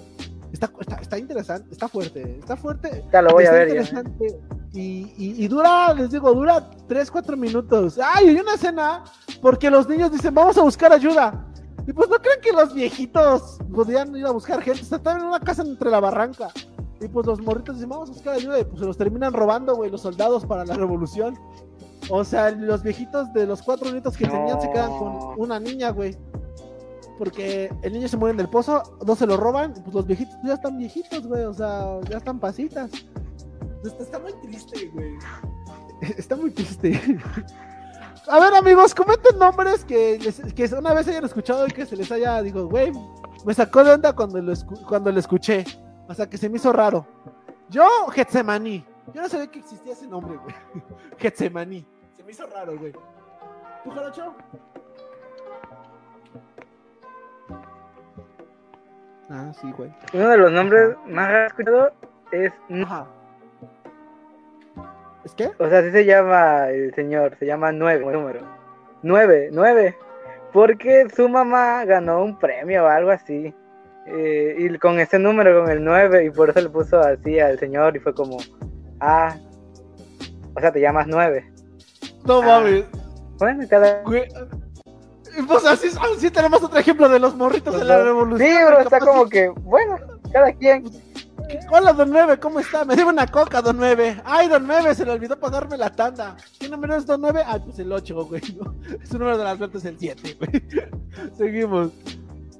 Está, 0.53 0.71
está, 1.03 1.19
interesante, 1.19 1.69
está 1.71 1.87
fuerte, 1.87 2.39
está 2.39 2.57
fuerte. 2.57 3.05
Ya 3.13 3.21
lo 3.21 3.33
voy 3.33 3.45
a 3.45 3.53
ver. 3.53 3.69
Interesante. 3.69 4.39
Y, 4.73 5.13
y, 5.17 5.49
dura, 5.49 5.93
les 5.95 6.11
digo, 6.11 6.33
dura 6.33 6.71
3, 6.87 7.11
4 7.11 7.37
minutos. 7.37 7.99
Ay, 8.03 8.29
hay 8.29 8.41
una 8.41 8.55
escena 8.55 9.05
porque 9.43 9.71
los 9.71 9.89
niños 9.89 10.13
dicen, 10.13 10.35
vamos 10.35 10.57
a 10.57 10.63
buscar 10.63 10.93
ayuda. 10.93 11.47
Y 11.87 11.93
pues 11.93 12.09
no 12.09 12.17
creen 12.17 12.41
que 12.43 12.53
los 12.53 12.75
viejitos 12.75 13.59
podían 13.75 14.17
ir 14.17 14.27
a 14.27 14.31
buscar 14.31 14.63
gente. 14.63 14.81
Están 14.81 15.21
en 15.21 15.27
una 15.27 15.41
casa 15.41 15.63
entre 15.63 15.91
la 15.91 16.01
barranca. 16.01 16.49
Y 17.01 17.09
pues 17.09 17.27
los 17.27 17.41
morritos 17.41 17.77
dicen, 17.77 17.91
vamos 17.91 18.11
a 18.11 18.13
buscar 18.13 18.35
ayuda. 18.35 18.59
Y 18.61 18.65
pues 18.65 18.81
se 18.81 18.87
los 18.87 18.97
terminan 18.97 19.33
robando, 19.33 19.75
güey, 19.77 19.91
los 19.91 20.01
soldados 20.01 20.45
para 20.47 20.65
la 20.65 20.75
revolución. 20.75 21.39
O 22.09 22.25
sea, 22.25 22.51
los 22.51 22.83
viejitos 22.83 23.33
de 23.33 23.47
los 23.47 23.63
cuatro 23.63 23.91
nietos 23.91 24.17
que 24.17 24.27
tenían 24.27 24.61
se 24.61 24.71
quedan 24.71 24.97
con 24.99 25.35
una 25.39 25.59
niña, 25.59 25.91
güey. 25.91 26.17
Porque 27.19 27.73
el 27.83 27.93
niño 27.93 28.09
se 28.09 28.17
muere 28.17 28.35
en 28.35 28.41
el 28.41 28.49
pozo, 28.49 28.83
no 29.07 29.17
se 29.17 29.27
lo 29.27 29.37
roban, 29.37 29.73
pues 29.73 29.95
los 29.95 30.07
viejitos 30.07 30.37
ya 30.45 30.55
están 30.55 30.79
viejitos, 30.79 31.27
güey. 31.27 31.45
O 31.45 31.55
sea, 31.55 32.01
ya 32.09 32.19
están 32.19 32.39
pasitas. 32.39 32.91
Está, 33.85 34.03
está 34.03 34.19
muy 34.19 34.33
triste, 34.43 34.91
güey. 34.93 35.13
Está 36.19 36.37
muy 36.37 36.51
triste. 36.51 37.01
A 38.29 38.39
ver, 38.39 38.55
amigos, 38.55 38.95
comenten 38.95 39.39
nombres 39.39 39.85
que, 39.85 40.19
que 40.55 40.75
una 40.75 40.93
vez 40.93 41.09
hayan 41.09 41.25
escuchado 41.25 41.67
y 41.67 41.71
que 41.71 41.87
se 41.87 41.97
les 41.97 42.11
haya, 42.13 42.43
digo, 42.43 42.69
güey, 42.69 42.93
me 43.47 43.55
sacó 43.55 43.85
de 43.85 43.93
onda 43.93 44.13
cuando 44.13 44.43
lo, 44.43 44.53
cuando 44.87 45.13
lo 45.13 45.19
escuché. 45.19 45.65
O 46.09 46.15
sea, 46.15 46.29
que 46.29 46.37
se 46.37 46.49
me 46.49 46.57
hizo 46.57 46.73
raro. 46.73 47.07
Yo, 47.71 47.87
Getsemaní. 48.11 48.85
Yo 49.15 49.23
no 49.23 49.29
sabía 49.29 49.47
que 49.47 49.61
existía 49.61 49.93
ese 49.93 50.07
nombre, 50.07 50.37
güey. 50.37 50.55
Getsemaní. 51.19 51.87
Me 52.27 52.33
hizo 52.33 52.45
raro, 52.49 52.77
güey. 52.77 52.93
¿Tú, 53.85 53.91
Jarocho? 53.91 54.35
Ah, 59.31 59.53
sí, 59.61 59.71
güey. 59.71 59.95
Uno 60.13 60.29
de 60.31 60.37
los 60.37 60.51
nombres 60.51 60.97
más 61.07 61.47
escuchados 61.47 61.93
es... 62.33 62.53
Ajá. 62.83 63.07
¿Es 65.25 65.35
qué? 65.37 65.53
O 65.59 65.69
sea, 65.69 65.79
así 65.79 65.93
se 65.93 66.05
llama 66.05 66.69
el 66.71 66.93
señor, 66.95 67.37
se 67.39 67.47
llama 67.47 67.71
nueve, 67.71 68.05
número. 68.13 68.41
Nueve, 69.03 69.51
nueve. 69.53 69.97
Porque 70.53 71.09
su 71.15 71.29
mamá 71.29 71.85
ganó 71.85 72.25
un 72.25 72.37
premio 72.41 72.85
o 72.85 72.89
algo 72.89 73.11
así. 73.11 73.55
Eh, 74.07 74.57
y 74.59 74.79
con 74.79 74.99
ese 74.99 75.21
número, 75.21 75.63
con 75.63 75.71
el 75.71 75.85
9, 75.85 76.25
y 76.25 76.31
por 76.31 76.51
eso 76.51 76.61
le 76.61 76.71
puso 76.71 77.01
así 77.01 77.39
al 77.39 77.59
señor 77.59 77.97
y 77.97 78.01
fue 78.01 78.15
como, 78.15 78.39
ah, 79.01 79.37
o 80.55 80.61
sea, 80.61 80.73
te 80.73 80.81
llamas 80.81 81.07
9. 81.09 81.56
No 82.27 82.43
ah. 82.43 82.47
mames. 82.47 82.85
Bueno, 83.39 83.65
cada... 83.69 84.03
Pues 85.47 85.67
así, 85.67 85.89
así 86.17 86.31
tenemos 86.31 86.63
otro 86.63 86.79
ejemplo 86.79 87.09
de 87.09 87.19
los 87.19 87.35
morritos 87.37 87.79
de 87.79 87.85
la 87.85 88.03
revolución. 88.03 88.49
Sí, 88.49 88.57
bro, 88.65 88.81
está 88.81 89.01
como 89.01 89.29
que, 89.29 89.49
bueno, 89.49 89.99
cada 90.33 90.51
quien. 90.53 90.85
Hola, 91.71 91.93
don 91.93 92.11
9, 92.11 92.39
¿cómo 92.41 92.59
está? 92.59 92.85
Me 92.85 92.97
dio 92.97 93.07
una 93.07 93.27
coca, 93.27 93.61
don 93.61 93.77
9. 93.77 94.23
Ay, 94.25 94.49
don 94.49 94.67
9, 94.67 94.95
se 94.95 95.05
le 95.05 95.13
olvidó 95.13 95.39
pagarme 95.39 95.77
la 95.77 95.91
tanda. 95.91 96.37
¿Qué 96.59 96.69
número 96.69 96.97
es 96.97 97.05
don 97.05 97.21
9? 97.21 97.43
Ah, 97.47 97.59
pues 97.63 97.79
el 97.79 97.93
8, 97.93 98.25
güey. 98.25 98.43
Su 99.05 99.19
número 99.19 99.37
de 99.37 99.45
la 99.45 99.57
suerte 99.57 99.79
es 99.79 99.85
el 99.85 99.99
7, 99.99 100.39
güey. 100.41 101.31
Seguimos. 101.37 101.91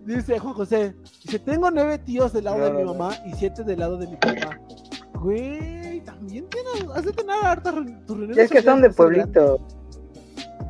Dice 0.05 0.39
Juan 0.39 0.55
José, 0.55 0.95
dice, 1.25 1.41
tengo 1.41 1.69
nueve 1.69 1.99
tíos 1.99 2.33
del 2.33 2.45
lado 2.45 2.65
de 2.65 2.71
mi 2.71 2.85
mamá 2.85 3.11
y 3.27 3.33
siete 3.35 3.65
del 3.65 3.81
lado 3.81 3.97
de 3.97 4.07
mi 4.07 4.15
papá. 4.15 4.57
Güey, 5.15 6.01
también 6.03 6.47
has 6.97 7.05
de 7.05 7.13
tener 7.13 7.37
hartas 7.45 7.75
reuniones. 7.75 8.37
Es 8.39 8.51
que 8.51 8.63
son 8.63 8.81
de 8.81 8.91
pueblito. 8.91 9.61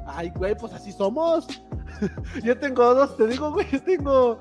Ay, 0.07 0.31
güey, 0.35 0.57
pues 0.57 0.73
así 0.73 0.93
somos. 0.93 1.47
yo 2.43 2.59
tengo 2.59 2.95
dos, 2.95 3.17
te 3.17 3.27
digo, 3.27 3.53
güey, 3.53 3.67
yo 3.71 3.83
tengo, 3.83 4.39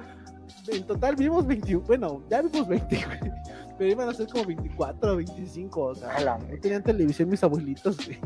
en 0.68 0.86
total 0.86 1.16
vimos 1.16 1.46
21, 1.46 1.86
bueno, 1.86 2.24
ya 2.30 2.42
vimos 2.42 2.68
20, 2.68 3.06
güey. 3.06 3.34
Pero 3.78 3.92
iban 3.92 4.10
a 4.10 4.14
ser 4.14 4.28
como 4.28 4.46
24 4.46 5.18
25, 5.18 5.82
o 5.82 5.96
sea, 5.96 6.38
no 6.38 6.60
tenían 6.62 6.82
televisión 6.82 7.30
mis 7.30 7.44
abuelitos, 7.44 7.98
güey. 8.06 8.20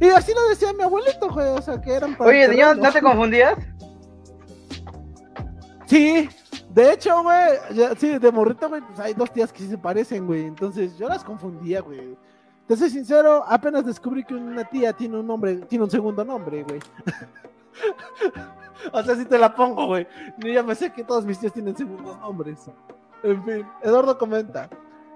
Y 0.00 0.08
así 0.08 0.32
lo 0.34 0.48
decía 0.48 0.72
mi 0.72 0.82
abuelito, 0.82 1.30
güey, 1.30 1.48
o 1.48 1.62
sea, 1.62 1.80
que 1.80 1.92
eran 1.92 2.16
para... 2.16 2.30
Oye, 2.30 2.48
¿no, 2.56 2.74
¿no 2.74 2.92
te 2.92 3.00
confundías? 3.00 3.58
Sí, 5.86 6.28
de 6.70 6.92
hecho, 6.92 7.22
güey, 7.22 7.58
sí, 7.98 8.18
de 8.18 8.30
morrito, 8.30 8.68
güey, 8.68 8.80
pues 8.82 9.00
hay 9.00 9.12
dos 9.12 9.32
tías 9.32 9.52
que 9.52 9.58
sí 9.58 9.68
se 9.68 9.78
parecen, 9.78 10.26
güey. 10.26 10.44
Entonces 10.44 10.96
yo 10.96 11.08
las 11.08 11.24
confundía, 11.24 11.80
güey. 11.80 12.16
Te 12.70 12.76
soy 12.76 12.88
sincero, 12.88 13.42
apenas 13.48 13.84
descubrí 13.84 14.22
que 14.22 14.32
una 14.32 14.62
tía 14.62 14.92
tiene 14.92 15.18
un 15.18 15.26
nombre, 15.26 15.56
tiene 15.56 15.82
un 15.82 15.90
segundo 15.90 16.24
nombre, 16.24 16.62
güey. 16.62 16.78
o 18.92 19.02
sea, 19.02 19.16
si 19.16 19.24
te 19.24 19.36
la 19.36 19.52
pongo, 19.52 19.88
güey. 19.88 20.06
Ni 20.38 20.52
ya 20.52 20.62
me 20.62 20.76
sé 20.76 20.92
que 20.92 21.02
todos 21.02 21.26
mis 21.26 21.40
tíos 21.40 21.52
tienen 21.52 21.76
segundos 21.76 22.16
nombres. 22.20 22.70
En 23.24 23.44
fin, 23.44 23.66
Eduardo 23.82 24.16
comenta. 24.16 24.70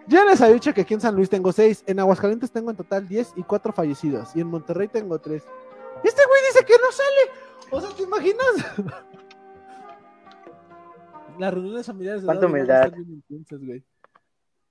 Ya 0.08 0.24
les 0.24 0.40
había 0.40 0.54
dicho 0.54 0.74
que 0.74 0.80
aquí 0.80 0.94
en 0.94 1.00
San 1.00 1.14
Luis 1.14 1.30
tengo 1.30 1.52
seis, 1.52 1.84
en 1.86 2.00
Aguascalientes 2.00 2.50
tengo 2.50 2.72
en 2.72 2.76
total 2.76 3.06
diez 3.06 3.32
y 3.36 3.44
cuatro 3.44 3.72
fallecidos, 3.72 4.34
y 4.34 4.40
en 4.40 4.48
Monterrey 4.48 4.88
tengo 4.88 5.16
tres. 5.20 5.44
Este 6.02 6.22
güey 6.26 6.40
dice 6.48 6.66
que 6.66 6.74
no 6.74 6.90
sale. 6.90 7.30
O 7.70 7.80
sea, 7.80 7.96
¿te 7.96 8.02
imaginas? 8.02 8.82
las 11.38 11.54
reuniones 11.54 11.86
familiares 11.86 12.22
de 12.22 12.26
Eduardo 12.26 12.48
humildad. 12.48 12.92
güey. 13.60 13.84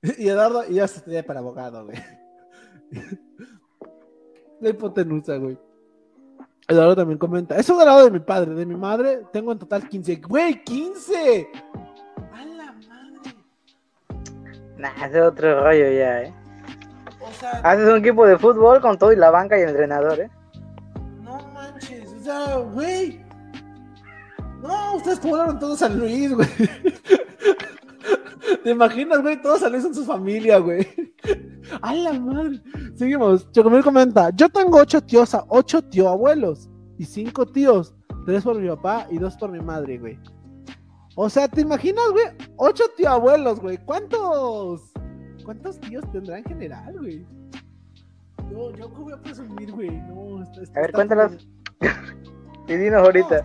Y 0.17 0.27
Eduardo, 0.27 0.65
y 0.67 0.73
ya 0.73 0.87
se 0.89 0.97
estudia 0.97 1.25
para 1.25 1.39
abogado, 1.39 1.85
güey. 1.85 1.97
La 4.59 4.69
hipotenusa, 4.69 5.37
güey. 5.37 5.57
Eduardo 6.67 6.95
también 6.95 7.17
comenta. 7.17 7.57
Eso 7.57 7.77
del 7.77 7.85
lado 7.85 8.05
de 8.05 8.11
mi 8.11 8.19
padre, 8.19 8.53
de 8.53 8.65
mi 8.65 8.75
madre, 8.75 9.21
tengo 9.33 9.51
en 9.51 9.59
total 9.59 9.87
15. 9.87 10.15
¡Güey, 10.27 10.63
15! 10.63 11.47
¡A 12.31 12.45
la 12.45 12.71
madre! 12.71 13.35
Nah, 14.77 15.05
ese 15.05 15.21
otro 15.21 15.63
rollo 15.63 15.91
ya, 15.91 16.23
eh. 16.23 16.33
O 17.19 17.31
sea, 17.33 17.51
Haces 17.63 17.89
un 17.89 17.97
equipo 17.97 18.25
de 18.25 18.37
fútbol 18.37 18.81
con 18.81 18.97
todo 18.97 19.11
y 19.11 19.17
la 19.17 19.29
banca 19.29 19.57
y 19.57 19.63
el 19.63 19.69
entrenador, 19.69 20.19
eh. 20.21 20.29
No 21.21 21.37
manches, 21.53 22.13
o 22.13 22.19
sea, 22.19 22.55
güey. 22.57 23.21
No, 24.61 24.95
ustedes 24.95 25.19
poblaron 25.19 25.59
todo 25.59 25.75
San 25.75 25.99
Luis, 25.99 26.33
güey. 26.33 26.47
¿Te 28.63 28.71
imaginas, 28.71 29.21
güey? 29.21 29.41
Todos 29.41 29.69
Luis 29.71 29.85
en 29.85 29.95
su 29.95 30.05
familia, 30.05 30.57
güey. 30.59 30.87
¡A 31.81 31.93
la 31.93 32.13
madre! 32.13 32.61
Seguimos. 32.95 33.49
Chocomil 33.51 33.83
comenta: 33.83 34.29
Yo 34.35 34.49
tengo 34.49 34.79
ocho 34.79 35.01
tíos, 35.01 35.35
ocho 35.49 35.81
tío 35.81 36.09
abuelos 36.09 36.69
y 36.97 37.05
cinco 37.05 37.45
tíos. 37.45 37.93
Tres 38.25 38.43
por 38.43 38.59
mi 38.59 38.69
papá 38.69 39.07
y 39.09 39.17
dos 39.17 39.35
por 39.37 39.51
mi 39.51 39.59
madre, 39.59 39.97
güey. 39.97 40.19
O 41.15 41.29
sea, 41.29 41.47
¿te 41.47 41.61
imaginas, 41.61 42.09
güey? 42.11 42.25
Ocho 42.57 42.85
tío 42.97 43.09
abuelos, 43.09 43.59
güey. 43.59 43.77
¿Cuántos? 43.85 44.91
¿Cuántos 45.43 45.79
tíos 45.79 46.03
tendrá 46.11 46.37
en 46.37 46.45
general, 46.45 46.95
güey? 46.99 47.25
Yo, 48.49 48.71
yo 48.75 48.89
voy 48.89 49.13
a 49.13 49.21
presumir, 49.21 49.71
güey. 49.71 49.89
No, 49.89 50.39
a 50.41 50.81
ver, 50.81 50.91
cuéntanos. 50.91 51.47
y 52.67 52.75
dinos 52.75 53.01
ahorita. 53.03 53.43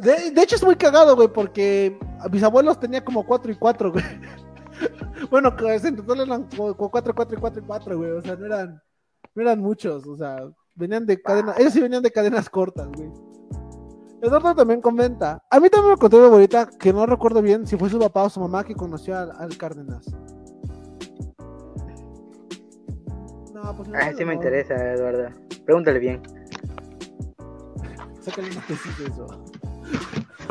De, 0.00 0.42
hecho 0.42 0.56
es 0.56 0.64
muy 0.64 0.76
cagado, 0.76 1.14
güey, 1.14 1.28
porque 1.28 1.98
mis 2.32 2.42
abuelos 2.42 2.80
tenían 2.80 3.04
como 3.04 3.26
4 3.26 3.52
y 3.52 3.54
4, 3.56 3.92
güey. 3.92 4.04
bueno, 5.30 5.54
en 5.60 5.96
total 5.96 6.20
eran 6.20 6.44
como 6.44 6.74
4, 6.74 7.14
4 7.14 7.36
y 7.36 7.40
4 7.40 7.62
y 7.62 7.66
4, 7.66 7.98
güey. 7.98 8.10
O 8.12 8.22
sea, 8.22 8.36
no 8.36 8.46
eran, 8.46 8.82
no 9.34 9.42
eran 9.42 9.60
muchos, 9.60 10.06
o 10.06 10.16
sea, 10.16 10.38
venían 10.74 11.04
de 11.04 11.20
cadenas, 11.20 11.58
ellos 11.58 11.74
sí 11.74 11.80
venían 11.80 12.02
de 12.02 12.10
cadenas 12.10 12.48
cortas, 12.48 12.88
güey. 12.88 13.10
Eduardo 14.22 14.54
también 14.54 14.80
comenta, 14.80 15.42
a 15.50 15.60
mí 15.60 15.68
también 15.68 15.92
me 15.92 15.98
contó 15.98 16.18
mi 16.18 16.26
abuelita 16.26 16.66
que 16.66 16.92
no 16.92 17.06
recuerdo 17.06 17.40
bien 17.40 17.66
si 17.66 17.76
fue 17.76 17.88
su 17.88 17.98
papá 17.98 18.24
o 18.24 18.30
su 18.30 18.40
mamá 18.40 18.64
que 18.64 18.74
conoció 18.74 19.16
al, 19.16 19.56
Cárdenas. 19.56 20.06
No, 23.54 23.76
pues 23.76 23.88
no. 23.88 23.98
Ah, 23.98 24.12
sí 24.16 24.24
me 24.24 24.34
interesa, 24.34 24.74
Eduardo. 24.92 25.28
Pregúntale 25.64 25.98
bien. 25.98 26.22
Sácale 28.20 28.50
una 28.50 28.64
eso. 28.68 29.49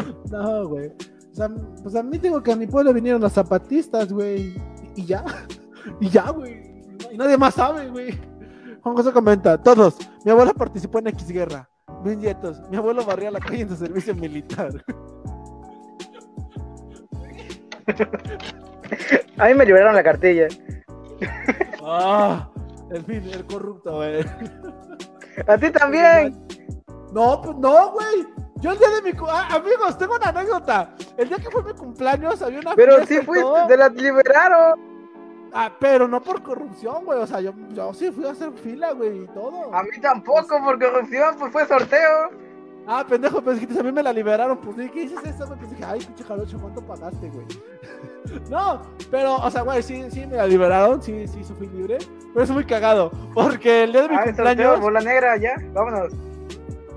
No, 0.31 0.67
güey. 0.67 0.87
O 0.87 1.35
sea, 1.35 1.49
pues 1.81 1.95
a 1.95 2.03
mí 2.03 2.19
tengo 2.19 2.41
que 2.41 2.51
a 2.51 2.55
mi 2.55 2.67
pueblo 2.67 2.93
vinieron 2.93 3.21
los 3.21 3.33
zapatistas, 3.33 4.11
güey. 4.11 4.53
Y 4.95 5.05
ya. 5.05 5.23
Y 6.01 6.09
ya, 6.09 6.29
güey. 6.29 6.61
Y 7.11 7.17
nadie 7.17 7.37
más 7.37 7.55
sabe, 7.55 7.89
güey. 7.89 8.19
Juan 8.81 8.95
José 8.95 9.13
comenta, 9.13 9.57
todos. 9.57 9.97
Mi 10.25 10.31
abuela 10.31 10.53
participó 10.53 10.99
en 10.99 11.07
X 11.07 11.29
Guerra. 11.29 11.69
Mis 12.03 12.17
nietos. 12.17 12.61
Mi 12.69 12.75
abuelo 12.77 13.05
barría 13.05 13.31
la 13.31 13.39
calle 13.39 13.61
en 13.61 13.69
su 13.69 13.77
servicio 13.77 14.13
militar. 14.13 14.71
a 19.37 19.47
mí 19.47 19.53
me 19.53 19.65
liberaron 19.65 19.95
la 19.95 20.03
cartilla. 20.03 20.47
Ah, 21.81 22.49
en 22.91 23.05
fin, 23.05 23.23
el 23.31 23.45
corrupto, 23.45 23.95
güey. 23.95 24.23
A 25.47 25.57
ti 25.57 25.71
también. 25.71 26.45
No, 27.13 27.41
pues 27.41 27.57
no, 27.57 27.93
güey. 27.93 28.27
Yo 28.59 28.71
el 28.71 28.77
día 28.77 28.89
de 28.89 29.01
mi 29.01 29.17
ah, 29.29 29.55
amigos, 29.55 29.97
tengo 29.97 30.15
una 30.15 30.29
anécdota. 30.29 30.93
El 31.15 31.29
día 31.29 31.37
que 31.37 31.49
fue 31.49 31.63
mi 31.63 31.73
cumpleaños 31.73 32.41
había 32.41 32.59
una 32.59 32.75
Pero 32.75 33.05
sí 33.05 33.19
fuiste, 33.21 33.47
te 33.67 33.77
la 33.77 33.87
liberaron. 33.87 34.79
Ah, 35.53 35.71
pero 35.79 36.07
no 36.07 36.21
por 36.21 36.43
corrupción, 36.43 37.05
güey. 37.05 37.19
O 37.19 37.27
sea, 37.27 37.39
yo, 37.39 37.53
yo 37.69 37.93
sí 37.93 38.11
fui 38.11 38.25
a 38.25 38.31
hacer 38.31 38.51
fila, 38.51 38.91
güey, 38.91 39.23
y 39.23 39.27
todo. 39.27 39.73
A 39.73 39.81
mí 39.83 39.89
tampoco 40.01 40.61
por 40.63 40.77
corrupción, 40.77 41.35
pues 41.39 41.53
fue 41.53 41.65
sorteo. 41.67 42.31
Ah, 42.85 43.05
pendejo, 43.07 43.41
pues 43.41 43.61
a 43.61 43.83
mí 43.83 43.91
me 43.91 44.03
la 44.03 44.11
liberaron. 44.11 44.57
Pues 44.57 44.91
¿qué 44.91 45.01
dices 45.01 45.19
eso? 45.23 45.47
Pues 45.47 45.69
dije, 45.69 45.85
ay, 45.85 45.99
pinche 45.99 46.23
jarocho, 46.23 46.59
¿cuánto 46.59 46.81
pagaste, 46.81 47.29
güey? 47.29 47.45
no, 48.49 48.81
pero, 49.09 49.37
o 49.37 49.49
sea, 49.51 49.61
güey, 49.61 49.81
sí, 49.81 50.05
sí 50.11 50.25
me 50.25 50.35
la 50.35 50.47
liberaron, 50.47 51.01
sí, 51.01 51.27
sí, 51.27 51.43
fui 51.43 51.67
libre. 51.67 51.97
Pero 52.33 52.43
es 52.43 52.49
muy 52.49 52.65
cagado, 52.65 53.11
porque 53.33 53.83
el 53.83 53.93
día 53.93 54.01
de 54.01 54.09
mi 54.09 54.15
ah, 54.15 54.23
cumpleaños. 54.23 54.81
bola 54.81 54.99
negra, 54.99 55.37
ya, 55.37 55.55
vámonos. 55.71 56.28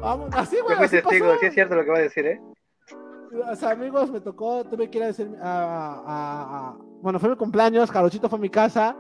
Vámonos, 0.03 0.35
así, 0.35 0.57
güey. 0.61 0.75
Yo 0.75 0.89
fui 0.89 0.89
testigo, 0.89 1.37
sí 1.39 1.47
es 1.47 1.55
cierto 1.55 1.77
lo 1.77 1.85
que 1.85 1.91
va 1.91 1.99
a 1.99 2.03
decir, 2.03 2.27
¿eh? 2.27 2.41
O 3.51 3.57
sea, 3.57 3.71
amigos, 3.71 4.11
me 4.11 4.21
tocó, 4.21 4.65
tuve 4.65 4.91
que 4.91 4.99
ir 4.99 5.05
a 5.05 5.07
decir, 5.07 5.31
a, 5.41 6.03
a, 6.07 6.77
bueno, 7.01 7.19
fue 7.19 7.31
mi 7.31 7.37
cumpleaños, 7.37 7.91
Jarochito 7.91 8.29
fue 8.29 8.39
a 8.39 8.43
mi 8.43 8.51
casa, 8.51 8.95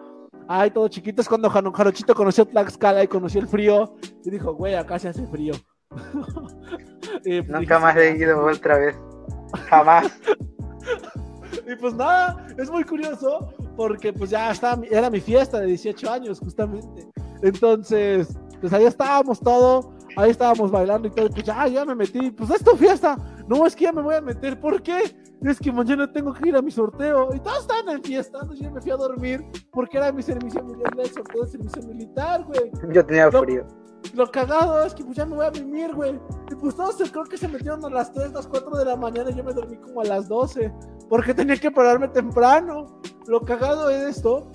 ay, 0.48 0.70
todo 0.70 0.88
chiquito, 0.88 1.20
es 1.20 1.28
cuando 1.28 1.50
Jarochito 1.50 2.14
conoció 2.14 2.46
Tlaxcala 2.46 3.02
y 3.02 3.08
conoció 3.08 3.40
el 3.40 3.48
frío, 3.48 3.94
y 4.24 4.30
dijo, 4.30 4.54
güey, 4.54 4.74
acá 4.74 4.98
se 4.98 5.08
hace 5.08 5.26
frío. 5.26 5.54
Pues, 7.22 7.46
Nunca 7.46 7.78
más 7.78 7.94
he 7.96 8.16
ido 8.16 8.42
otra 8.44 8.78
vez. 8.78 8.96
Jamás. 9.68 10.18
y 11.66 11.76
pues 11.76 11.94
nada, 11.94 12.46
es 12.56 12.70
muy 12.70 12.84
curioso 12.84 13.52
porque 13.76 14.12
pues 14.12 14.30
ya 14.30 14.50
estaba, 14.50 14.82
era 14.90 15.10
mi 15.10 15.20
fiesta 15.20 15.60
de 15.60 15.66
18 15.66 16.10
años 16.10 16.40
justamente. 16.40 17.06
Entonces, 17.42 18.36
pues 18.60 18.72
ahí 18.72 18.84
estábamos 18.84 19.40
todo, 19.40 19.92
ahí 20.16 20.30
estábamos 20.30 20.70
bailando 20.70 21.08
y 21.08 21.10
todo, 21.10 21.28
pues 21.30 21.44
ya, 21.44 21.66
ya 21.66 21.84
me 21.84 21.94
metí, 21.94 22.30
pues 22.30 22.50
es 22.50 22.64
tu 22.64 22.76
fiesta. 22.76 23.16
No, 23.48 23.66
es 23.66 23.74
que 23.74 23.84
ya 23.84 23.92
me 23.92 24.02
voy 24.02 24.14
a 24.14 24.20
meter, 24.20 24.58
¿por 24.60 24.82
qué? 24.82 25.14
Es 25.42 25.58
que 25.58 25.72
mañana 25.72 26.10
tengo 26.10 26.32
que 26.32 26.48
ir 26.48 26.56
a 26.56 26.62
mi 26.62 26.70
sorteo. 26.70 27.34
Y 27.34 27.40
todos 27.40 27.60
estaban 27.60 27.88
en 27.88 28.02
fiesta, 28.02 28.40
yo 28.54 28.70
me 28.70 28.80
fui 28.80 28.90
a 28.90 28.96
dormir 28.96 29.44
porque 29.72 29.98
era 29.98 30.12
mi 30.12 30.22
servicio 30.22 30.62
militar, 30.62 30.92
el 30.98 31.10
sorteo 31.10 31.42
de 31.44 31.50
servicio 31.50 31.82
militar, 31.82 32.44
güey. 32.44 32.70
Yo 32.92 33.04
tenía 33.04 33.30
frío. 33.30 33.66
Lo 34.14 34.30
cagado 34.30 34.84
es 34.84 34.94
que 34.94 35.04
pues 35.04 35.16
ya 35.16 35.24
me 35.24 35.36
voy 35.36 35.46
a 35.46 35.50
mimir, 35.50 35.94
güey. 35.94 36.20
Y 36.50 36.54
pues 36.56 36.76
todos 36.76 36.96
creo 37.10 37.24
que 37.24 37.38
se 37.38 37.48
metieron 37.48 37.84
a 37.84 37.88
las 37.88 38.12
3, 38.12 38.32
las 38.32 38.46
4 38.46 38.76
de 38.76 38.84
la 38.84 38.96
mañana 38.96 39.30
y 39.30 39.34
yo 39.34 39.44
me 39.44 39.52
dormí 39.52 39.76
como 39.76 40.02
a 40.02 40.04
las 40.04 40.28
12. 40.28 40.72
Porque 41.08 41.32
tenía 41.32 41.56
que 41.56 41.70
pararme 41.70 42.08
temprano. 42.08 43.00
Lo 43.26 43.40
cagado 43.40 43.88
es 43.88 44.16
esto. 44.16 44.50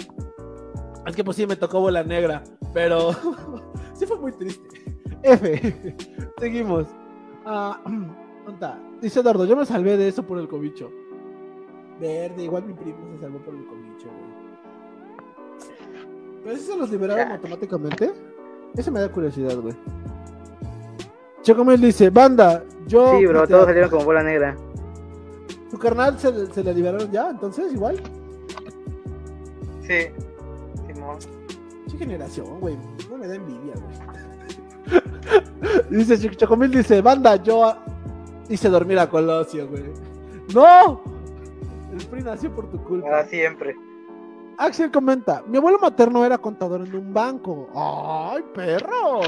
Es 1.06 1.16
que 1.16 1.24
pues 1.24 1.38
sí 1.38 1.48
me 1.48 1.56
tocó 1.56 1.80
bola 1.80 2.04
negra. 2.04 2.44
Pero 2.74 3.14
sí 3.94 4.06
fue 4.06 4.20
muy 4.20 4.32
triste. 4.34 4.77
F. 5.34 5.96
Seguimos. 6.40 6.88
Ah, 7.46 7.82
Dice 9.02 9.20
Eduardo, 9.20 9.46
yo 9.46 9.56
me 9.56 9.66
salvé 9.66 9.98
de 9.98 10.08
eso 10.08 10.24
por 10.24 10.40
el 10.40 10.48
cobicho. 10.48 10.90
Verde, 12.00 12.44
igual 12.44 12.64
mi 12.66 12.74
primo 12.74 12.98
se 13.14 13.22
salvó 13.22 13.40
por 13.40 13.54
el 13.54 13.66
cobicho, 13.66 14.08
güey. 14.08 14.48
¿Pero 16.44 16.56
eso 16.56 16.72
se 16.74 16.78
los 16.78 16.90
liberaron 16.90 17.32
automáticamente? 17.34 18.14
Eso 18.76 18.92
me 18.92 19.02
da 19.02 19.12
curiosidad, 19.12 19.58
güey. 19.58 19.76
Chocomel 21.42 21.82
dice, 21.82 22.10
banda, 22.10 22.64
yo... 22.88 23.18
Sí, 23.18 23.26
bro, 23.26 23.48
todos 23.48 23.66
salieron 23.66 23.90
como 23.90 24.06
bola 24.06 24.24
negra. 24.24 24.56
¿Tu 25.70 25.78
carnal 25.78 26.18
se, 26.18 26.48
se 26.48 26.64
le 26.64 26.74
liberaron 26.74 27.12
ya? 27.12 27.30
Entonces, 27.30 27.74
igual. 27.74 27.98
Sí, 29.82 30.08
Simón. 30.88 31.18
¿Qué 31.92 31.98
generación, 31.98 32.60
güey? 32.60 32.78
No 33.10 33.18
me 33.18 33.28
da 33.28 33.36
envidia, 33.36 33.74
güey. 33.76 34.27
dice 35.90 36.20
Chocomil 36.36 36.72
dice, 36.72 37.02
banda, 37.02 37.36
yo 37.38 37.76
hice 38.50 38.70
dormir 38.70 39.00
a 39.00 39.10
Colosio, 39.10 39.68
güey. 39.68 39.84
¡No! 40.54 41.02
El 41.92 42.06
PRI 42.06 42.24
nació 42.24 42.54
por 42.54 42.70
tu 42.70 42.84
culpa. 42.84 43.08
Para 43.08 43.26
siempre. 43.26 43.76
Axel 44.58 44.92
comenta, 44.92 45.44
mi 45.48 45.58
abuelo 45.58 45.78
materno 45.80 46.26
era 46.26 46.38
contador 46.38 46.82
en 46.82 46.96
un 46.96 47.14
banco. 47.14 47.70
¡Ay, 47.76 48.44
perro! 48.56 49.22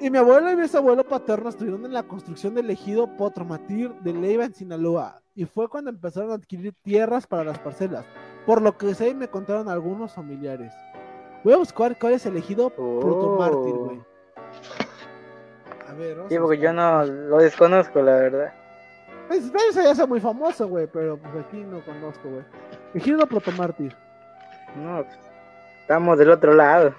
Y 0.00 0.10
mi 0.10 0.18
abuelo 0.18 0.50
y 0.50 0.56
mi 0.56 0.66
abuelo 0.74 1.04
paterno 1.04 1.48
estuvieron 1.48 1.84
en 1.84 1.92
la 1.92 2.02
construcción 2.02 2.54
del 2.54 2.68
ejido 2.70 3.16
Potromatir 3.16 3.94
de 4.00 4.12
Leiva 4.12 4.44
en 4.44 4.54
Sinaloa. 4.54 5.22
Y 5.34 5.44
fue 5.44 5.68
cuando 5.68 5.90
empezaron 5.90 6.32
a 6.32 6.34
adquirir 6.34 6.74
tierras 6.82 7.26
para 7.26 7.44
las 7.44 7.58
parcelas. 7.58 8.04
Por 8.44 8.62
lo 8.62 8.76
que 8.76 8.94
sé 8.94 9.14
me 9.14 9.28
contaron 9.28 9.68
algunos 9.68 10.12
familiares. 10.12 10.72
Voy 11.44 11.52
a 11.54 11.58
buscar 11.58 11.96
cuál 11.98 12.14
es 12.14 12.26
el 12.26 12.36
ejido 12.36 12.72
oh. 12.76 13.84
güey. 13.86 14.00
A 15.88 15.92
ver, 15.94 16.16
Sí, 16.28 16.38
porque 16.38 16.58
yo 16.58 16.72
no 16.72 17.04
lo 17.04 17.38
desconozco, 17.38 18.02
la 18.02 18.12
verdad. 18.12 18.52
Pues, 19.28 19.44
eso 19.44 19.82
ya 19.82 19.90
es 19.90 20.08
muy 20.08 20.20
famoso, 20.20 20.68
güey, 20.68 20.86
pero 20.86 21.16
pues 21.18 21.44
aquí 21.44 21.58
no 21.58 21.84
conozco, 21.84 22.28
güey. 22.28 22.44
Ejido 22.94 23.26
Protomártir. 23.26 23.96
No, 24.76 25.04
estamos 25.80 26.18
del 26.18 26.30
otro 26.30 26.54
lado. 26.54 26.94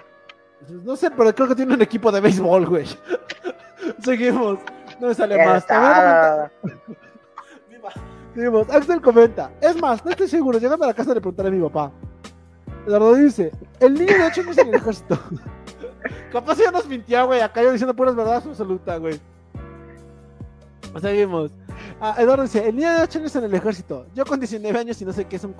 No 0.70 0.96
sé, 0.96 1.12
pero 1.12 1.34
creo 1.34 1.48
que 1.48 1.56
tiene 1.56 1.74
un 1.76 1.82
equipo 1.82 2.12
de 2.12 2.20
béisbol, 2.20 2.66
güey. 2.66 2.86
Seguimos. 4.04 4.60
No 5.00 5.08
me 5.08 5.14
sale 5.14 5.46
más. 5.46 5.66
Seguimos. 8.34 8.70
Axel 8.70 9.02
comenta. 9.02 9.52
Es 9.62 9.80
más, 9.80 10.04
no 10.04 10.12
estoy 10.12 10.28
seguro. 10.28 10.58
Llegando 10.58 10.84
a 10.86 10.88
la 10.88 10.94
casa 10.94 11.14
le 11.14 11.22
preguntaré 11.22 11.50
a 11.50 11.52
mi 11.52 11.62
papá. 11.62 11.92
Eduardo 12.86 13.16
dice: 13.16 13.52
El 13.80 13.94
niño 13.94 14.18
de 14.18 14.28
hecho 14.28 14.44
no 14.44 14.52
es 14.52 14.58
en 14.58 14.70
el 14.70 14.76
ejército. 14.76 15.20
Capaz 16.32 16.58
ya 16.58 16.72
nos 16.72 16.88
mintió, 16.88 17.26
güey. 17.26 17.42
Acá 17.42 17.62
yo 17.64 17.72
diciendo 17.72 17.96
puras 17.96 18.16
verdades 18.16 18.46
absoluta, 18.46 18.98
güey. 18.98 19.20
Seguimos. 21.02 21.52
Ah, 22.02 22.16
Eduardo 22.18 22.44
dice: 22.44 22.68
El 22.68 22.76
niño 22.76 22.90
de 22.90 23.04
8 23.04 23.20
años 23.20 23.36
en 23.36 23.44
el 23.44 23.54
ejército. 23.54 24.06
Yo 24.16 24.26
con 24.26 24.40
19 24.40 24.80
años 24.80 25.02
y 25.02 25.06
no 25.06 25.14
sé 25.14 25.26
qué 25.26 25.36
es 25.36 25.44
un, 25.44 25.54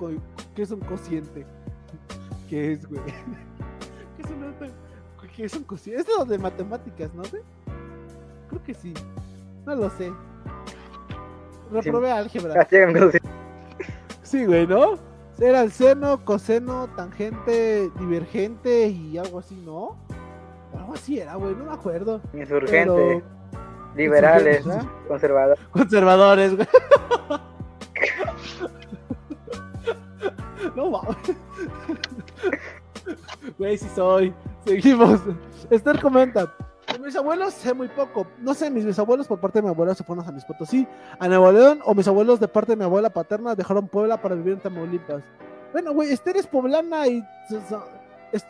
qué 0.54 0.62
es 0.62 0.70
un 0.70 0.80
cociente. 0.80 1.46
¿Qué 2.48 2.72
es, 2.72 2.88
güey? 2.88 3.00
¿Qué 4.16 4.22
es 4.22 4.30
un, 4.30 4.72
qué 5.36 5.44
es 5.44 5.54
un 5.54 5.64
cociente? 5.64 6.02
Es 6.02 6.08
lo 6.08 6.24
de 6.24 6.38
matemáticas, 6.38 7.14
¿no, 7.14 7.22
güey? 7.30 7.42
Creo 8.48 8.62
que 8.64 8.74
sí. 8.74 8.94
No 9.66 9.74
lo 9.74 9.90
sé. 9.90 10.12
Reprobé 11.70 12.10
álgebra. 12.10 12.66
Sí, 14.22 14.44
güey, 14.44 14.66
¿no? 14.66 14.98
Era 15.38 15.62
el 15.62 15.70
seno, 15.70 16.24
coseno, 16.24 16.88
tangente, 16.96 17.90
divergente 17.98 18.88
y 18.88 19.18
algo 19.18 19.38
así, 19.38 19.54
¿no? 19.64 19.96
Algo 20.78 20.94
así 20.94 21.18
era, 21.18 21.34
güey, 21.34 21.54
no 21.54 21.64
me 21.64 21.72
acuerdo. 21.72 22.20
Insurgente. 22.32 23.22
Liberales, 23.96 24.64
¿no? 24.64 24.78
Conservadores. 25.08 25.60
Conservadores, 25.70 26.54
güey. 26.56 26.68
no 30.76 30.90
mames. 30.90 31.16
Güey, 33.58 33.76
sí 33.76 33.88
soy. 33.94 34.32
Seguimos. 34.64 35.20
Esther 35.70 36.00
comenta. 36.00 36.54
De 36.92 36.98
mis 37.00 37.16
abuelos 37.16 37.54
sé 37.54 37.74
muy 37.74 37.88
poco. 37.88 38.26
No 38.38 38.54
sé, 38.54 38.70
mis 38.70 38.84
bisabuelos 38.86 39.26
por 39.26 39.40
parte 39.40 39.58
de 39.58 39.64
mi 39.64 39.68
abuela 39.70 39.94
se 39.94 40.04
fueron 40.04 40.22
a 40.22 40.26
San 40.26 40.34
Luis 40.34 40.44
Potosí, 40.44 40.86
a 41.18 41.28
Nuevo 41.28 41.50
León, 41.52 41.80
o 41.84 41.94
mis 41.94 42.06
abuelos 42.08 42.40
de 42.40 42.48
parte 42.48 42.72
de 42.72 42.76
mi 42.76 42.84
abuela 42.84 43.10
paterna 43.10 43.54
dejaron 43.54 43.88
Puebla 43.88 44.22
para 44.22 44.36
vivir 44.36 44.54
en 44.54 44.60
Tamaulipas. 44.60 45.22
Bueno, 45.72 45.92
güey, 45.92 46.12
Esther 46.12 46.36
es 46.36 46.46
poblana 46.46 47.06
y. 47.06 47.22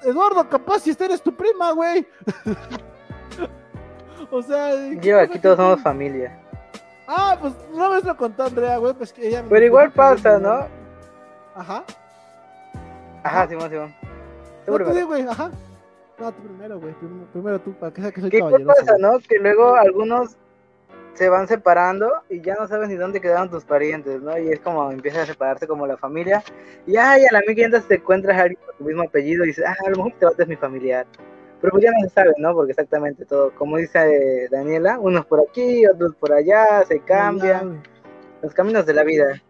Eduardo, 0.05 0.49
capaz 0.49 0.81
si 0.81 0.91
Esther 0.91 1.11
es 1.11 1.23
tu 1.23 1.35
prima, 1.35 1.73
güey. 1.73 2.07
o 4.31 4.43
sea. 4.43 4.93
Yo, 5.01 5.21
aquí 5.21 5.39
todos 5.39 5.57
somos 5.57 5.81
familia. 5.83 6.39
Ah, 7.07 7.39
pues 7.41 7.55
no 7.75 7.91
me 7.91 8.01
lo 8.01 8.17
contó 8.17 8.45
Andrea, 8.45 8.77
güey, 8.79 8.93
pues 8.95 9.13
que 9.13 9.29
ella. 9.29 9.45
Pero 9.49 9.65
igual 9.65 9.93
pasa, 9.93 10.39
¿no? 10.39 10.67
Ajá. 11.55 11.85
Ajá, 13.23 13.49
Simón, 13.49 13.71
Simón. 13.71 13.95
No, 14.67 14.79
tú 14.79 15.07
güey, 15.07 15.23
ajá. 15.27 15.51
No, 16.19 16.33
tú 16.33 16.43
primero, 16.43 16.81
güey. 16.81 16.95
Primero, 17.33 17.61
tú, 17.61 17.73
para 17.75 17.93
que 17.93 18.03
sea 18.03 18.13
que 18.13 18.21
soy 18.21 18.31
¿Qué 18.31 18.41
pasa, 18.41 18.97
no? 18.99 19.19
Que 19.21 19.39
luego 19.39 19.75
algunos 19.75 20.37
se 21.19 21.29
van 21.29 21.49
separando 21.49 22.13
y 22.31 22.41
ya 22.41 22.55
no 22.55 22.69
sabes 22.69 22.89
ni 22.89 22.95
dónde 22.95 23.21
quedaron 23.21 23.51
tus 23.51 23.65
parientes, 23.65 24.23
¿no? 24.23 24.39
Y 24.39 24.53
es 24.53 24.61
como 24.61 24.93
empieza 24.93 25.23
a 25.23 25.27
separarse 25.27 25.67
como 25.67 25.85
la 25.85 25.97
familia. 25.97 26.45
Y 26.87 26.97
ay, 26.97 27.25
a 27.25 27.33
la 27.33 27.41
amiga 27.41 27.69
te 27.81 27.97
encuentras 27.97 28.39
a 28.39 28.43
alguien 28.43 28.61
con 28.65 28.77
tu 28.77 28.85
mismo 28.85 29.03
apellido 29.03 29.43
y 29.43 29.49
dices, 29.49 29.65
ah, 29.67 29.77
a 29.85 29.91
lo 29.91 29.97
mejor 29.97 30.13
te 30.17 30.25
vas 30.27 30.47
mi 30.47 30.55
familiar. 30.55 31.07
Pero 31.61 31.73
pues 31.73 31.83
ya 31.83 31.91
no 31.91 32.09
se 32.09 32.15
sabe, 32.15 32.35
¿no? 32.39 32.55
Porque 32.55 32.71
exactamente 32.71 33.25
todo, 33.25 33.53
como 33.57 33.79
dice 33.79 34.49
Daniela, 34.49 35.01
unos 35.01 35.27
por 35.27 35.41
aquí, 35.41 35.85
otros 35.89 36.15
por 36.15 36.33
allá, 36.33 36.85
se 36.87 37.01
cambian. 37.01 37.83
Los 38.41 38.55
caminos 38.55 38.87
de 38.87 38.95
la 38.95 39.03
vida. 39.03 39.43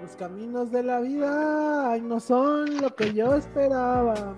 Los 0.00 0.16
caminos 0.16 0.72
de 0.72 0.82
la 0.82 1.00
vida 1.00 1.90
ay, 1.90 2.00
no 2.00 2.18
son 2.18 2.80
lo 2.80 2.94
que 2.96 3.12
yo 3.12 3.34
esperaba. 3.34 4.34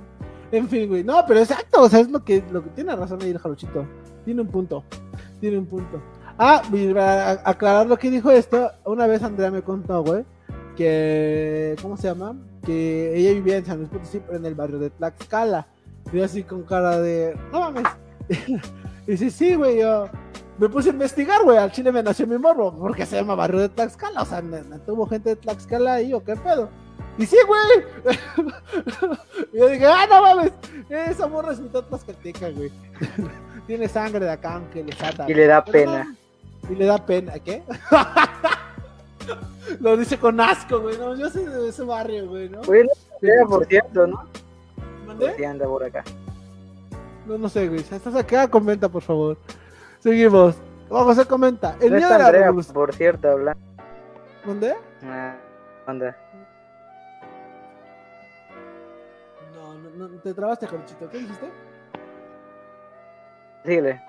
En 0.50 0.68
fin, 0.68 0.88
güey. 0.88 1.04
No, 1.04 1.22
pero 1.28 1.38
exacto, 1.38 1.82
o 1.82 1.88
sea, 1.88 2.00
es 2.00 2.10
lo 2.10 2.24
que, 2.24 2.42
lo 2.50 2.64
que 2.64 2.70
tiene 2.70 2.96
razón 2.96 3.22
ahí 3.22 3.30
el 3.30 3.38
jaluchito. 3.38 3.86
Tiene 4.24 4.40
un 4.40 4.48
punto. 4.48 4.82
Tiene 5.40 5.58
un 5.58 5.66
punto. 5.66 6.02
Ah, 6.42 6.62
para 6.70 7.32
aclarar 7.44 7.86
lo 7.86 7.98
que 7.98 8.10
dijo 8.10 8.30
esto, 8.30 8.70
una 8.86 9.06
vez 9.06 9.22
Andrea 9.22 9.50
me 9.50 9.60
contó, 9.60 10.02
güey, 10.02 10.24
que. 10.74 11.76
¿Cómo 11.82 11.98
se 11.98 12.08
llama? 12.08 12.34
Que 12.64 13.14
ella 13.14 13.34
vivía 13.34 13.58
en 13.58 13.66
San 13.66 13.76
Luis 13.76 13.90
Potosí, 13.90 14.22
en 14.30 14.46
el 14.46 14.54
barrio 14.54 14.78
de 14.78 14.88
Tlaxcala. 14.88 15.66
Y 16.10 16.22
así 16.22 16.42
con 16.42 16.62
cara 16.62 16.98
de. 16.98 17.38
No 17.52 17.60
mames. 17.60 17.84
y 19.06 19.18
sí, 19.18 19.30
sí, 19.30 19.54
güey, 19.54 19.80
yo 19.80 20.08
me 20.56 20.70
puse 20.70 20.88
a 20.88 20.92
investigar, 20.92 21.42
güey. 21.44 21.58
Al 21.58 21.72
chile 21.72 21.92
me 21.92 22.02
nació 22.02 22.26
mi 22.26 22.38
morbo. 22.38 22.74
Porque 22.74 23.04
se 23.04 23.16
llama 23.16 23.34
barrio 23.34 23.60
de 23.60 23.68
Tlaxcala. 23.68 24.22
O 24.22 24.24
sea, 24.24 24.40
me, 24.40 24.62
tuvo 24.86 25.06
gente 25.06 25.28
de 25.28 25.36
Tlaxcala 25.36 25.92
ahí 25.96 26.14
o 26.14 26.24
qué 26.24 26.36
pedo. 26.36 26.70
Y 27.18 27.26
sí, 27.26 27.36
güey. 27.46 28.16
yo 29.52 29.68
dije, 29.68 29.84
ah, 29.84 30.06
no 30.08 30.22
mames. 30.22 30.52
Esa 30.88 31.26
morra 31.26 31.52
es 31.52 31.60
mitad 31.60 31.82
tlaxcalteca, 31.82 32.48
güey. 32.48 32.72
Tiene 33.66 33.88
sangre 33.88 34.24
de 34.24 34.30
acá, 34.30 34.54
aunque 34.54 34.82
le 34.82 34.92
salta. 34.96 35.30
Y 35.30 35.34
le 35.34 35.46
da 35.46 35.62
pena. 35.62 36.16
Y 36.68 36.74
le 36.74 36.86
da 36.86 37.04
pena. 37.04 37.34
¿Qué? 37.38 37.62
Lo 39.80 39.96
dice 39.96 40.18
con 40.18 40.40
asco, 40.40 40.80
güey. 40.80 40.98
No, 40.98 41.14
yo 41.14 41.30
soy 41.30 41.44
de 41.44 41.68
ese 41.68 41.84
barrio, 41.84 42.28
güey, 42.28 42.48
¿no? 42.48 42.62
Bueno, 42.62 42.90
por 43.48 43.66
cierto, 43.66 44.06
¿no? 44.06 44.24
¿Mandé? 45.06 45.34
Sí, 45.36 45.44
anda 45.44 45.66
por 45.66 45.84
acá. 45.84 46.04
No, 47.26 47.38
no 47.38 47.48
sé, 47.48 47.68
güey. 47.68 47.80
Estás 47.80 48.14
acá, 48.14 48.48
comenta, 48.48 48.88
por 48.88 49.02
favor. 49.02 49.38
Seguimos. 50.00 50.56
Vamos 50.88 51.18
a 51.18 51.24
comenta. 51.24 51.76
El 51.80 51.92
no 51.92 51.96
de 51.96 52.18
la 52.18 52.32
revolución. 52.32 52.74
Por 52.74 52.94
cierto, 52.94 53.30
hablando. 53.30 53.62
¿Dónde? 54.44 54.74
Ah, 55.04 55.36
¿Dónde? 55.86 56.14
No, 59.54 59.74
no, 59.74 60.08
no, 60.08 60.20
te 60.20 60.34
trabaste, 60.34 60.66
Corchito. 60.66 61.08
¿Qué 61.08 61.18
dijiste? 61.18 61.50
Síguele. 63.64 64.02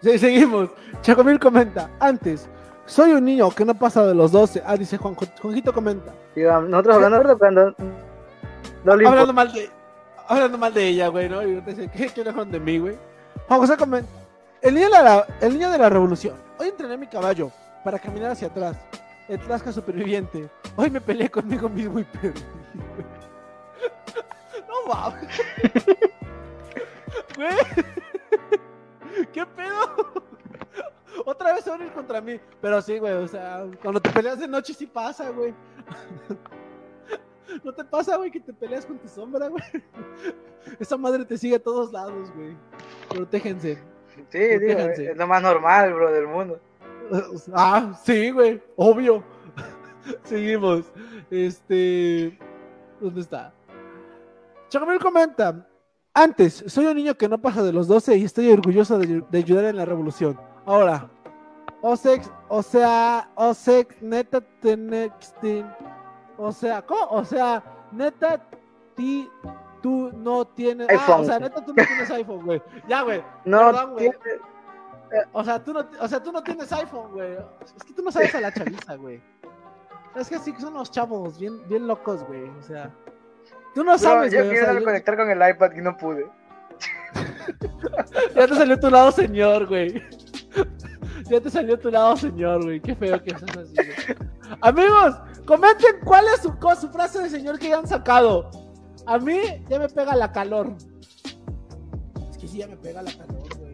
Sí, 0.00 0.18
seguimos. 0.18 0.68
Chacomil 1.00 1.38
comenta. 1.38 1.90
Antes, 1.98 2.48
soy 2.84 3.12
un 3.12 3.24
niño 3.24 3.50
que 3.50 3.64
no 3.64 3.74
pasa 3.74 4.06
de 4.06 4.14
los 4.14 4.32
12. 4.32 4.62
Ah, 4.66 4.76
dice 4.76 4.98
Juan, 4.98 5.14
Juanjito 5.14 5.72
comenta. 5.72 6.12
nosotros 6.36 6.96
hablando 6.96 7.38
cuando. 7.38 7.74
No 8.84 8.92
hablando 8.92 9.32
mal 9.32 9.50
de. 9.52 9.70
Hablando 10.28 10.58
mal 10.58 10.74
de 10.74 10.88
ella, 10.88 11.08
güey, 11.08 11.28
¿no? 11.28 11.42
Y 11.42 11.60
te 11.62 11.74
dice, 11.74 11.90
¿qué, 11.90 12.08
qué 12.08 12.24
de 12.24 12.60
mí, 12.60 12.78
güey? 12.78 12.96
Juan 13.48 13.60
José 13.60 13.76
comenta. 13.76 14.10
El 14.60 14.74
niño, 14.74 14.86
de 14.86 15.02
la, 15.02 15.26
el 15.40 15.52
niño 15.52 15.70
de 15.70 15.78
la 15.78 15.90
revolución. 15.90 16.36
Hoy 16.58 16.68
entrené 16.68 16.96
mi 16.96 17.06
caballo 17.06 17.50
para 17.82 17.98
caminar 17.98 18.30
hacia 18.30 18.48
atrás. 18.48 18.76
El 19.28 19.38
Tlaxca 19.40 19.72
superviviente. 19.72 20.48
Hoy 20.76 20.90
me 20.90 21.00
peleé 21.00 21.30
conmigo 21.30 21.68
mismo 21.68 21.98
y 21.98 22.04
perdí. 22.04 22.42
no 24.68 24.94
mames. 24.94 25.28
Güey. 27.36 27.56
¿Qué 29.34 29.44
pedo? 29.44 30.22
Otra 31.26 31.52
vez 31.52 31.64
se 31.64 31.70
van 31.70 31.82
a 31.82 31.86
ir 31.86 31.92
contra 31.92 32.20
mí. 32.20 32.38
Pero 32.60 32.80
sí, 32.80 32.98
güey, 32.98 33.14
o 33.14 33.26
sea, 33.26 33.66
cuando 33.82 34.00
te 34.00 34.10
peleas 34.10 34.38
de 34.38 34.46
noche 34.46 34.72
sí 34.72 34.86
pasa, 34.86 35.30
güey. 35.30 35.52
¿No 37.64 37.74
te 37.74 37.84
pasa, 37.84 38.16
güey, 38.16 38.30
que 38.30 38.38
te 38.38 38.52
peleas 38.52 38.86
con 38.86 38.98
tu 38.98 39.08
sombra, 39.08 39.48
güey? 39.48 39.64
Esa 40.78 40.96
madre 40.96 41.24
te 41.24 41.36
sigue 41.36 41.56
a 41.56 41.62
todos 41.62 41.92
lados, 41.92 42.32
güey. 42.36 42.56
Protéjense. 43.08 43.82
Sí, 44.28 44.38
es 44.38 45.16
lo 45.16 45.26
más 45.26 45.42
normal, 45.42 45.92
bro, 45.92 46.12
del 46.12 46.28
mundo. 46.28 46.60
Ah, 47.52 47.92
sí, 48.04 48.30
güey, 48.30 48.62
obvio. 48.76 49.24
Seguimos. 50.22 50.92
Este. 51.30 52.38
¿Dónde 53.00 53.20
está? 53.20 53.52
Chacomil 54.68 55.00
comenta. 55.00 55.66
Antes, 56.16 56.62
soy 56.68 56.86
un 56.86 56.94
niño 56.94 57.16
que 57.16 57.28
no 57.28 57.38
pasa 57.38 57.60
de 57.64 57.72
los 57.72 57.88
12 57.88 58.16
y 58.16 58.24
estoy 58.24 58.52
orgulloso 58.52 58.98
de, 58.98 59.24
ayudar 59.36 59.64
en 59.64 59.76
la 59.76 59.84
revolución. 59.84 60.38
Ahora, 60.64 61.10
Osex, 61.82 62.30
o 62.48 62.62
sea, 62.62 63.28
Osex, 63.34 64.00
neta, 64.00 64.40
tenextin. 64.60 65.66
O 66.38 66.52
sea, 66.52 66.82
¿cómo? 66.82 67.08
O 67.10 67.24
sea, 67.24 67.64
neta, 67.90 68.40
ti, 68.94 69.28
tú 69.82 70.12
no 70.14 70.46
tienes. 70.46 70.86
Ah, 70.88 71.16
o 71.18 71.24
sea, 71.24 71.40
neta, 71.40 71.64
tú 71.64 71.74
no 71.74 71.84
tienes 71.84 72.08
iPhone, 72.10 72.44
güey. 72.44 72.62
Ya, 72.88 73.02
güey. 73.02 73.20
No, 73.44 73.88
güey. 73.88 74.10
O 75.32 75.42
sea, 75.42 75.62
tú 75.62 75.72
no, 75.72 75.84
o 76.00 76.08
sea, 76.08 76.22
tú 76.22 76.30
no 76.30 76.44
tienes 76.44 76.72
iPhone, 76.72 77.10
güey. 77.12 77.36
Es 77.76 77.82
que 77.82 77.92
tú 77.92 78.02
no 78.02 78.12
sabes 78.12 78.32
a 78.36 78.40
la 78.40 78.52
chaviza, 78.54 78.94
güey. 78.94 79.20
Es 80.14 80.28
que 80.28 80.38
sí 80.38 80.52
que 80.52 80.60
son 80.60 80.74
los 80.74 80.92
chavos 80.92 81.40
bien, 81.40 81.66
bien 81.68 81.88
locos, 81.88 82.24
güey. 82.24 82.48
O 82.50 82.62
sea, 82.62 82.92
tú 83.74 83.84
no 83.84 83.98
sabes. 83.98 84.32
Yo 84.32 84.42
quería 84.42 84.82
conectar 84.82 85.16
con 85.16 85.30
el 85.30 85.50
iPad 85.50 85.72
y 85.76 85.80
no 85.80 85.96
pude. 85.96 86.26
ya 88.34 88.46
te 88.46 88.54
salió 88.54 88.78
tu 88.78 88.90
lado 88.90 89.12
señor, 89.12 89.66
güey. 89.66 90.02
Ya 91.30 91.40
te 91.40 91.50
salió 91.50 91.78
tu 91.78 91.90
lado 91.90 92.16
señor, 92.16 92.64
güey. 92.64 92.80
Qué 92.80 92.94
feo 92.94 93.22
que 93.22 93.30
seas 93.30 93.56
así, 93.56 93.74
güey. 93.74 94.18
Amigos, 94.60 95.16
comenten 95.46 95.96
cuál 96.04 96.26
es 96.34 96.42
su, 96.42 96.54
su 96.80 96.88
frase 96.90 97.22
de 97.22 97.30
señor 97.30 97.58
que 97.58 97.68
ya 97.68 97.78
han 97.78 97.86
sacado. 97.86 98.50
A 99.06 99.18
mí 99.18 99.38
ya 99.68 99.78
me 99.78 99.88
pega 99.88 100.14
la 100.14 100.32
calor. 100.32 100.74
Es 102.30 102.38
que 102.38 102.48
sí, 102.48 102.58
ya 102.58 102.66
me 102.66 102.76
pega 102.76 103.02
la 103.02 103.12
calor, 103.12 103.42
güey. 103.58 103.72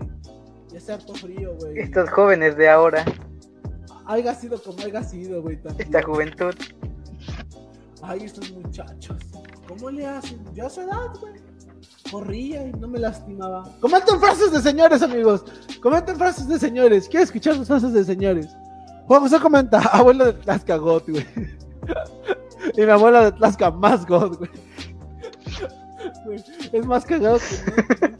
Ya 0.71 0.79
es 0.79 0.91
harto 0.91 1.15
frío, 1.15 1.55
güey. 1.57 1.79
Estos 1.79 2.11
jóvenes 2.11 2.57
de 2.57 2.69
ahora. 2.69 3.05
Haya 4.07 4.35
sido 4.35 4.61
como 4.61 4.79
haya 4.85 5.03
sido, 5.03 5.43
güey. 5.43 5.61
Esta 5.79 6.03
juventud. 6.03 6.55
Ay, 8.03 8.25
estos 8.25 8.51
muchachos. 8.53 9.19
¿Cómo 9.71 9.91
le 9.91 10.05
hacen? 10.05 10.41
Yo 10.53 10.67
a 10.67 10.71
su 10.71 10.81
edad, 10.81 11.15
güey. 11.21 11.35
Corría 12.11 12.67
y 12.67 12.73
no 12.73 12.89
me 12.89 12.99
lastimaba. 12.99 13.71
Comenten 13.81 14.19
frases 14.19 14.51
de 14.51 14.61
señores, 14.61 15.01
amigos. 15.01 15.45
Comenten 15.81 16.17
frases 16.17 16.49
de 16.49 16.59
señores. 16.59 17.09
Quiero 17.09 17.23
escuchar 17.23 17.55
sus 17.55 17.69
frases 17.69 17.93
de 17.93 18.05
señores. 18.05 18.49
Juan 19.07 19.21
José 19.23 19.39
comenta, 19.39 19.79
abuelo 19.93 20.27
de 20.27 20.33
Tlaxca 20.33 20.77
God, 20.77 21.05
güey. 21.07 21.27
y 22.77 22.81
mi 22.81 22.91
abuela 22.91 23.27
de 23.27 23.33
Tlaxca 23.33 23.71
más 23.71 24.05
God, 24.07 24.39
güey. 24.39 24.51
Es 26.73 26.87
más 26.87 27.05
cagado 27.05 27.39
que. 27.39 28.15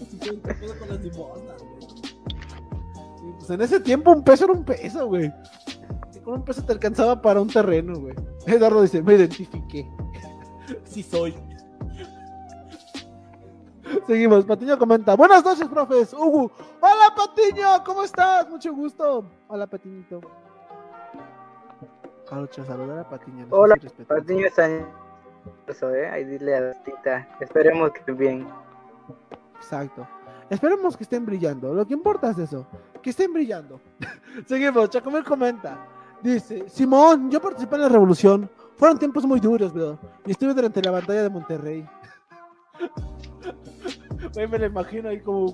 Pues 3.39 3.51
en 3.51 3.61
ese 3.61 3.79
tiempo 3.81 4.11
un 4.13 4.25
peso 4.25 4.45
era 4.45 4.53
un 4.53 4.65
peso, 4.65 5.07
güey. 5.07 5.33
Con 6.25 6.35
un 6.35 6.45
peso 6.45 6.63
te 6.65 6.73
alcanzaba 6.73 7.21
para 7.21 7.41
un 7.41 7.49
terreno, 7.49 7.99
güey. 7.99 8.15
Eduardo 8.47 8.83
dice, 8.83 9.03
me 9.03 9.15
identifiqué. 9.15 9.89
Sí 10.91 11.03
soy. 11.03 11.35
Seguimos, 14.07 14.45
Patiño 14.45 14.79
comenta, 14.79 15.15
buenas 15.15 15.45
noches, 15.45 15.67
profes. 15.69 16.13
Hugo, 16.13 16.51
hola 16.81 17.15
Patiño, 17.17 17.85
¿cómo 17.85 18.03
estás? 18.03 18.49
Mucho 18.49 18.73
gusto. 18.73 19.25
Hola 19.49 19.67
Patiñito. 19.67 20.21
saludar 22.27 22.99
a 22.99 23.09
Patiño. 23.09 23.47
Hola, 23.51 23.77
Patiño 24.07 24.47
está 24.47 24.69
eso, 25.67 25.95
¿eh? 25.95 26.09
Ahí 26.09 26.25
dile 26.25 26.57
a 26.57 26.61
la 26.61 26.83
tita. 26.83 27.29
Esperemos 27.41 27.93
que 27.93 28.01
estén 28.01 28.17
bien. 28.17 28.47
Exacto. 29.57 30.07
Esperemos 30.49 30.97
que 30.97 31.05
estén 31.05 31.25
brillando. 31.25 31.73
Lo 31.73 31.87
que 31.87 31.95
importa 31.95 32.31
es 32.31 32.39
eso, 32.39 32.67
que 33.03 33.11
estén 33.11 33.33
brillando. 33.33 33.81
Seguimos, 34.47 34.91
Chacomel 34.91 35.25
comenta. 35.25 35.87
Dice, 36.23 36.69
Simón, 36.69 37.31
yo 37.31 37.41
participé 37.41 37.77
en 37.77 37.83
la 37.83 37.89
revolución. 37.89 38.51
Fueron 38.81 38.99
tiempos 38.99 39.27
muy 39.27 39.41
duros, 39.41 39.75
bro. 39.75 39.99
Y 40.25 40.31
estuve 40.31 40.55
durante 40.55 40.81
la 40.81 40.91
batalla 40.91 41.25
de 41.25 41.29
Monterrey. 41.29 41.87
me 44.35 44.59
lo 44.59 44.65
imagino 44.65 45.11
ahí 45.11 45.21
como, 45.21 45.53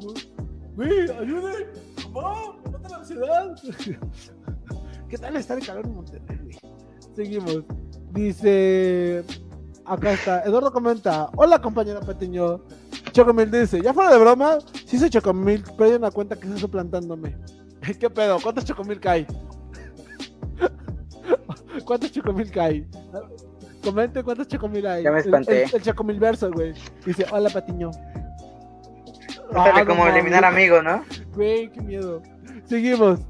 güey, 0.76 1.10
ayuden, 1.10 1.66
¡Vamos! 2.12 2.56
mata 2.70 2.88
la 2.88 3.04
ciudad. 3.04 3.56
¿Qué 5.08 5.18
tal 5.18 5.34
estar 5.34 5.58
en 5.58 5.64
calor 5.64 5.86
en 5.86 5.94
Monterrey? 5.96 6.56
Seguimos. 7.16 7.64
Dice, 8.12 9.24
Acá 9.84 10.12
está. 10.12 10.42
Eduardo 10.44 10.72
comenta. 10.72 11.28
Hola, 11.34 11.60
compañero 11.60 11.98
Petiño. 12.02 12.60
Chocomil 13.10 13.50
dice, 13.50 13.82
ya 13.82 13.92
fuera 13.92 14.12
de 14.12 14.18
broma, 14.18 14.58
sí 14.84 15.00
soy 15.00 15.10
Chocomil, 15.10 15.64
pero 15.76 15.90
hay 15.90 15.96
una 15.96 16.12
cuenta 16.12 16.36
que 16.36 16.46
está 16.46 16.60
suplantándome. 16.60 17.36
¿Qué 17.98 18.08
pedo? 18.08 18.38
¿Cuántos 18.40 18.64
Chocomil 18.64 19.00
cae? 19.00 19.26
¿Cuántos 21.84 22.12
Chocomil 22.12 22.50
cae? 22.50 22.86
Comente 23.82 24.22
cuántos 24.22 24.48
Chocomil 24.48 24.86
hay. 24.86 25.04
Ya 25.04 25.12
me 25.12 25.20
espanté. 25.20 25.64
El, 25.72 25.82
Chocomil 25.82 26.18
verso, 26.18 26.50
güey. 26.50 26.74
Dice, 27.04 27.26
hola, 27.30 27.50
Patiño. 27.50 27.90
Ah, 29.54 29.84
como 29.86 30.06
eliminar 30.06 30.44
amigos, 30.44 30.82
¿no? 30.82 31.04
Güey, 31.34 31.70
qué 31.70 31.80
miedo. 31.80 32.22
Seguimos. 32.64 33.20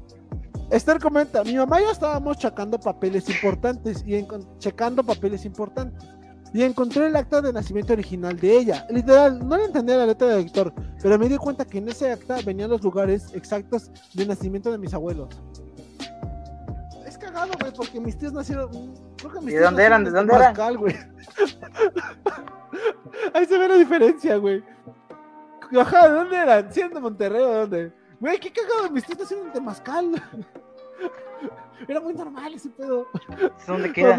Esther 0.71 0.99
comenta, 0.99 1.43
mi 1.43 1.55
mamá 1.55 1.79
y 1.79 1.85
yo 1.85 1.91
estábamos 1.91 2.37
checando 2.37 2.77
papeles 2.77 3.29
importantes 3.29 4.03
y 4.05 4.27
checando 4.59 5.01
papeles 5.01 5.45
importantes 5.45 6.09
y 6.53 6.63
encontré 6.63 7.07
el 7.07 7.15
acta 7.15 7.41
de 7.41 7.53
nacimiento 7.53 7.93
original 7.93 8.37
de 8.37 8.57
ella. 8.57 8.87
Literal, 8.89 9.47
no 9.47 9.57
le 9.57 9.65
entendía 9.65 9.97
la 9.97 10.07
letra 10.07 10.27
del 10.27 10.43
lector, 10.43 10.73
pero 11.01 11.17
me 11.17 11.29
di 11.29 11.37
cuenta 11.37 11.65
que 11.65 11.77
en 11.77 11.89
ese 11.89 12.11
acta 12.11 12.37
venían 12.45 12.69
los 12.69 12.81
lugares 12.81 13.33
exactos 13.33 13.91
de 14.13 14.25
nacimiento 14.25 14.71
de 14.71 14.77
mis 14.77 14.93
abuelos. 14.93 15.29
Cagado, 17.37 17.53
güey, 17.59 17.73
porque 17.73 17.99
mis 17.99 18.17
tíos 18.17 18.33
nacieron. 18.33 18.69
Creo 19.17 19.31
que 19.31 19.39
mis 19.41 19.53
¿Y 19.53 19.57
de 19.57 19.63
dónde 19.63 19.83
eran? 19.83 20.03
¿De 20.03 20.09
dónde 20.09 20.35
eran? 20.35 20.75
güey. 20.75 20.95
Ahí 23.33 23.45
se 23.45 23.57
ve 23.57 23.67
la 23.67 23.75
diferencia, 23.75 24.37
güey. 24.37 24.63
Ajá, 25.79 26.09
¿de 26.09 26.15
dónde 26.15 26.35
eran? 26.35 26.73
¿Sí 26.73 26.81
de 26.81 26.99
Monterrey 26.99 27.41
o 27.41 27.47
de 27.47 27.59
dónde? 27.59 27.93
Güey, 28.19 28.39
qué 28.39 28.51
cagado, 28.51 28.89
mis 28.89 29.05
tíos 29.05 29.19
nacieron 29.19 29.47
en 29.47 29.53
Temazcal. 29.53 30.11
Era 31.87 31.99
muy 31.99 32.13
normal 32.13 32.53
ese 32.55 32.69
pedo. 32.69 33.05
¿Dónde 33.67 33.93
queda? 33.93 34.17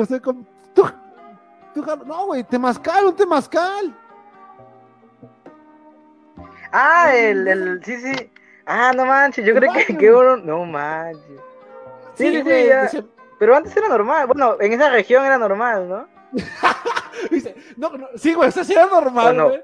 No, 2.07 2.27
güey, 2.27 2.45
temazcal, 2.45 3.07
un 3.07 3.17
temazcal. 3.17 3.97
Ah, 6.73 7.13
el, 7.15 7.49
el, 7.49 7.85
sí, 7.85 7.97
sí. 7.97 8.31
Ah, 8.67 8.93
no 8.95 9.07
manches, 9.07 9.45
yo 9.45 9.55
creo 9.55 9.73
que, 9.73 9.97
que 9.97 10.13
uno, 10.13 10.37
no 10.37 10.65
manches. 10.65 11.41
Sí, 12.19 12.43
sí, 12.43 12.43
sí, 12.91 13.05
Pero 13.39 13.57
antes 13.57 13.77
era 13.77 13.89
normal, 13.89 14.27
bueno, 14.27 14.57
en 14.61 14.73
esa 14.73 14.91
región 14.91 15.25
era 15.25 15.39
normal, 15.39 15.89
¿no? 15.89 16.09
Dice, 17.31 17.55
no, 17.77 17.91
no, 17.91 18.09
sí, 18.17 18.35
güey, 18.35 18.49
o 18.49 18.53
sea, 18.53 18.65
sí 18.65 18.73
era 18.73 18.87
normal, 18.87 19.43
güey. 19.43 19.61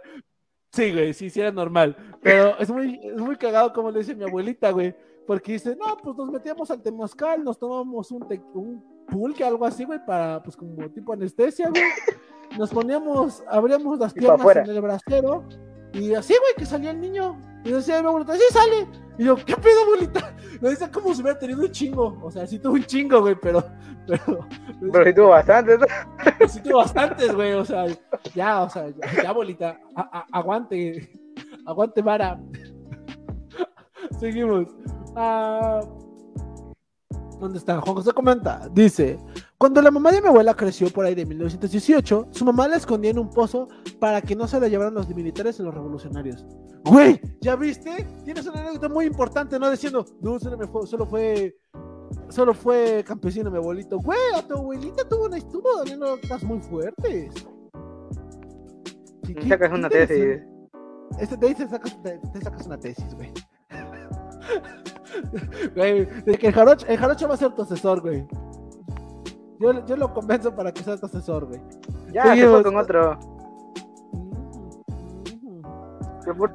Sí, 0.73 0.93
güey, 0.93 1.15
sí, 1.15 1.31
sí 1.31 1.41
era 1.41 1.53
normal. 1.53 1.97
Pero 2.21 2.59
es 2.59 2.71
muy, 2.71 3.01
es 3.05 3.21
muy 3.21 3.37
cagado 3.37 3.73
como 3.73 3.91
le 3.91 4.01
dice 4.01 4.15
mi 4.15 4.25
abuelita, 4.25 4.71
güey. 4.71 4.95
Porque 5.27 5.53
dice, 5.53 5.77
no, 5.77 5.97
pues 5.97 6.17
nos 6.17 6.31
metíamos 6.31 6.71
al 6.71 6.83
temazcal, 6.83 7.45
nos 7.45 7.59
tomábamos 7.59 8.11
un, 8.11 8.27
un 8.55 9.07
pulque, 9.07 9.45
algo 9.45 9.65
así, 9.65 9.85
güey, 9.85 10.05
para, 10.05 10.43
pues 10.43 10.57
como 10.57 10.89
tipo 10.91 11.13
anestesia, 11.13 11.71
güey. 11.71 11.83
Nos 12.59 12.71
poníamos, 12.71 13.43
abríamos 13.49 13.99
las 13.99 14.13
piernas 14.13 14.57
en 14.57 14.71
el 14.71 14.81
brasero 14.81 15.45
y 15.95 16.13
así, 16.15 16.35
güey, 16.35 16.55
que 16.57 16.67
salía 16.67 16.91
el 16.91 17.01
niño. 17.01 17.41
Y 17.65 17.71
decía 17.71 18.03
mi 18.03 18.09
abuelita, 18.09 18.35
sí 18.35 18.43
sale. 18.51 18.87
Y 19.17 19.25
yo, 19.25 19.37
¿qué 19.37 19.57
pedo, 19.57 19.83
abuelita? 19.85 20.35
Lo 20.61 20.69
dice 20.69 20.91
como 20.91 21.15
si 21.15 21.23
hubiera 21.23 21.39
tenido 21.39 21.63
un 21.63 21.71
chingo. 21.71 22.19
O 22.21 22.31
sea, 22.31 22.47
sí 22.47 22.59
tuvo 22.59 22.75
un 22.75 22.85
chingo, 22.85 23.21
güey, 23.21 23.37
pero. 23.41 23.65
Pero, 24.07 24.47
pero 24.93 25.05
sí 25.05 25.15
tuvo 25.15 25.29
bastantes, 25.29 25.79
¿no? 25.79 25.87
Sí 26.49 26.61
tuvo 26.61 26.79
bastantes, 26.79 27.35
güey. 27.35 27.53
O 27.53 27.65
sea, 27.65 27.87
ya, 28.35 28.63
o 28.63 28.69
sea, 28.69 28.89
ya, 29.23 29.31
abuelita, 29.31 29.81
aguante. 30.33 31.11
Aguante, 31.67 32.03
vara. 32.03 32.39
Seguimos. 34.21 34.67
Ah, 35.17 35.81
¿Dónde 37.41 37.57
está? 37.57 37.81
Juan 37.81 37.97
José 37.97 38.13
comenta. 38.13 38.69
Dice: 38.71 39.19
Cuando 39.65 39.81
la 39.81 39.91
mamá 39.91 40.13
de 40.13 40.21
mi 40.21 40.29
abuela 40.29 40.53
creció 40.53 40.91
por 40.91 41.07
ahí 41.07 41.15
de 41.15 41.25
1918, 41.25 42.29
su 42.33 42.45
mamá 42.45 42.69
la 42.69 42.77
escondía 42.77 43.13
en 43.13 43.19
un 43.19 43.31
pozo 43.31 43.67
para 43.99 44.21
que 44.21 44.37
no 44.37 44.47
se 44.47 44.61
la 44.61 44.69
llevaran 44.69 44.93
los 44.93 45.09
militares 45.09 45.59
y 45.59 45.63
los 45.63 45.73
revolucionarios. 45.73 46.45
Güey, 46.85 47.19
¿ya 47.41 47.57
viste? 47.57 48.07
Tienes 48.27 48.47
una 48.47 48.61
anécdota 48.61 48.91
muy 48.91 49.07
importante, 49.07 49.59
¿no? 49.59 49.71
Diciendo, 49.71 50.05
no, 50.21 50.39
solo, 50.39 50.59
me 50.59 50.67
fue, 50.67 50.87
solo 50.87 51.07
fue. 51.07 51.57
Solo 52.29 52.53
fue 52.53 53.03
campesino 53.07 53.51
mi 53.51 53.57
abuelito. 53.57 53.99
Güey, 54.01 54.19
a 54.37 54.47
tu 54.47 54.53
abuelita 54.53 55.09
tuvo 55.09 55.25
una 55.25 55.39
estuvo 55.39 55.83
dando 55.83 56.09
notas 56.09 56.43
muy 56.43 56.61
fuertes. 56.61 57.33
Sacas 59.49 59.73
una 59.73 59.89
tesis. 59.89 60.43
Este, 61.19 61.39
te 61.39 61.55
sacas, 61.67 62.03
te, 62.03 62.21
sacas 62.43 62.67
una 62.67 62.79
tesis, 62.79 63.15
güey. 63.15 63.33
güey, 65.75 66.05
de 66.05 66.37
que 66.37 66.49
el 66.49 66.53
jarocho, 66.53 66.87
el 66.87 66.99
jarocho 66.99 67.29
va 67.29 67.33
a 67.33 67.39
ser 67.39 67.53
tu 67.53 67.63
asesor, 67.63 68.03
güey. 68.03 68.29
Yo, 69.59 69.87
yo 69.87 69.97
lo 69.97 70.13
convenzo 70.13 70.55
para 70.55 70.73
que 70.73 70.83
sea 70.83 70.97
tu 70.97 71.07
asesor, 71.07 71.47
güey. 71.47 71.61
Ya, 72.13 72.35
se 72.35 72.49
fue 72.49 72.63
con 72.63 72.77
otro. 72.77 73.19
Por, 76.37 76.53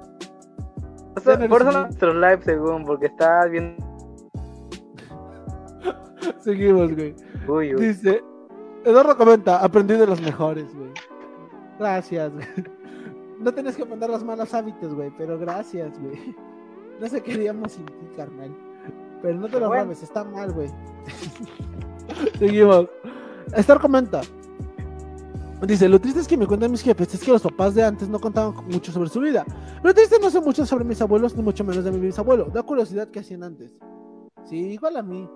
por 1.48 1.62
eso 1.62 1.72
nuestro 1.72 2.14
live, 2.14 2.40
según, 2.44 2.86
porque 2.86 3.06
está 3.08 3.46
bien. 3.46 3.78
Seguimos, 6.40 6.94
güey. 6.94 7.16
Uy, 7.48 7.76
uy. 7.76 7.88
Dice: 7.88 8.24
Eduardo 8.84 9.16
comenta: 9.16 9.64
Aprendí 9.64 9.96
de 9.96 10.08
los 10.08 10.22
mejores, 10.22 10.74
güey. 10.76 10.92
Gracias, 11.78 12.34
güey. 12.34 12.48
No 13.40 13.54
tenés 13.54 13.78
que 13.78 13.86
mandar 13.86 14.10
los 14.10 14.24
malos 14.24 14.54
hábitos, 14.54 14.94
güey, 14.94 15.12
pero 15.18 15.40
gracias, 15.40 15.98
güey. 16.00 16.36
No 17.00 17.08
se 17.08 17.24
queríamos 17.24 17.72
sin 17.72 17.86
ti, 17.86 18.10
carnal. 18.18 18.54
Pero 19.22 19.40
no 19.40 19.48
te 19.48 19.60
lo 19.60 19.68
bueno. 19.68 19.92
está 19.92 20.24
mal, 20.26 20.52
güey. 20.52 20.70
Seguimos. 22.40 22.88
Estar 23.56 23.80
comenta. 23.80 24.22
Dice, 25.62 25.90
lo 25.90 26.00
triste 26.00 26.22
es 26.22 26.28
que 26.28 26.38
me 26.38 26.48
cuentan 26.48 26.72
mis 26.72 26.82
jefes 26.82 27.14
es 27.14 27.22
que 27.22 27.32
los 27.32 27.42
papás 27.42 27.76
de 27.76 27.84
antes 27.84 28.08
no 28.08 28.20
contaban 28.20 28.54
mucho 28.68 28.94
sobre 28.94 29.10
su 29.10 29.20
vida. 29.20 29.46
Lo 29.84 29.94
triste 29.94 30.18
no 30.22 30.30
sé 30.30 30.40
mucho 30.40 30.66
sobre 30.66 30.86
mis 30.86 31.02
abuelos, 31.02 31.36
ni 31.36 31.44
mucho 31.44 31.66
menos 31.66 31.84
de 31.84 31.92
mi 31.92 32.00
bisabuelo. 32.00 32.46
Da 32.46 32.64
curiosidad 32.64 33.10
qué 33.10 33.20
hacían 33.20 33.44
antes. 33.44 33.76
Sí, 34.46 34.58
igual 34.58 34.96
a 34.96 35.04
mí. 35.04 35.30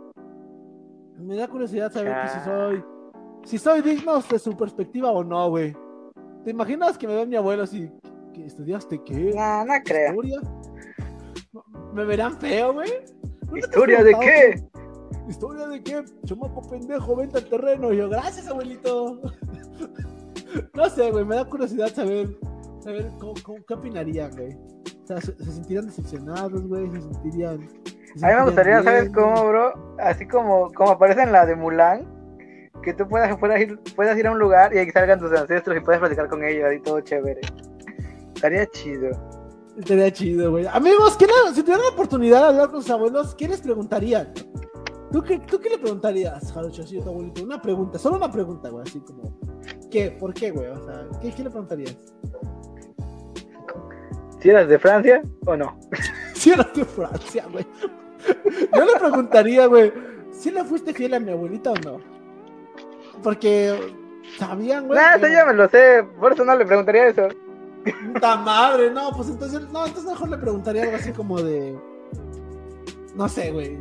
Me 1.19 1.35
da 1.35 1.47
curiosidad 1.47 1.91
saber 1.91 2.15
que 2.21 2.29
si 2.29 2.39
soy... 2.45 2.83
Si 3.43 3.57
soy 3.57 3.81
digno 3.81 4.21
de 4.21 4.39
su 4.39 4.55
perspectiva 4.55 5.11
o 5.11 5.23
no, 5.23 5.49
güey. 5.49 5.75
¿Te 6.45 6.51
imaginas 6.51 6.97
que 6.97 7.07
me 7.07 7.15
ve 7.15 7.25
mi 7.25 7.35
abuelo 7.35 7.63
así? 7.63 7.91
¿Que 8.33 8.45
¿Estudiaste 8.45 9.01
qué? 9.03 9.33
No, 9.35 9.65
no 9.65 9.73
creo. 9.83 10.13
¿Historia? 10.13 10.39
¿Me 11.93 12.05
verán 12.05 12.37
feo, 12.39 12.73
güey? 12.73 12.89
¿Historia 13.55 14.03
de 14.03 14.13
qué? 14.19 14.63
¿Historia 15.27 15.67
de 15.67 15.81
qué? 15.81 16.03
Chomaco 16.25 16.61
pendejo, 16.69 17.15
vente 17.15 17.37
al 17.37 17.45
terreno. 17.45 17.93
Y 17.93 17.97
yo, 17.97 18.09
gracias, 18.09 18.47
abuelito. 18.47 19.21
no 20.73 20.89
sé, 20.89 21.11
güey, 21.11 21.25
me 21.25 21.35
da 21.35 21.45
curiosidad 21.45 21.93
saber, 21.93 22.29
saber 22.81 23.09
cómo, 23.19 23.33
qué 23.65 23.73
opinarían, 23.73 24.31
güey. 24.35 24.53
O 25.03 25.07
sea, 25.07 25.21
¿se, 25.21 25.35
sentirían 25.35 25.85
decepcionados, 25.85 26.67
güey? 26.67 26.89
¿Se 26.91 27.01
sentirían...? 27.01 27.69
a 28.21 28.27
mí 28.27 28.33
me 28.33 28.43
gustaría, 28.43 28.83
¿sabes 28.83 29.09
cómo, 29.09 29.47
bro? 29.47 29.95
Así 29.97 30.27
como, 30.27 30.71
como 30.73 30.91
aparece 30.91 31.23
en 31.23 31.31
la 31.31 31.47
de 31.47 31.55
Mulan, 31.55 32.05
que 32.83 32.93
tú 32.93 33.07
puedas, 33.07 33.35
puedas, 33.37 33.59
ir, 33.61 33.79
puedas 33.95 34.17
ir 34.17 34.27
a 34.27 34.31
un 34.31 34.37
lugar 34.37 34.73
y 34.73 34.77
ahí 34.77 34.91
salgan 34.91 35.19
tus 35.19 35.31
ancestros 35.31 35.77
y 35.77 35.79
puedes 35.79 35.99
platicar 35.99 36.27
con 36.29 36.43
ellos 36.43 36.71
y 36.75 36.79
todo 36.81 37.01
chévere. 37.01 37.41
Estaría 38.35 38.67
chido. 38.67 39.09
Estaría 39.77 40.11
chido, 40.11 40.51
güey. 40.51 40.67
Amigos, 40.67 41.17
¿qué 41.17 41.25
si 41.55 41.63
tuvieran 41.63 41.85
la 41.85 41.93
oportunidad 41.93 42.41
de 42.41 42.47
hablar 42.49 42.69
con 42.69 42.81
sus 42.81 42.91
abuelos, 42.91 43.33
¿qué 43.33 43.47
les 43.47 43.61
preguntarían? 43.61 44.31
¿Tú 45.13 45.21
qué, 45.21 45.37
¿Tú 45.37 45.59
qué 45.59 45.69
le 45.69 45.77
preguntarías, 45.77 46.51
Jarocho, 46.51 46.81
así 46.81 46.99
tu 46.99 47.07
abuelito? 47.07 47.43
Una 47.43 47.61
pregunta, 47.61 47.99
solo 47.99 48.17
una 48.17 48.31
pregunta, 48.31 48.69
güey, 48.69 48.83
así 48.83 48.99
como, 48.99 49.37
¿qué? 49.91 50.09
¿Por 50.09 50.33
qué, 50.33 50.49
güey? 50.49 50.69
O 50.69 50.83
sea, 50.83 51.05
¿qué, 51.21 51.31
qué 51.31 51.43
le 51.43 51.51
preguntarías? 51.51 51.95
¿Si 54.39 54.49
eras 54.49 54.67
de 54.67 54.79
Francia 54.79 55.21
o 55.45 55.55
no? 55.55 55.79
si 56.33 56.49
eras 56.49 56.73
de 56.73 56.83
Francia, 56.83 57.45
güey. 57.51 57.63
Yo 58.75 58.85
le 58.85 58.99
preguntaría, 58.99 59.67
güey, 59.67 59.93
¿si 60.31 60.49
le 60.49 60.63
fuiste 60.63 60.95
fiel 60.95 61.13
a 61.13 61.19
mi 61.19 61.29
abuelita 61.29 61.73
o 61.73 61.75
no? 61.75 61.99
Porque 63.21 63.79
sabían, 64.39 64.87
güey. 64.87 64.99
Nah, 64.99 65.17
eso 65.17 65.27
ya 65.27 65.45
me 65.45 65.53
lo 65.53 65.69
sé, 65.69 66.03
por 66.19 66.33
eso 66.33 66.43
no 66.43 66.55
le 66.55 66.65
preguntaría 66.65 67.09
eso. 67.09 67.27
Puta 68.13 68.35
madre, 68.37 68.89
no, 68.89 69.11
pues 69.11 69.29
entonces, 69.29 69.61
no, 69.69 69.85
entonces 69.85 70.09
mejor 70.09 70.29
le 70.29 70.37
preguntaría 70.39 70.83
algo 70.85 70.95
así 70.95 71.11
como 71.11 71.39
de. 71.39 71.77
No 73.15 73.29
sé, 73.29 73.51
güey 73.51 73.77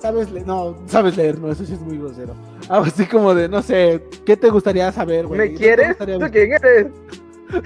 sabes 0.00 0.30
leer, 0.30 0.46
no, 0.46 0.76
sabes 0.86 1.16
leer, 1.16 1.38
no, 1.38 1.50
eso 1.50 1.64
sí 1.64 1.72
es 1.72 1.80
muy 1.80 1.98
grosero. 1.98 2.34
Algo 2.68 2.86
así 2.86 3.06
como 3.06 3.34
de, 3.34 3.48
no 3.48 3.62
sé, 3.62 4.04
¿qué 4.24 4.36
te 4.36 4.50
gustaría 4.50 4.90
saber, 4.92 5.26
güey? 5.26 5.40
¿Me 5.40 5.54
quieres? 5.54 5.96
¿Tú 5.98 6.04
quién 6.30 6.52
eres? 6.52 6.86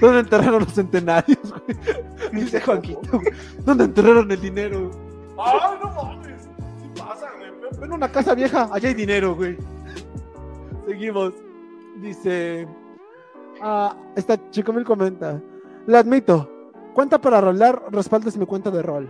¿Dónde 0.01 0.21
enterraron 0.21 0.61
los 0.61 0.73
centenarios, 0.73 1.39
güey? 1.43 1.79
Dice 2.33 2.61
Joaquito, 2.61 3.21
¿dónde 3.65 3.85
enterraron 3.85 4.31
el 4.31 4.41
dinero? 4.41 4.91
¡Ah, 5.39 5.77
no 5.83 5.91
mames! 5.91 6.43
Sí 6.43 6.91
pasa, 6.97 7.29
güey. 7.37 7.51
Ven 7.81 7.93
una 7.93 8.11
casa 8.11 8.35
vieja, 8.35 8.69
allá 8.73 8.89
hay 8.89 8.95
dinero, 8.95 9.35
güey. 9.35 9.57
Seguimos. 10.87 11.35
Dice. 12.01 12.67
Ah, 13.61 13.97
esta 14.17 14.39
chico 14.51 14.73
me 14.73 14.85
comenta. 14.85 15.41
Le 15.87 15.99
admito. 15.99 16.49
Cuenta 16.95 17.21
para 17.21 17.41
rolar, 17.41 17.83
respaldes 17.91 18.37
mi 18.37 18.47
cuenta 18.47 18.71
de 18.71 18.83
rol. 18.83 19.09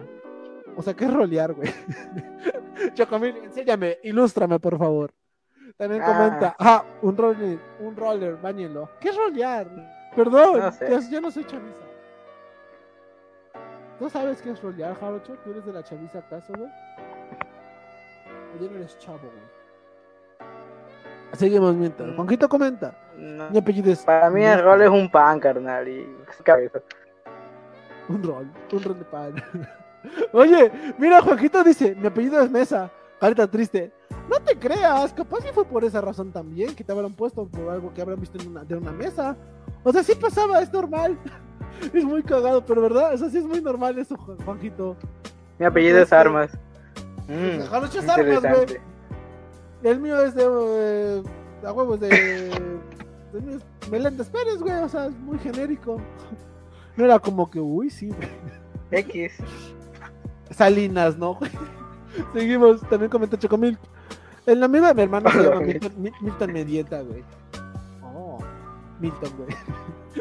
O 0.76 0.82
sea, 0.82 0.94
¿qué 0.94 1.04
es 1.04 1.12
rolear, 1.12 1.52
güey? 1.52 1.72
Chocomil, 2.94 3.36
enséñame, 3.36 3.98
ilústrame, 4.02 4.58
por 4.58 4.78
favor. 4.78 5.12
También 5.76 6.02
ah. 6.02 6.06
comenta, 6.06 6.56
ah, 6.58 6.84
un 7.02 7.16
roller, 7.16 7.58
un 7.80 7.96
roller, 7.96 8.36
bañenlo. 8.36 8.88
¿Qué 9.00 9.08
es 9.08 9.16
rolear? 9.16 9.66
Perdón, 10.14 10.72
yo 11.10 11.20
no 11.20 11.30
soy 11.30 11.44
chaviza. 11.44 11.76
¿No 14.00 14.08
sabes 14.08 14.42
qué 14.42 14.50
es 14.50 14.62
rolear, 14.62 14.98
Jarocho? 14.98 15.34
¿Tú 15.44 15.52
eres 15.52 15.64
de 15.64 15.72
la 15.72 15.82
chaviza 15.82 16.18
acaso, 16.18 16.52
güey? 16.56 16.68
O 18.54 18.60
ya 18.60 18.70
no 18.70 18.76
eres 18.76 18.98
chavo, 18.98 19.18
güey. 19.18 19.62
Seguimos 21.34 21.74
mientras. 21.74 22.14
Juanquito 22.14 22.48
comenta. 22.48 22.94
Mi 23.16 23.58
apellido 23.58 23.90
es. 23.92 24.04
Para 24.04 24.28
mí 24.30 24.44
el 24.44 24.62
rol 24.62 24.82
es 24.82 24.90
un 24.90 25.10
pan, 25.10 25.40
carnal. 25.40 25.88
Y 25.88 26.06
cabeza. 26.42 26.80
Un 28.08 28.22
rol, 28.22 28.50
un 28.72 28.82
rol 28.82 28.98
de 28.98 29.04
pan. 29.04 29.34
Oye, 30.32 30.70
mira, 30.98 31.22
Joaquito 31.22 31.62
dice, 31.62 31.94
mi 31.94 32.06
apellido 32.06 32.40
es 32.40 32.50
Mesa. 32.50 32.90
Carita 33.20 33.48
triste. 33.48 33.92
No 34.28 34.40
te 34.40 34.58
creas, 34.58 35.12
capaz 35.12 35.42
si 35.42 35.48
fue 35.52 35.64
por 35.64 35.84
esa 35.84 36.00
razón 36.00 36.32
también, 36.32 36.74
que 36.74 36.82
te 36.82 36.92
habrán 36.92 37.12
puesto 37.12 37.46
por 37.46 37.70
algo 37.70 37.92
que 37.94 38.02
habrán 38.02 38.20
visto 38.20 38.38
en 38.40 38.48
una, 38.48 38.64
de 38.64 38.76
una 38.76 38.92
mesa. 38.92 39.36
O 39.84 39.92
sea, 39.92 40.02
sí 40.02 40.14
pasaba, 40.14 40.60
es 40.60 40.72
normal. 40.72 41.18
es 41.92 42.04
muy 42.04 42.22
cagado, 42.22 42.64
pero 42.64 42.82
verdad, 42.82 43.14
eso 43.14 43.28
sí 43.30 43.38
es 43.38 43.44
muy 43.44 43.60
normal 43.60 43.98
eso, 43.98 44.16
Juanquito. 44.44 44.96
Mi 45.58 45.66
apellido 45.66 46.00
es 46.00 46.12
Armas. 46.12 46.50
Mm, 47.28 47.60
es 47.60 48.08
Armas, 48.08 48.42
güey. 48.42 48.80
El 49.82 50.00
mío 50.00 50.20
es 50.22 50.34
de... 50.34 50.44
Eh, 50.44 51.22
a 51.64 51.72
huevos 51.72 52.00
de... 52.00 52.08
de 52.08 53.60
Meléndez 53.90 54.28
Pérez, 54.30 54.58
güey, 54.58 54.74
o 54.82 54.88
sea, 54.88 55.06
es 55.06 55.18
muy 55.18 55.38
genérico. 55.38 56.00
No 56.94 57.06
era 57.06 57.18
como 57.18 57.50
que, 57.50 57.58
uy, 57.58 57.88
sí, 57.88 58.08
güey. 58.08 58.28
X. 58.90 59.32
Salinas, 60.52 61.16
¿no? 61.16 61.38
Seguimos, 62.34 62.80
también 62.82 63.10
comenta 63.10 63.38
Chocomil. 63.38 63.78
El 64.46 64.62
amigo 64.62 64.86
de 64.86 64.94
mi 64.94 65.02
hermano 65.02 65.30
se 65.30 65.42
llama 65.42 65.60
Milton, 66.20 66.52
Medieta, 66.52 67.02
güey. 67.02 67.22
Oh, 68.02 68.38
Milton, 69.00 69.30
güey. 69.36 69.56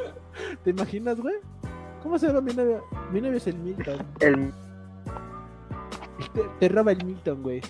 ¿Te 0.64 0.70
imaginas, 0.70 1.20
güey? 1.20 1.36
¿Cómo 2.04 2.18
se 2.20 2.28
llama 2.28 2.42
mi 2.42 2.54
novio? 2.54 2.84
Mi 3.12 3.22
novio 3.22 3.38
es 3.38 3.48
el 3.48 3.58
Milton. 3.58 4.06
El... 4.20 4.54
Te, 6.60 6.70
roba 6.70 6.92
el 6.92 7.04
Milton, 7.04 7.42
güey. 7.42 7.62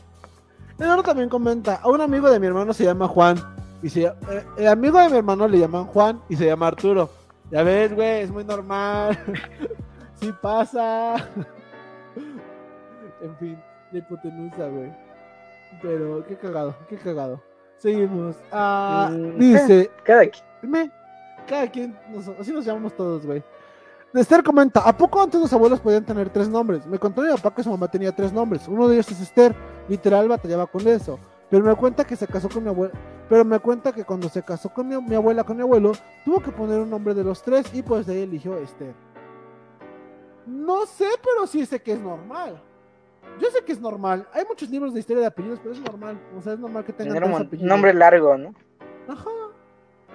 Eduardo 0.78 1.03
también 1.03 1.30
comenta, 1.30 1.76
a 1.76 1.88
un 1.88 2.01
amigo 2.01 2.30
de 2.30 2.39
mi 2.39 2.47
hermano 2.47 2.74
se 2.74 2.84
llama 2.84 3.07
Juan. 3.07 3.38
Y 3.82 3.89
se, 3.89 4.03
eh, 4.03 4.14
el 4.57 4.68
amigo 4.68 4.99
de 4.99 5.09
mi 5.09 5.18
hermano 5.18 5.47
le 5.47 5.59
llaman 5.59 5.86
Juan 5.86 6.22
y 6.28 6.36
se 6.36 6.45
llama 6.45 6.68
Arturo. 6.68 7.09
Ya 7.49 7.64
ves, 7.64 7.93
güey, 7.93 8.22
es 8.22 8.32
muy 8.32 8.43
normal. 8.43 9.18
Sí 10.20 10.32
pasa. 10.41 11.16
En 13.22 13.36
fin, 13.38 13.64
la 13.92 14.00
hipotenusa, 14.00 14.68
güey. 14.68 14.92
Pero 15.82 16.26
qué 16.28 16.36
cagado, 16.38 16.76
qué 16.90 16.98
cagado. 16.98 17.42
Seguimos. 17.78 18.36
Ah, 18.52 19.10
Mm, 19.12 19.38
dice, 19.40 19.90
Cada 20.04 20.28
quien. 20.28 20.44
me, 20.62 20.92
cada 21.48 21.68
quien, 21.70 21.98
nos- 22.10 22.28
así 22.28 22.52
nos 22.52 22.66
llamamos 22.66 22.94
todos, 22.96 23.26
güey. 23.26 23.44
Esther 24.14 24.44
comenta, 24.44 24.82
¿a 24.82 24.96
poco 24.96 25.22
antes 25.22 25.40
los 25.40 25.54
abuelos 25.54 25.80
podían 25.80 26.04
tener 26.04 26.30
tres 26.30 26.50
nombres? 26.50 26.86
Me 26.86 27.00
contó 27.00 27.22
mi 27.22 27.30
papá 27.32 27.56
que 27.56 27.64
su 27.64 27.70
mamá 27.70 27.88
tenía 27.90 28.12
tres 28.12 28.34
nombres. 28.34 28.68
Uno 28.68 28.88
de 28.90 28.96
ellos 28.96 29.10
es 29.10 29.22
Esther, 29.22 29.56
literal 29.88 30.28
batallaba 30.28 30.68
con 30.68 30.86
eso. 30.86 31.18
Pero 31.50 31.64
me 31.64 31.74
cuenta 31.76 32.04
que 32.04 32.16
se 32.18 32.28
casó 32.28 32.50
con 32.50 32.64
mi 32.64 32.70
abuela. 32.70 32.94
Pero 33.30 33.46
me 33.46 33.58
cuenta 33.60 33.94
que 33.94 34.04
cuando 34.04 34.28
se 34.28 34.44
casó 34.44 34.68
con 34.74 34.88
mi, 34.90 35.02
mi 35.02 35.16
abuela, 35.16 35.46
con 35.46 35.56
mi 35.56 35.64
abuelo, 35.64 35.94
tuvo 36.26 36.42
que 36.42 36.52
poner 36.52 36.80
un 36.82 36.90
nombre 36.90 37.14
de 37.14 37.24
los 37.24 37.42
tres 37.42 37.74
y 37.74 37.82
pues 37.82 38.06
de 38.06 38.14
ahí 38.16 38.22
eligió 38.24 38.58
Esther. 38.58 38.94
No 40.46 40.86
sé, 40.86 41.08
pero 41.24 41.48
sí 41.48 41.66
sé 41.66 41.82
que 41.82 41.94
es 41.94 42.00
normal. 42.00 42.62
Yo 43.42 43.50
sé 43.50 43.64
que 43.66 43.72
es 43.72 43.82
normal. 43.82 44.28
Hay 44.34 44.44
muchos 44.48 44.70
libros 44.70 44.94
de 44.94 45.00
historia 45.00 45.22
de 45.22 45.28
apellidos, 45.28 45.60
pero 45.60 45.74
es 45.74 45.82
normal. 45.82 46.20
O 46.38 46.42
sea, 46.42 46.54
es 46.54 46.60
normal 46.60 46.86
que 46.86 46.94
tengan 46.94 47.24
un 47.24 47.34
apellidos. 47.34 47.68
nombre 47.68 47.92
largo, 47.92 48.38
¿no? 48.38 48.54
Ajá. 49.08 49.30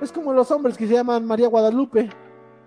Es 0.01 0.12
como 0.12 0.33
los 0.33 0.49
hombres 0.53 0.77
que 0.77 0.87
se 0.87 0.95
llaman 0.95 1.27
María 1.27 1.49
Guadalupe. 1.49 2.09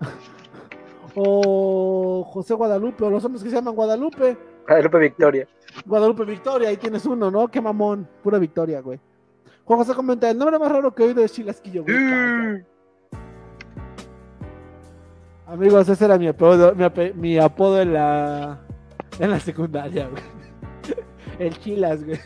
o 1.16 2.24
José 2.30 2.52
Guadalupe. 2.52 3.04
O 3.04 3.10
los 3.10 3.24
hombres 3.24 3.42
que 3.42 3.48
se 3.48 3.56
llaman 3.56 3.74
Guadalupe. 3.74 4.36
Guadalupe 4.66 4.98
Victoria. 4.98 5.48
Guadalupe 5.86 6.24
Victoria. 6.26 6.68
Ahí 6.68 6.76
tienes 6.76 7.06
uno, 7.06 7.30
¿no? 7.30 7.48
Qué 7.48 7.62
mamón. 7.62 8.06
Pura 8.22 8.38
victoria, 8.38 8.82
güey. 8.82 9.00
Juan 9.64 9.78
José 9.78 9.94
comenta: 9.94 10.28
el 10.28 10.36
nombre 10.36 10.58
más 10.58 10.70
raro 10.70 10.94
que 10.94 11.04
he 11.04 11.06
oído 11.06 11.24
es 11.24 11.32
Chilasquillo, 11.32 11.84
güey. 11.84 12.66
Amigos, 15.46 15.88
ese 15.88 16.04
era 16.04 16.18
mi 16.18 16.28
apodo, 16.28 16.74
mi, 16.74 17.12
mi 17.14 17.38
apodo 17.38 17.80
en 17.80 17.94
la, 17.94 18.60
en 19.18 19.30
la 19.30 19.40
secundaria, 19.40 20.06
güey. 20.06 20.22
El 21.40 21.58
Chilas, 21.58 22.04
güey. 22.04 22.20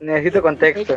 Necesito 0.00 0.42
contexto. 0.42 0.96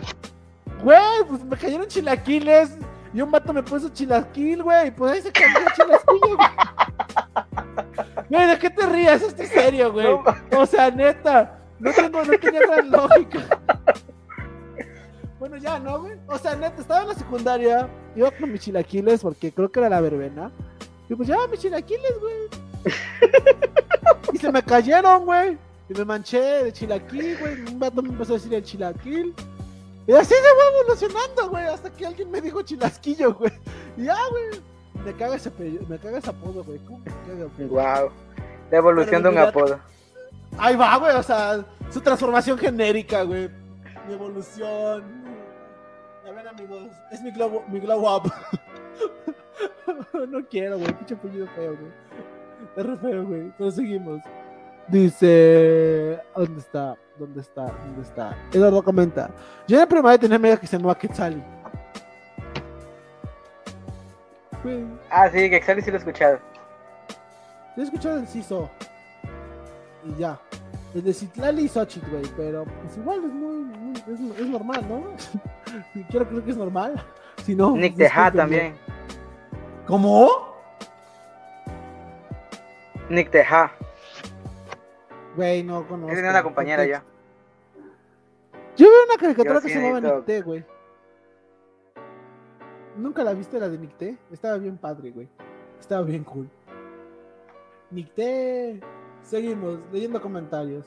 Güey, 0.84 1.00
pues 1.28 1.44
me 1.44 1.56
cayeron 1.56 1.88
chilaquiles 1.88 2.78
y 3.14 3.22
un 3.22 3.32
vato 3.32 3.54
me 3.54 3.62
puso 3.64 3.90
chilaquil, 3.90 4.64
güey. 4.64 4.92
Pues 4.92 5.14
ahí 5.14 5.22
se 5.22 5.32
cambió 5.32 5.62
chilaquillo, 5.76 6.36
güey. 6.36 6.50
Güey, 8.30 8.48
¿de 8.48 8.60
qué 8.60 8.70
te 8.72 8.86
rías? 8.88 9.22
Estoy 9.22 9.46
serio, 9.46 9.94
güey. 9.94 10.08
No, 10.08 10.24
O 10.60 10.66
sea, 10.66 10.90
neta, 10.90 11.60
no, 11.80 11.94
tengo, 11.94 12.24
no 12.24 12.38
tenía 12.40 12.62
gran 12.62 12.92
lógica. 12.92 13.40
Bueno, 15.40 15.58
ya, 15.58 15.78
¿no, 15.80 16.02
güey? 16.02 16.18
O 16.28 16.38
sea, 16.40 16.56
neta, 16.56 16.82
estaba 16.82 17.04
en 17.04 17.10
la 17.10 17.14
secundaria, 17.14 17.88
iba 18.16 18.32
con 18.32 18.52
mis 18.52 18.62
chilaquiles 18.62 19.22
porque 19.22 19.52
creo 19.52 19.72
que 19.72 19.80
era 19.80 19.90
la 19.90 20.02
verbena. 20.02 20.52
Y 21.08 21.14
pues 21.16 21.30
ya, 21.30 21.38
mis 21.50 21.60
chilaquiles, 21.60 22.20
güey. 22.20 22.94
Y 24.34 24.38
se 24.40 24.52
me 24.52 24.64
cayeron, 24.64 25.26
güey. 25.26 25.58
Y 25.90 25.94
me 25.94 26.06
manché 26.06 26.40
de 26.66 26.74
chilaquil, 26.74 27.38
güey. 27.40 27.62
Un 27.62 27.80
vato 27.80 28.02
me 28.02 28.10
empezó 28.10 28.34
a 28.34 28.38
decir 28.38 28.54
el 28.54 28.64
chilaquil. 28.64 29.34
Y 30.06 30.14
así 30.14 30.34
se 30.34 30.42
fue 30.42 30.82
evolucionando, 30.82 31.50
güey. 31.50 31.66
Hasta 31.66 31.90
que 31.92 32.06
alguien 32.06 32.30
me 32.32 32.42
dijo 32.42 32.62
chilasquillo, 32.62 33.34
güey. 33.36 33.52
Y 33.98 34.04
ya, 34.06 34.18
güey. 34.30 34.62
Me 35.06 35.14
caga 35.14 35.36
ese, 35.36 35.52
pe- 35.52 35.80
me 35.88 35.98
caga 35.98 36.18
ese 36.18 36.30
apodo, 36.30 36.64
güey. 36.64 36.80
¿Cómo 36.80 37.00
me 37.00 37.12
caga, 37.26 37.50
güey? 37.58 37.68
Wow. 37.70 38.12
La 38.72 38.78
evolución 38.78 39.24
de 39.24 39.30
un 39.30 39.38
apodo. 39.38 39.80
Ahí 40.58 40.76
va, 40.76 40.98
güey, 40.98 41.16
o 41.16 41.24
sea, 41.24 41.64
su 41.92 42.02
transformación 42.02 42.58
genérica, 42.58 43.24
güey. 43.24 43.50
Mi 44.08 44.14
evolución. 44.14 45.04
A 46.28 46.32
ver, 46.32 46.48
amigos, 46.48 46.90
es 47.12 47.22
mi 47.22 47.32
glow, 47.32 47.64
mi 47.70 47.80
glow 47.80 48.16
up. 48.18 48.32
no 50.30 50.46
quiero, 50.50 50.78
güey, 50.78 50.94
pinche 50.94 51.14
apellido 51.16 51.48
feo, 51.56 51.76
güey. 51.78 51.92
Es 52.76 52.86
re 52.86 52.98
feo, 52.98 53.26
güey, 53.26 53.54
pero 53.58 53.72
seguimos. 53.72 54.22
Dice, 54.88 56.20
¿dónde 56.36 56.60
está? 56.60 56.96
¿Dónde 57.18 57.42
está? 57.42 57.64
¿Dónde 57.66 58.02
está? 58.04 58.38
Eduardo 58.54 58.84
comenta, 58.84 59.30
yo 59.68 59.76
en 59.76 59.82
la 59.82 59.88
primaria 59.88 60.18
tenía 60.18 60.36
amiga 60.38 60.58
que 60.58 60.68
se 60.68 60.78
llamaba 60.78 60.98
Quetzali. 60.98 61.44
Ah, 65.10 65.30
sí, 65.30 65.50
que 65.50 65.56
Exali 65.58 65.82
sí 65.82 65.90
lo 65.92 65.96
he 65.98 66.00
escuchado. 66.00 66.40
Yo 67.76 67.84
he 67.84 67.86
escuchado 67.86 68.18
el 68.20 68.28
CISO. 68.28 68.70
Y 70.06 70.20
ya. 70.20 70.40
El 70.94 71.04
de 71.04 71.14
Citlali 71.14 71.64
y 71.64 71.68
Xochitl, 71.70 72.10
güey. 72.10 72.24
Pero 72.36 72.66
pues 72.66 72.98
igual 72.98 73.20
es 73.26 73.32
muy. 73.34 73.56
muy- 73.64 73.98
es, 73.98 74.40
es 74.40 74.48
normal, 74.48 74.86
¿no? 74.90 75.04
Quiero 76.10 76.28
creer 76.28 76.44
que 76.44 76.52
es 76.52 76.58
normal. 76.58 77.04
Si 77.46 77.56
no. 77.56 77.72
Nick 77.78 77.96
pues, 77.96 78.10
Teja 78.10 78.32
discúlpenme. 78.32 78.58
también. 78.58 78.76
¿Cómo? 79.86 80.30
Nick 83.10 83.30
Teja. 83.32 83.72
Güey, 85.38 85.64
no 85.64 85.88
conozco. 85.88 86.10
Yo 86.10 86.16
tenía 86.16 86.32
una 86.32 86.44
compañera 86.44 86.84
ya. 86.84 87.04
Yo 88.76 88.90
veo 88.90 89.06
una 89.06 89.18
caricatura 89.18 89.56
Yo 89.56 89.62
que 89.62 89.68
sí 89.68 89.74
se 89.76 89.82
llamaba 89.82 90.26
T, 90.26 90.42
güey. 90.42 90.66
¿Nunca 92.98 93.24
la 93.24 93.34
viste 93.34 93.60
la 93.60 93.70
de 93.70 93.78
Nick 93.78 93.96
T? 93.98 94.18
Estaba 94.32 94.58
bien 94.58 94.78
padre, 94.78 95.12
güey. 95.12 95.30
Estaba 95.80 96.02
bien 96.02 96.24
cool. 96.24 96.50
Nick 97.92 98.16
T. 98.16 98.82
Seguimos 99.22 99.80
leyendo 99.92 100.20
comentarios. 100.20 100.86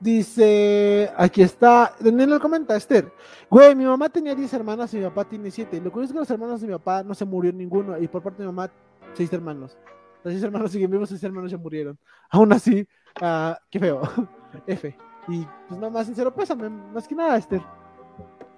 Dice, 0.00 1.12
aquí 1.14 1.42
está, 1.42 1.94
Daniel 2.00 2.40
comenta, 2.40 2.74
Esther, 2.74 3.12
güey, 3.50 3.74
mi 3.74 3.84
mamá 3.84 4.08
tenía 4.08 4.34
10 4.34 4.54
hermanas 4.54 4.94
y 4.94 4.96
mi 4.96 5.04
papá 5.04 5.26
tiene 5.26 5.50
7. 5.50 5.78
Lo 5.78 5.92
curioso 5.92 6.12
es 6.12 6.14
que 6.14 6.20
los 6.20 6.30
hermanos 6.30 6.62
de 6.62 6.68
mi 6.68 6.72
papá 6.72 7.02
no 7.02 7.14
se 7.14 7.26
murió 7.26 7.52
ninguno 7.52 7.98
y 7.98 8.08
por 8.08 8.22
parte 8.22 8.42
de 8.42 8.48
mi 8.48 8.54
mamá, 8.54 8.70
6 9.12 9.30
hermanos. 9.34 9.76
Los 10.24 10.32
6 10.32 10.42
hermanos 10.42 10.72
siguen 10.72 10.90
vivos, 10.90 11.10
6 11.10 11.22
hermanos 11.22 11.50
ya 11.50 11.58
murieron. 11.58 11.98
Aún 12.30 12.50
así, 12.54 12.88
ah, 13.20 13.58
qué 13.70 13.78
feo. 13.78 14.02
F. 14.66 14.96
Y 15.28 15.46
pues 15.68 15.80
nada 15.80 15.92
más 15.92 16.06
sincero, 16.06 16.34
pésame, 16.34 16.68
más 16.68 17.06
que 17.06 17.14
nada, 17.14 17.36
Esther. 17.36 17.62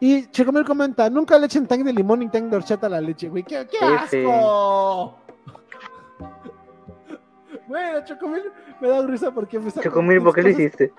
Y 0.00 0.26
Checomil 0.26 0.64
comenta, 0.64 1.08
nunca 1.10 1.38
le 1.38 1.46
echen 1.46 1.66
tank 1.66 1.84
de 1.84 1.92
limón 1.92 2.20
ni 2.20 2.28
tank 2.28 2.44
de 2.46 2.56
horchata 2.56 2.86
a 2.86 2.90
la 2.90 3.00
leche, 3.00 3.28
güey. 3.28 3.44
¡Qué, 3.44 3.66
asco! 3.80 5.18
Bueno, 7.68 8.04
Chocomil 8.04 8.52
me 8.82 8.88
da 8.88 9.06
risa 9.06 9.30
porque 9.30 9.58
me 9.58 9.72
Chocomil, 9.72 10.20
¿por 10.20 10.34
qué 10.34 10.42
lo 10.42 10.48
hiciste? 10.50 10.92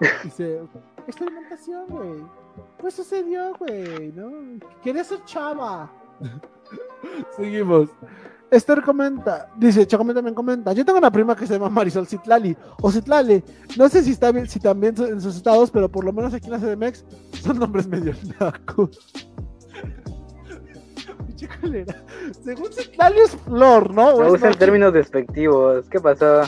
Dice, 0.22 0.60
experimentación, 1.06 1.86
güey. 1.88 2.24
Pues 2.78 2.94
sucedió, 2.94 3.54
güey, 3.58 4.12
¿no? 4.12 4.60
Quería 4.82 5.02
ser 5.02 5.24
chava. 5.24 5.90
Seguimos. 7.36 7.88
Esther 8.54 8.82
comenta, 8.82 9.48
dice, 9.56 9.86
Chocomil 9.86 10.14
también 10.14 10.34
comenta, 10.34 10.72
yo 10.72 10.84
tengo 10.84 10.98
una 10.98 11.10
prima 11.10 11.34
que 11.36 11.46
se 11.46 11.54
llama 11.54 11.68
Marisol 11.68 12.06
Citlali, 12.06 12.56
o 12.80 12.90
Citlali, 12.90 13.42
no 13.76 13.88
sé 13.88 14.02
si 14.02 14.10
está 14.12 14.30
bien, 14.32 14.48
si 14.48 14.60
también 14.60 14.94
en 14.98 15.20
sus 15.20 15.36
estados, 15.36 15.70
pero 15.70 15.88
por 15.88 16.04
lo 16.04 16.12
menos 16.12 16.32
aquí 16.34 16.46
en 16.46 16.52
la 16.52 16.58
CDMX 16.58 17.04
son 17.42 17.58
nombres 17.58 17.86
medio 17.86 18.14
nacos. 18.40 18.98
Según 22.44 22.72
Citlali 22.72 23.20
es 23.20 23.30
flor, 23.32 23.92
¿no? 23.92 24.08
¿O 24.14 24.18
Me 24.20 24.24
es 24.26 24.30
gustan 24.30 24.50
noche? 24.50 24.58
términos 24.60 24.92
despectivos. 24.92 25.88
¿Qué 25.90 26.00
pasó? 26.00 26.42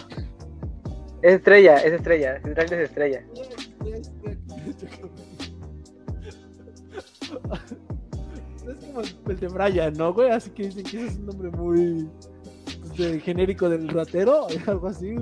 Es 1.22 1.34
estrella, 1.34 1.76
es 1.78 1.92
estrella. 1.92 2.40
Central 2.40 2.66
es 2.66 2.90
estrella. 2.90 3.22
Es 9.01 9.14
como 9.14 9.30
el 9.30 9.40
de 9.40 9.49
Brian, 9.49 9.94
¿no, 9.94 10.12
güey? 10.12 10.30
Así 10.30 10.51
que 10.51 10.64
dicen 10.64 10.84
que 10.84 10.97
ese 10.99 11.07
es 11.07 11.16
un 11.16 11.26
nombre 11.26 11.51
muy 11.51 12.09
pues, 12.80 12.97
de 12.97 13.20
genérico 13.20 13.68
del 13.68 13.88
ratero, 13.88 14.47
algo 14.66 14.88
así. 14.88 15.16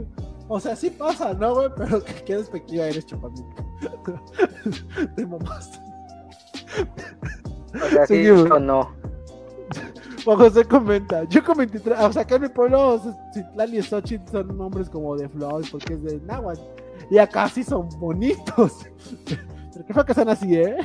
O 0.49 0.61
sea, 0.61 0.77
sí 0.77 0.91
pasa, 0.91 1.33
¿no, 1.35 1.55
güey? 1.55 1.69
Pero 1.77 2.03
qué 2.27 2.37
despectiva 2.37 2.87
eres, 2.87 3.07
chupamín. 3.07 3.47
Te 5.17 5.27
mamaste. 5.27 5.79
O 7.75 7.89
sea, 7.91 8.07
sí 8.07 8.29
o 8.29 8.59
no. 8.59 9.05
Juan 10.25 10.39
José 10.39 10.65
comenta, 10.65 11.25
yo 11.25 11.45
con 11.45 11.59
23, 11.59 11.99
o 12.01 12.13
sea, 12.13 12.23
acá 12.23 12.37
en 12.37 12.43
mi 12.43 12.49
pueblo, 12.49 12.99
Citlali 13.35 13.79
y 13.79 13.83
Xochitl 13.83 14.31
son 14.31 14.57
nombres 14.57 14.89
como 14.89 15.17
de 15.17 15.29
flores 15.29 15.69
porque 15.69 15.95
es 15.95 16.03
de 16.03 16.21
náhuatl. 16.21 16.63
Y 17.11 17.19
acá 17.19 17.49
sí 17.49 17.63
son 17.63 17.89
bonitos. 17.99 18.87
Pero 19.75 19.87
qué 19.87 19.93
fue 19.93 20.07
que 20.07 20.15
son 20.15 20.29
así, 20.29 20.57
¿eh? 20.57 20.77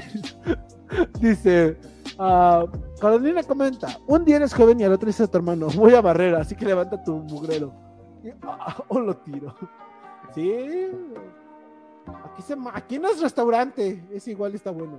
Dice, 1.21 1.77
ah, 2.19 2.65
Carolina 2.99 3.41
comenta, 3.43 3.87
un 4.07 4.23
día 4.25 4.35
eres 4.35 4.53
joven 4.53 4.79
y 4.79 4.83
al 4.83 4.93
otro 4.93 5.07
dice 5.07 5.23
a 5.23 5.27
tu 5.27 5.37
hermano, 5.37 5.67
voy 5.75 5.95
a 5.95 6.01
barrer, 6.01 6.35
así 6.35 6.55
que 6.55 6.65
levanta 6.65 7.01
tu 7.03 7.15
mugrero. 7.17 7.73
Y, 8.23 8.29
ah, 8.43 8.83
o 8.89 8.99
lo 8.99 9.15
tiro. 9.17 9.55
Sí. 10.35 10.91
Aquí, 12.25 12.41
se, 12.41 12.55
ma- 12.55 12.71
aquí 12.75 12.99
no 12.99 13.09
es 13.09 13.21
restaurante, 13.21 14.03
es 14.11 14.27
igual, 14.27 14.53
está 14.55 14.71
bueno. 14.71 14.97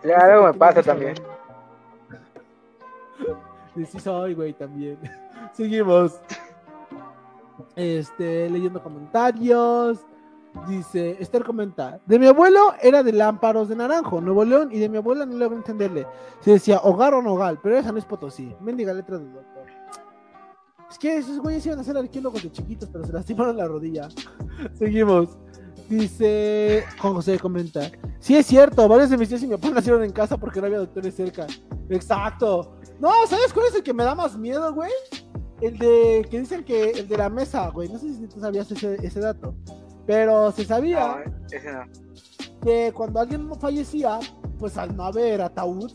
Claro, 0.00 0.44
me 0.44 0.54
pasa 0.54 0.82
también. 0.82 1.14
Sí, 3.74 3.86
sí 3.86 4.00
soy, 4.00 4.34
güey, 4.34 4.52
también. 4.52 4.98
Seguimos. 5.54 6.20
Este, 7.74 8.50
leyendo 8.50 8.82
comentarios. 8.82 9.98
Dice, 10.68 11.16
Esther 11.18 11.44
comenta, 11.44 12.00
de 12.06 12.18
mi 12.18 12.26
abuelo 12.26 12.74
era 12.82 13.02
de 13.02 13.12
Lámparos 13.12 13.68
de 13.68 13.76
Naranjo, 13.76 14.20
Nuevo 14.20 14.44
León, 14.44 14.68
y 14.70 14.78
de 14.78 14.88
mi 14.88 14.98
abuela 14.98 15.26
no 15.26 15.36
logro 15.36 15.56
entenderle. 15.56 16.06
Se 16.40 16.52
decía 16.52 16.78
hogar 16.82 17.14
o 17.14 17.22
nogal, 17.22 17.58
pero 17.62 17.76
esa 17.76 17.90
no 17.90 17.98
es 17.98 18.04
Potosí. 18.04 18.54
Mendiga 18.60 18.92
letra 18.92 19.18
del 19.18 19.32
doctor. 19.32 19.66
Es 20.90 20.98
que 20.98 21.16
esos 21.16 21.38
güeyes 21.38 21.64
iban 21.64 21.78
a 21.78 21.84
ser 21.84 21.96
arqueólogos 21.96 22.42
de 22.42 22.52
chiquitos, 22.52 22.90
pero 22.92 23.04
se 23.04 23.12
lastimaron 23.12 23.56
la 23.56 23.66
rodilla. 23.66 24.08
Seguimos. 24.74 25.38
Dice 25.88 26.84
Juan 27.00 27.14
José 27.14 27.38
comenta. 27.38 27.90
Sí 28.18 28.36
es 28.36 28.46
cierto, 28.46 28.86
varios 28.88 29.10
de 29.10 29.16
mis 29.16 29.28
tíos 29.28 29.42
y 29.42 29.46
mi 29.46 29.56
papá 29.56 29.70
nacieron 29.70 30.04
en 30.04 30.12
casa 30.12 30.36
porque 30.36 30.60
no 30.60 30.66
había 30.66 30.78
doctores 30.78 31.14
cerca. 31.14 31.46
Exacto. 31.88 32.76
No, 33.00 33.10
¿sabes 33.26 33.52
cuál 33.52 33.66
es 33.66 33.74
el 33.74 33.82
que 33.82 33.92
me 33.92 34.04
da 34.04 34.14
más 34.14 34.36
miedo, 34.38 34.72
güey? 34.74 34.90
El 35.60 35.78
de 35.78 36.26
que 36.30 36.40
dicen 36.40 36.64
que 36.64 36.90
el 36.90 37.08
de 37.08 37.16
la 37.16 37.28
mesa, 37.28 37.68
güey. 37.70 37.88
No 37.88 37.98
sé 37.98 38.12
si 38.12 38.26
tú 38.26 38.40
sabías 38.40 38.70
ese 38.70 39.20
dato. 39.20 39.54
Pero 40.06 40.50
se 40.52 40.64
sabía 40.64 41.22
que 42.62 42.92
cuando 42.94 43.20
alguien 43.20 43.48
fallecía, 43.60 44.18
pues 44.58 44.76
al 44.76 44.96
no 44.96 45.04
haber 45.04 45.40
ataúd, 45.40 45.92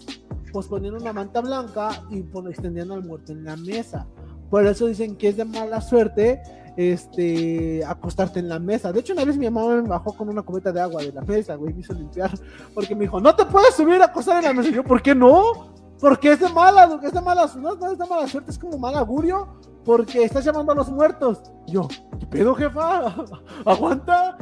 pues 0.52 0.68
ponían 0.68 0.96
una 0.96 1.14
manta 1.14 1.42
blanca 1.42 1.90
y 2.10 2.24
pues, 2.24 2.48
extendían 2.48 2.92
al 2.92 3.04
muerto 3.04 3.32
en 3.32 3.44
la 3.44 3.56
mesa. 3.56 4.08
Por 4.50 4.66
eso 4.66 4.88
dicen 4.88 5.18
que 5.18 5.30
es 5.30 5.38
de 5.38 5.46
mala 5.46 5.82
suerte 5.82 6.42
este, 6.78 7.84
acostarte 7.86 8.40
en 8.40 8.48
la 8.48 8.60
mesa. 8.60 8.94
De 8.94 9.00
hecho, 9.00 9.14
una 9.14 9.26
vez 9.26 9.36
mi 9.36 9.50
mamá 9.50 9.82
me 9.82 9.90
bajó 9.90 10.14
con 10.14 10.30
una 10.30 10.44
cubeta 10.44 10.72
de 10.72 10.80
agua 10.80 11.02
de 11.02 11.12
la 11.12 11.22
mesa, 11.22 11.56
güey, 11.56 11.74
me 11.74 11.82
hizo 11.82 11.94
limpiar, 11.94 12.32
porque 12.74 12.96
me 12.96 13.02
dijo, 13.02 13.20
no 13.20 13.36
te 13.36 13.46
puedes 13.46 13.74
subir 13.74 14.02
a 14.02 14.06
acostar 14.06 14.38
en 14.38 14.44
la 14.46 14.54
mesa. 14.54 14.70
Y 14.70 14.74
yo, 14.74 14.84
¿por 14.84 15.02
qué 15.02 15.14
no? 15.14 15.76
Porque 16.00 16.32
es 16.34 16.40
de 16.40 16.50
mala, 16.50 17.00
es 17.02 17.12
de 17.12 17.22
mala, 17.22 17.50
no, 17.58 17.76
no 17.76 17.92
es 17.92 17.98
de 17.98 18.06
mala 18.06 18.28
suerte, 18.28 18.52
es 18.52 18.60
como 18.60 18.78
mal 18.78 18.96
augurio, 18.96 19.48
porque 19.84 20.24
estás 20.24 20.46
llamando 20.46 20.72
a 20.72 20.76
los 20.76 20.92
muertos. 20.92 21.42
yo, 21.66 21.88
¿qué 22.20 22.26
pedo, 22.28 22.54
jefa? 22.54 23.16
¿Aguanta? 23.66 24.38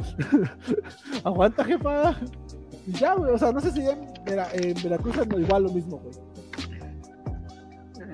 ¿Aguanta, 1.24 1.64
jefa? 1.64 2.14
Y 2.86 2.92
ya, 2.92 3.14
güey, 3.14 3.32
o 3.32 3.38
sea, 3.38 3.52
no 3.52 3.60
sé 3.60 3.70
si 3.72 3.88
en, 3.88 4.12
Veracruz 4.82 5.16
es 5.16 5.26
igual 5.38 5.62
lo 5.64 5.70
mismo, 5.70 5.98
güey. 5.98 6.14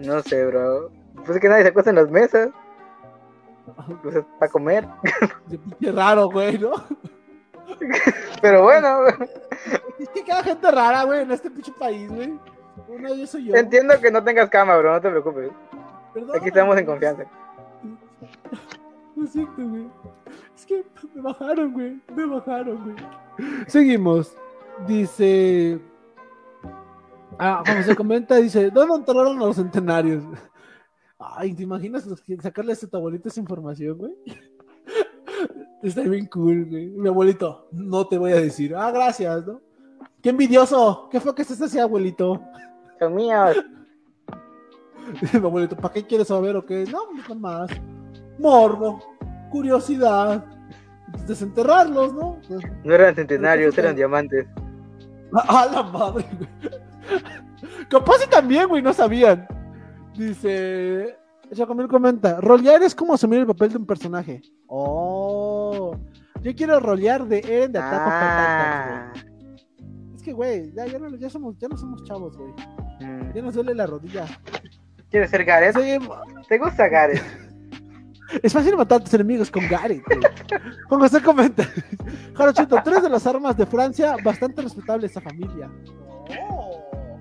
No 0.07 0.23
sé, 0.23 0.47
bro. 0.47 0.91
Pues 1.17 1.31
es 1.31 1.41
que 1.41 1.49
nadie 1.49 1.63
se 1.63 1.69
acuesta 1.69 1.91
en 1.91 1.97
las 1.97 2.11
mesas. 2.11 2.49
Pues 4.03 4.17
es 4.17 4.25
para 4.39 4.51
comer. 4.51 4.87
Qué 5.81 5.93
raro, 5.93 6.29
güey, 6.29 6.59
¿no? 6.59 6.73
Pero 8.41 8.65
bueno. 8.65 9.07
Es 9.99 10.09
que 10.11 10.25
queda 10.25 10.43
gente 10.43 10.71
rara, 10.71 11.05
güey, 11.05 11.23
en 11.23 11.31
este 11.31 11.51
pinche 11.51 11.73
país, 11.73 12.11
güey. 12.11 12.39
Soy 13.27 13.45
yo. 13.47 13.55
Entiendo 13.55 13.95
que 14.01 14.11
no 14.11 14.23
tengas 14.23 14.49
cama, 14.49 14.77
bro, 14.77 14.93
no 14.95 15.01
te 15.01 15.11
preocupes. 15.11 15.51
Aquí 16.35 16.49
estamos 16.49 16.77
en 16.77 16.87
confianza. 16.87 17.25
Lo 19.17 19.27
siento, 19.27 19.69
güey. 19.69 19.87
Es 20.55 20.67
que 20.67 20.85
me 21.15 21.23
bajaron, 21.23 21.73
güey. 21.73 22.01
Me 22.15 22.27
bajaron, 22.27 22.83
güey. 22.85 22.97
Seguimos. 23.67 24.37
Dice. 24.87 25.81
Ah, 27.39 27.63
como 27.67 27.83
se 27.83 27.97
comenta, 27.97 28.37
dice: 28.37 28.71
¿Dónde 28.71 28.97
enterraron 28.97 29.37
a 29.37 29.47
los 29.47 29.57
centenarios? 29.57 30.25
Ay, 31.19 31.55
¿te 31.55 31.63
imaginas 31.63 32.09
sacarle 32.41 32.73
a 32.73 32.77
tu 32.77 32.97
abuelito 32.97 33.29
esa 33.29 33.41
información, 33.41 33.99
güey? 33.99 34.13
Está 35.83 36.03
bien 36.03 36.27
cool, 36.27 36.67
güey. 36.67 36.89
Mi 36.89 37.09
abuelito, 37.09 37.69
no 37.73 38.07
te 38.07 38.19
voy 38.19 38.33
a 38.33 38.37
decir. 38.37 38.75
Ah, 38.75 38.91
gracias, 38.91 39.47
¿no? 39.47 39.61
Qué 40.23 40.31
envidioso. 40.31 41.09
¿Qué 41.11 41.21
fue 41.21 41.35
que 41.35 41.43
estás 41.43 41.61
así, 41.61 41.79
abuelito? 41.79 42.41
Míos. 43.11 43.57
Mi 45.33 45.39
abuelito, 45.39 45.77
¿para 45.77 45.95
qué 45.95 46.07
quieres 46.07 46.29
saber 46.29 46.57
o 46.57 46.65
qué? 46.65 46.85
No, 46.85 47.01
no 47.29 47.35
más. 47.35 47.71
Morbo, 48.39 49.01
curiosidad, 49.51 50.45
desenterrarlos, 51.27 52.15
¿no? 52.15 52.39
No 52.85 52.95
eran 52.95 53.15
centenarios, 53.17 53.77
eran 53.77 53.97
diamantes. 53.97 54.47
A, 55.33 55.67
la 55.67 55.83
madre, 55.83 56.25
güey. 56.39 56.73
Capaz 57.89 58.25
y 58.25 58.31
también, 58.31 58.69
güey, 58.69 58.83
no 58.83 58.93
sabían. 58.93 59.47
Dice. 60.17 61.17
Chacomil 61.53 61.89
comenta: 61.89 62.41
rolear 62.41 62.83
es 62.83 62.95
como 62.95 63.15
asumir 63.15 63.41
el 63.41 63.47
papel 63.47 63.71
de 63.71 63.79
un 63.79 63.87
personaje. 63.87 64.41
Oh. 64.69 65.97
Yo 66.43 66.55
quiero 66.55 66.79
rolear 66.81 67.27
de 67.27 67.39
Eren 67.39 67.73
de 67.73 67.79
Ataco 67.79 68.11
ah. 68.11 69.13
Es 70.23 70.27
que, 70.27 70.35
güey, 70.35 70.73
ya, 70.73 70.87
ya, 70.87 71.01
no, 71.01 71.09
ya, 71.17 71.29
somos, 71.29 71.59
ya 71.59 71.67
no 71.67 71.77
somos 71.77 72.05
chavos, 72.05 72.37
güey. 72.37 72.53
Mm. 73.01 73.33
Ya 73.35 73.43
nos 73.43 73.55
duele 73.55 73.75
la 73.75 73.89
rodilla. 73.89 74.25
¿Quieres 75.11 75.31
ser 75.31 75.45
Gareth? 75.45 75.77
¿Te 76.49 76.59
gusta 76.59 76.87
Gareth? 76.89 77.21
Es 78.41 78.53
fácil 78.53 78.77
matar 78.77 79.01
a 79.01 79.05
tus 79.05 79.13
enemigos 79.15 79.51
con 79.51 79.69
Gareth. 79.69 80.05
Como 80.89 81.09
se 81.09 81.21
comenta. 81.21 81.65
Jarochito, 82.35 82.81
tres 82.85 83.03
de 83.03 83.11
las 83.11 83.27
armas 83.27 83.57
de 83.57 83.67
Francia, 83.67 84.15
bastante 84.23 84.63
respetable 84.63 85.07
esa 85.07 85.21
familia. 85.21 85.69
Oh. 86.49 87.19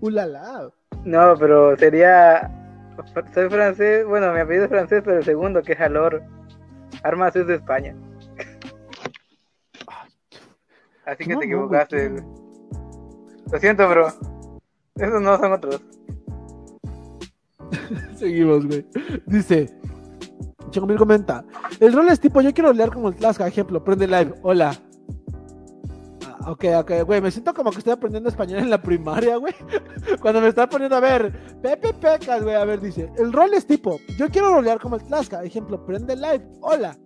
Ulala. 0.00 0.68
No, 1.04 1.36
pero 1.38 1.76
sería. 1.76 2.50
Soy 3.32 3.48
francés, 3.48 4.04
bueno, 4.04 4.32
mi 4.32 4.40
apellido 4.40 4.64
es 4.64 4.70
francés, 4.70 5.00
pero 5.04 5.18
el 5.18 5.24
segundo, 5.24 5.62
que 5.62 5.74
es 5.74 5.80
Alor. 5.80 6.24
Armas 7.04 7.36
es 7.36 7.46
de 7.46 7.54
España. 7.54 7.94
Así 11.06 11.24
que 11.24 11.36
te 11.36 11.44
equivocaste. 11.44 12.22
Lo 13.52 13.58
siento, 13.60 13.88
bro. 13.88 14.08
Esos 14.96 15.22
no 15.22 15.38
son 15.38 15.52
otros. 15.52 15.80
Seguimos, 18.16 18.66
güey. 18.66 18.84
Dice. 19.26 19.70
Chocomil 20.70 20.98
comenta. 20.98 21.44
El 21.78 21.92
rol 21.92 22.08
es 22.08 22.18
tipo, 22.18 22.40
yo 22.40 22.52
quiero 22.52 22.72
leer 22.72 22.90
como 22.90 23.08
el 23.08 23.14
Tlaska, 23.14 23.46
ejemplo, 23.46 23.82
prende 23.84 24.08
live. 24.08 24.34
Hola. 24.42 24.76
Ok, 26.46 26.64
ok, 26.78 26.92
güey, 27.04 27.20
me 27.20 27.30
siento 27.30 27.52
como 27.54 27.70
que 27.70 27.78
estoy 27.78 27.92
aprendiendo 27.92 28.28
español 28.28 28.60
en 28.60 28.70
la 28.70 28.80
primaria, 28.80 29.36
güey. 29.36 29.54
Cuando 30.20 30.40
me 30.40 30.48
está 30.48 30.68
poniendo 30.68 30.96
a 30.96 31.00
ver, 31.00 31.32
Pepe 31.60 31.92
Pecas, 31.94 32.42
güey, 32.42 32.54
a 32.54 32.64
ver, 32.64 32.80
dice, 32.80 33.10
el 33.18 33.32
rol 33.32 33.52
es 33.54 33.66
tipo, 33.66 33.98
yo 34.16 34.28
quiero 34.28 34.52
rolear 34.54 34.78
como 34.78 34.94
el 34.94 35.02
Tlaska, 35.02 35.42
ejemplo, 35.42 35.84
prende 35.84 36.14
live, 36.14 36.46
hola. 36.60 36.96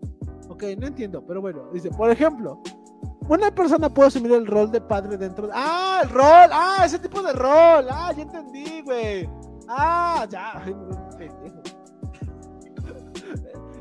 Ok, 0.48 0.64
no 0.78 0.88
entiendo, 0.88 1.24
pero 1.26 1.40
bueno, 1.40 1.70
dice, 1.72 1.90
por 1.90 2.10
ejemplo, 2.10 2.60
una 3.30 3.50
persona 3.52 3.88
puede 3.88 4.08
asumir 4.08 4.32
el 4.32 4.44
rol 4.46 4.72
de 4.72 4.80
padre 4.80 5.16
dentro 5.16 5.46
de... 5.46 5.52
Ah, 5.54 6.00
el 6.02 6.10
rol, 6.10 6.50
ah, 6.52 6.82
ese 6.84 6.98
tipo 6.98 7.22
de 7.22 7.32
rol, 7.32 7.86
ah, 7.88 8.12
ya 8.16 8.22
entendí, 8.22 8.82
güey. 8.82 9.30
Ah, 9.68 10.26
ya, 10.28 10.64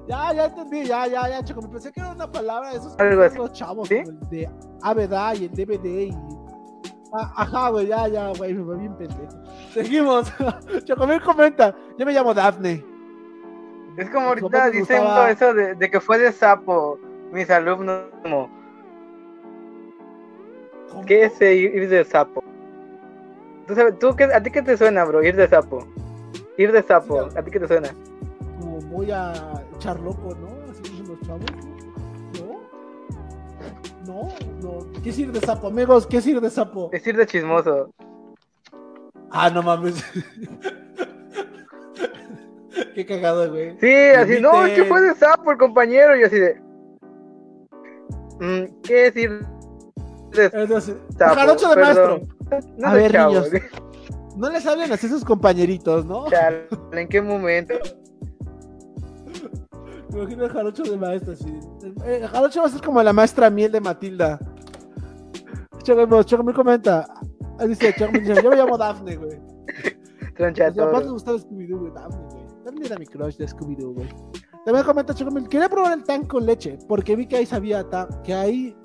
Ya, 0.08 0.34
ya 0.34 0.45
entendí, 0.45 0.86
ya, 0.86 1.08
ya, 1.08 1.30
ya, 1.30 1.43
chico. 1.43 1.62
Me 1.62 1.68
pensé 1.68 1.91
que 1.91 2.00
era 2.00 2.12
una 2.12 2.32
palabra 2.32 2.72
de 2.72 2.78
esos 2.78 2.95
los 3.36 3.54
chavos, 3.54 3.88
¿Sí? 3.88 4.02
de 4.32 4.50
ABDA 4.82 5.36
y 5.36 5.45
el 5.45 5.52
DVD 5.52 5.86
y. 5.86 6.18
Ah, 7.14 7.34
ajá, 7.38 7.70
güey, 7.70 7.88
ya, 7.88 8.08
ya, 8.08 8.32
güey, 8.38 8.54
me 8.54 8.64
voy 8.64 8.78
bien 8.78 8.95
pendejo. 8.97 9.43
Seguimos. 9.72 10.32
Chocomil 10.86 11.22
comenta, 11.22 11.76
yo 11.97 12.06
me 12.06 12.14
llamo 12.14 12.34
Daphne. 12.34 12.86
Es 13.97 14.10
como 14.10 14.30
ahorita 14.30 14.70
dicen 14.70 15.04
todo 15.04 15.28
eso 15.28 15.54
de, 15.54 15.76
de, 15.76 15.91
que 15.91 16.00
fue 16.00 16.20
de 16.20 16.32
sapo, 16.32 17.00
mis 17.32 17.50
alumnos, 17.50 18.04
como... 18.24 18.59
¿Qué 21.06 21.26
es 21.26 21.42
ir 21.42 21.90
de 21.90 22.04
sapo? 22.04 22.44
¿Tú 23.68 23.76
sabes, 23.76 24.00
tú 24.00 24.16
qué, 24.16 24.24
¿A 24.26 24.42
ti 24.42 24.50
qué 24.52 24.62
te 24.62 24.78
suena, 24.78 25.06
bro, 25.06 25.24
ir 25.24 25.36
de 25.36 25.48
sapo? 25.48 25.88
Ir 26.58 26.72
de 26.72 26.82
sapo, 26.84 27.30
¿a 27.36 27.42
ti 27.44 27.52
qué 27.52 27.60
te 27.60 27.68
suena? 27.68 27.90
Como 28.60 28.82
voy 28.82 29.12
a 29.12 29.34
echar 29.76 30.00
loco, 30.00 30.36
¿no? 30.36 30.48
Así 30.72 30.82
dicen 30.84 31.08
los 31.08 31.22
chavos. 31.22 31.46
¿No? 32.38 32.60
No, 34.06 34.30
no. 34.62 35.02
¿Qué 35.04 35.10
es 35.10 35.20
ir 35.20 35.32
de 35.32 35.40
sapo, 35.40 35.68
amigos? 35.68 36.08
¿Qué 36.08 36.18
es 36.18 36.28
ir 36.28 36.42
de 36.42 36.50
sapo? 36.50 36.90
Es 36.92 37.06
ir 37.06 37.16
de 37.16 37.26
chismoso. 37.26 37.94
Ah, 39.32 39.50
no 39.50 39.62
mames. 39.62 40.04
Qué 42.96 43.06
cagado, 43.06 43.50
güey. 43.50 43.78
Sí, 43.80 43.94
así, 44.18 44.42
no, 44.42 44.66
es 44.66 44.74
que 44.74 44.86
fue 44.86 45.02
de 45.02 45.14
sapo 45.16 45.52
el 45.52 45.58
compañero. 45.58 46.18
Y 46.18 46.24
así 46.24 46.40
de. 46.40 46.60
Mm, 48.40 48.82
¿Qué 48.84 49.08
es 49.08 49.16
ir 49.16 49.46
sapo? 50.32 51.36
Jarocho 51.36 51.69
de 51.69 51.75
maestro. 51.75 52.21
No 52.77 52.88
a 52.88 52.93
ver, 52.93 53.13
niños. 53.13 53.49
No 54.36 54.49
les 54.49 54.65
hablen 54.65 54.91
así 54.91 55.07
a 55.07 55.09
sus 55.09 55.25
compañeritos, 55.25 56.05
¿no? 56.05 56.25
¿En 56.91 57.07
qué 57.07 57.21
momento? 57.21 57.75
Me 60.11 60.19
imagino 60.19 60.45
el 60.45 60.51
jarocho 60.51 60.84
de 60.84 60.97
maestra, 60.97 61.36
sí. 61.36 61.59
El, 62.05 62.27
jarocho 62.27 62.61
va 62.61 62.67
a 62.67 62.69
ser 62.69 62.82
como 62.82 63.03
la 63.03 63.13
maestra 63.13 63.49
miel 63.49 63.71
de 63.71 63.82
Matilda. 63.82 64.39
Choco 65.84 66.43
me 66.43 66.53
comenta. 66.53 67.07
Dice, 67.67 67.93
dice, 68.13 68.41
yo 68.41 68.49
me 68.49 68.55
llamo 68.55 68.77
Daphne, 68.77 69.17
güey. 69.17 69.39
Tronchato. 70.36 70.84
Aparte 70.84 71.05
me 71.07 71.11
gustaba 71.11 71.38
Scooby-Doo, 71.38 71.80
güey. 71.80 71.91
Daphne, 71.93 72.25
güey. 72.32 72.45
Daphne 72.65 72.86
era 72.86 72.97
mi 72.97 73.05
crush 73.05 73.36
de 73.36 73.47
Scooby-Doo, 73.47 73.93
güey. 73.93 74.09
También 74.65 74.86
comenta 74.86 75.13
Chocomil, 75.13 75.47
quería 75.47 75.69
probar 75.69 75.93
el 75.93 76.03
tan 76.03 76.25
con 76.25 76.45
leche, 76.45 76.77
porque 76.88 77.15
vi 77.15 77.25
que 77.25 77.38
ahí 77.38 77.45
sabía 77.45 77.89
tan, 77.89 78.07
que 78.23 78.34
ahí, 78.34 78.75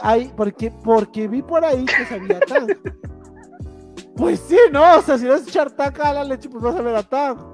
hay, 0.00 0.32
porque, 0.36 0.70
porque 0.84 1.28
vi 1.28 1.42
por 1.42 1.64
ahí 1.64 1.84
que 1.84 2.06
sabía 2.06 2.40
tan. 2.40 2.66
pues 4.16 4.40
sí, 4.40 4.58
¿no? 4.70 4.98
O 4.98 5.02
sea, 5.02 5.18
si 5.18 5.26
vas 5.26 5.46
a 5.46 5.48
echar 5.48 5.70
taca 5.70 6.10
a 6.10 6.14
la 6.14 6.24
leche, 6.24 6.48
pues 6.48 6.62
vas 6.62 6.76
a 6.76 6.82
ver 6.82 6.96
a 6.96 7.02
tan 7.02 7.52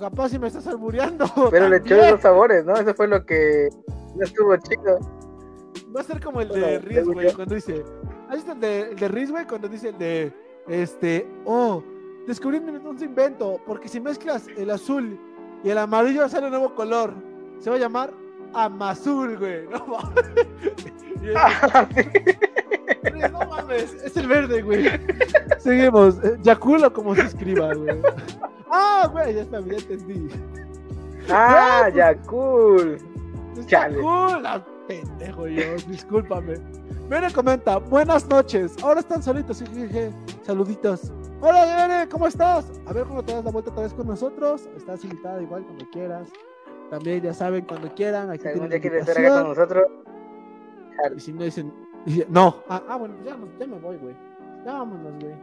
capaz 0.00 0.30
si 0.30 0.38
me 0.38 0.48
estás 0.48 0.66
albureando. 0.66 1.26
Pero 1.50 1.68
le 1.68 1.76
echó 1.76 1.96
los 1.96 2.20
sabores, 2.20 2.64
¿no? 2.64 2.74
Eso 2.74 2.92
fue 2.94 3.06
lo 3.06 3.24
que 3.24 3.68
no 4.16 4.24
estuvo 4.24 4.56
chido. 4.56 4.98
Va 5.94 6.00
a 6.00 6.04
ser 6.04 6.20
como 6.20 6.40
el 6.40 6.48
de 6.48 6.78
Riz, 6.80 7.04
güey, 7.04 7.32
cuando 7.32 7.54
dice. 7.54 7.84
¿Has 8.28 8.36
visto 8.36 8.52
el 8.52 8.60
de, 8.60 8.80
el 8.80 8.96
de 8.96 9.08
Riz, 9.08 9.30
güey? 9.30 9.46
Cuando 9.46 9.68
dice 9.68 9.90
el 9.90 9.98
de. 9.98 10.32
Este. 10.68 11.28
Oh, 11.44 11.84
descubrí 12.26 12.58
un 12.58 13.02
invento, 13.02 13.60
porque 13.66 13.88
si 13.88 14.00
mezclas 14.00 14.46
el 14.56 14.70
azul 14.70 15.18
Y 15.62 15.70
el 15.70 15.78
amarillo 15.78 16.28
sale 16.28 16.46
un 16.46 16.52
nuevo 16.52 16.74
color. 16.74 17.14
Se 17.58 17.70
va 17.70 17.76
a 17.76 17.78
llamar 17.78 18.12
Amazul, 18.54 19.36
güey. 19.38 19.66
No 19.68 19.86
mames. 21.22 21.32
no 23.32 23.38
mames, 23.48 23.94
es 24.04 24.16
el 24.16 24.28
verde, 24.28 24.62
güey. 24.62 24.88
Seguimos. 25.58 26.16
Eh, 26.24 26.38
Yakulo 26.42 26.92
como 26.92 27.14
se 27.14 27.22
escriba, 27.22 27.74
güey. 27.74 28.00
Ah, 28.70 29.08
güey, 29.10 29.34
ya 29.34 29.42
está, 29.42 29.60
ya 29.60 29.74
entendí. 29.74 30.28
Ah, 31.28 31.80
pues, 31.84 31.94
Yakul. 31.94 32.98
Yakul, 33.66 34.46
ah, 34.46 34.64
pendejo 34.88 35.46
yo, 35.46 35.76
discúlpame. 35.88 36.54
Mire, 37.08 37.32
comenta, 37.32 37.78
buenas 37.78 38.28
noches. 38.28 38.76
Ahora 38.82 39.00
están 39.00 39.22
solitos, 39.22 39.62
jeje. 39.74 40.12
Saluditos. 40.42 41.12
Hola, 41.40 41.88
Yere, 41.88 42.08
¿cómo 42.08 42.26
estás? 42.26 42.70
A 42.86 42.92
ver 42.92 43.06
cómo 43.06 43.24
te 43.24 43.32
das 43.32 43.44
la 43.44 43.50
vuelta 43.50 43.70
otra 43.70 43.84
vez 43.84 43.94
con 43.94 44.06
nosotros. 44.06 44.68
Estás 44.76 45.02
invitada 45.04 45.40
igual 45.42 45.64
cuando 45.64 45.88
quieras. 45.90 46.28
También 46.90 47.22
ya 47.22 47.32
saben, 47.32 47.64
cuando 47.64 47.94
quieran. 47.94 48.30
Aquí 48.30 48.48
algún 48.48 48.68
día 48.68 48.80
quieres 48.80 49.08
estar 49.08 49.24
acá 49.24 49.42
con 49.42 49.50
nosotros. 49.50 49.86
Y 51.16 51.20
si 51.20 51.32
no 51.32 51.44
dicen, 51.44 51.72
no. 52.28 52.62
Ah, 52.68 52.82
ah, 52.88 52.96
bueno, 52.96 53.14
ya, 53.24 53.36
ya 53.58 53.66
me 53.66 53.78
voy, 53.78 53.96
güey. 53.96 54.14
Ya 54.64 54.74
vámonos, 54.74 55.12
güey. 55.20 55.34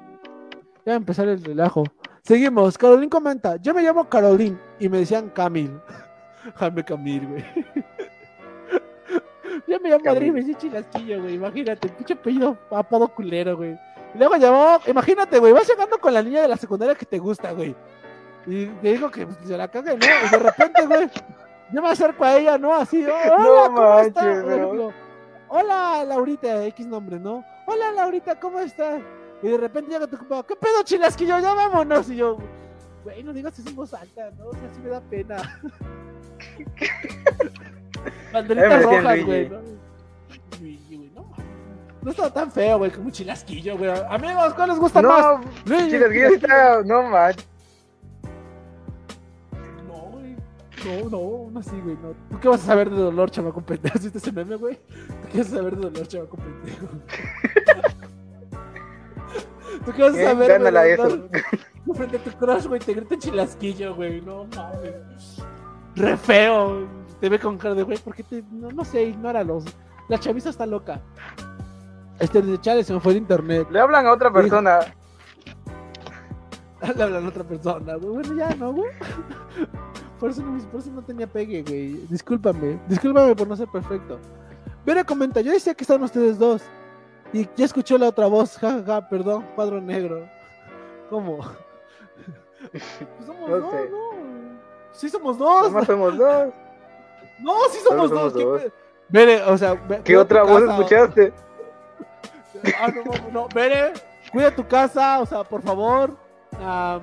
Ya 0.85 0.91
va 0.91 0.93
a 0.93 0.97
empezar 0.97 1.27
el 1.27 1.43
relajo. 1.43 1.83
Seguimos. 2.21 2.77
Carolín 2.77 3.09
comenta, 3.09 3.55
yo 3.57 3.73
me 3.73 3.81
llamo 3.81 4.07
Carolín 4.09 4.59
y 4.79 4.89
me 4.89 4.99
decían 4.99 5.29
Camil. 5.29 5.79
Jaime 6.55 6.83
Camil, 6.83 7.27
güey. 7.27 7.45
yo 9.67 9.79
me 9.79 9.89
llamo 9.89 10.03
Madrid 10.03 10.27
y 10.27 10.31
me 10.31 10.39
decía 10.41 10.57
Chilasquillo, 10.57 11.21
güey. 11.21 11.35
Imagínate, 11.35 11.89
pinche 11.89 12.13
apellido 12.13 12.57
apodo 12.69 13.07
culero, 13.07 13.55
güey. 13.55 13.77
Y 14.13 14.17
luego 14.17 14.35
llamó, 14.35 14.79
imagínate, 14.87 15.39
güey, 15.39 15.53
vas 15.53 15.67
llegando 15.67 15.97
con 15.99 16.13
la 16.13 16.21
niña 16.21 16.41
de 16.41 16.47
la 16.47 16.57
secundaria 16.57 16.95
que 16.95 17.05
te 17.05 17.19
gusta, 17.19 17.51
güey. 17.51 17.75
Y 18.47 18.67
te 18.67 18.93
digo 18.93 19.11
que 19.11 19.27
se 19.45 19.57
la 19.57 19.67
cague, 19.67 19.97
¿no? 19.97 20.05
Y 20.05 20.29
de 20.29 20.39
repente, 20.39 20.85
güey, 20.85 21.09
yo 21.73 21.81
me 21.81 21.89
acerco 21.89 22.23
a 22.23 22.37
ella, 22.37 22.57
¿no? 22.57 22.73
Así, 22.73 23.03
hola, 23.03 23.35
no 23.37 23.75
¿cómo 23.75 23.99
estás? 23.99 24.45
Hola, 25.49 26.05
Laurita, 26.05 26.65
X 26.67 26.87
nombre, 26.87 27.19
¿no? 27.19 27.43
Hola, 27.65 27.91
Laurita, 27.91 28.39
¿cómo 28.39 28.59
estás? 28.59 29.01
Y 29.43 29.49
de 29.49 29.57
repente 29.57 29.91
llega 29.91 30.07
tu 30.07 30.17
compa, 30.17 30.45
¿qué 30.47 30.55
pedo, 30.55 30.81
chilasquillo? 30.83 31.39
Ya 31.39 31.53
vámonos. 31.53 32.09
Y 32.09 32.15
yo, 32.15 32.37
güey, 33.03 33.21
no 33.21 33.33
digas 33.33 33.59
eso 33.59 33.67
en 33.67 33.75
voz 33.75 33.93
alta, 33.93 34.31
¿no? 34.37 34.47
O 34.47 34.53
sea, 34.53 34.69
sí 34.73 34.79
me 34.81 34.89
da 34.89 35.01
pena. 35.01 35.59
Banderitas 38.31 38.83
rojas, 38.83 39.25
güey, 39.25 39.49
¿no? 39.49 39.61
no 41.15 41.25
No 42.01 42.11
está 42.11 42.33
tan 42.33 42.49
feo, 42.49 42.77
güey, 42.77 42.91
como 42.91 43.07
un 43.07 43.11
chilasquillo, 43.11 43.77
güey. 43.77 43.91
Amigos, 44.09 44.53
¿cuál 44.53 44.69
les 44.69 44.79
gusta 44.79 45.01
más? 45.01 45.39
No, 45.65 45.89
chilasquillo 45.89 46.27
está, 46.29 46.81
no 46.83 47.03
manches. 47.03 47.56
No, 50.87 51.09
no, 51.09 51.51
no 51.51 51.59
así, 51.59 51.79
güey. 51.81 51.95
No. 51.95 52.13
¿Tú 52.29 52.39
qué 52.39 52.47
vas 52.47 52.63
a 52.63 52.65
saber 52.65 52.89
de 52.89 52.97
dolor, 52.97 53.29
chamaco 53.29 53.61
pendejo? 53.61 53.99
¿Viste 54.01 54.17
ese 54.17 54.31
meme, 54.31 54.55
güey? 54.55 54.75
¿Tú 54.75 55.27
qué 55.31 55.37
vas 55.39 55.47
a 55.47 55.57
saber 55.57 55.75
de 55.75 55.89
dolor, 55.89 56.07
chamaco 56.07 56.37
pendejo? 56.37 56.87
¿Tú 59.85 59.91
qué 59.93 60.01
vas 60.01 60.15
a 60.15 60.23
saber? 60.23 60.49
Gánala 60.49 60.87
eso. 60.87 61.29
Frente 61.93 62.17
a 62.17 62.23
tu 62.23 62.31
crush, 62.31 62.67
güey, 62.67 62.79
te 62.79 62.93
grita 62.93 63.17
chilasquillo, 63.17 63.95
güey. 63.95 64.21
No 64.21 64.45
mames. 64.55 65.43
Re 65.95 66.17
feo. 66.17 66.87
Te 67.19 67.29
ve 67.29 67.39
con 67.39 67.57
cara 67.57 67.73
de, 67.73 67.83
güey, 67.83 67.97
¿por 67.97 68.13
qué 68.13 68.23
te.? 68.23 68.43
No, 68.51 68.69
no 68.69 68.85
sé, 68.85 69.03
ignóralos. 69.03 69.65
La 70.07 70.19
chaviza 70.19 70.49
está 70.49 70.65
loca. 70.65 71.01
Este 72.19 72.41
de 72.41 72.59
Chale 72.59 72.83
se 72.83 72.93
me 72.93 72.99
fue 72.99 73.13
el 73.13 73.19
internet. 73.19 73.67
Le 73.71 73.79
hablan 73.79 74.07
a 74.07 74.11
otra 74.11 74.31
persona. 74.31 74.79
Le 76.95 77.03
hablan 77.03 77.25
a 77.25 77.29
otra 77.29 77.43
persona, 77.43 77.95
güey. 77.95 78.15
Bueno, 78.15 78.35
ya, 78.35 78.55
¿no, 78.55 78.73
güey? 78.73 78.89
Por 80.19 80.31
eso, 80.31 80.41
no, 80.41 80.57
por 80.69 80.79
eso 80.79 80.89
no 80.91 81.01
tenía 81.03 81.27
pegue, 81.27 81.63
güey. 81.63 81.93
Discúlpame. 82.09 82.79
Discúlpame 82.87 83.35
por 83.35 83.47
no 83.47 83.55
ser 83.55 83.67
perfecto. 83.67 84.19
Vera 84.85 85.03
comenta, 85.03 85.41
yo 85.41 85.51
decía 85.51 85.73
que 85.73 85.83
están 85.83 86.01
ustedes 86.01 86.39
dos. 86.39 86.63
Y 87.33 87.47
ya 87.55 87.65
escuché 87.65 87.97
la 87.97 88.07
otra 88.07 88.27
voz, 88.27 88.57
jajaja, 88.57 88.83
ja, 88.85 89.01
ja, 89.01 89.09
perdón, 89.09 89.45
cuadro 89.55 89.81
negro. 89.81 90.27
¿Cómo? 91.09 91.39
Pues 92.71 92.83
somos 93.25 93.49
no 93.49 93.57
dos, 93.59 93.71
sé. 93.71 93.89
no. 93.91 94.09
Sí 94.91 95.09
somos 95.09 95.37
dos. 95.37 95.71
No 95.71 95.85
somos 95.85 96.17
dos. 96.17 96.53
No, 97.39 97.53
sí 97.69 97.79
somos, 97.83 98.09
dos. 98.09 98.33
dos. 98.33 98.61
Bere, 99.09 99.43
o 99.43 99.57
sea, 99.57 99.79
¿qué 100.03 100.17
otra 100.17 100.43
voz 100.43 100.63
escuchaste? 100.63 101.31
Ah, 102.81 102.91
no, 102.91 103.03
no, 103.03 103.31
no, 103.31 103.47
Bere, 103.53 103.93
cuida 104.31 104.53
tu 104.53 104.67
casa, 104.67 105.19
o 105.19 105.25
sea, 105.25 105.43
por 105.43 105.61
favor. 105.61 106.11
Uh, 106.53 106.99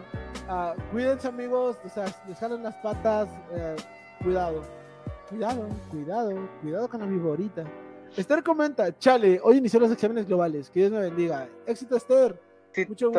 uh, 0.48 0.80
cuídense, 0.92 1.28
amigos. 1.28 1.76
O 1.84 1.88
sea, 1.88 2.06
les 2.28 2.40
las 2.60 2.74
patas. 2.76 3.28
Uh, 3.50 4.24
cuidado. 4.24 4.62
Cuidado, 5.28 5.68
cuidado, 5.90 6.48
cuidado 6.60 6.88
con 6.88 7.00
la 7.00 7.06
viborita. 7.06 7.64
Esther 8.16 8.44
comenta, 8.44 8.96
chale, 8.98 9.40
hoy 9.42 9.56
inició 9.56 9.80
los 9.80 9.90
exámenes 9.90 10.26
globales, 10.26 10.70
que 10.70 10.80
Dios 10.80 10.92
me 10.92 11.00
bendiga. 11.00 11.48
Éxito, 11.66 11.96
Esther. 11.96 12.38
Mucho, 12.88 13.10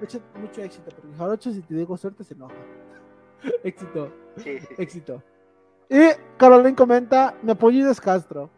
mucho, 0.00 0.20
mucho 0.36 0.62
éxito, 0.62 0.90
porque 0.94 1.16
Jarocho, 1.16 1.50
si 1.50 1.62
te 1.62 1.74
digo 1.74 1.96
suerte, 1.96 2.22
se 2.22 2.34
enoja. 2.34 2.54
éxito. 3.64 4.12
Sí, 4.36 4.60
sí. 4.60 4.74
Éxito. 4.78 5.22
Y 5.88 6.10
Caroline 6.36 6.76
comenta, 6.76 7.34
mi 7.42 7.52
apellido 7.52 7.90
es 7.90 8.00
Castro. 8.00 8.50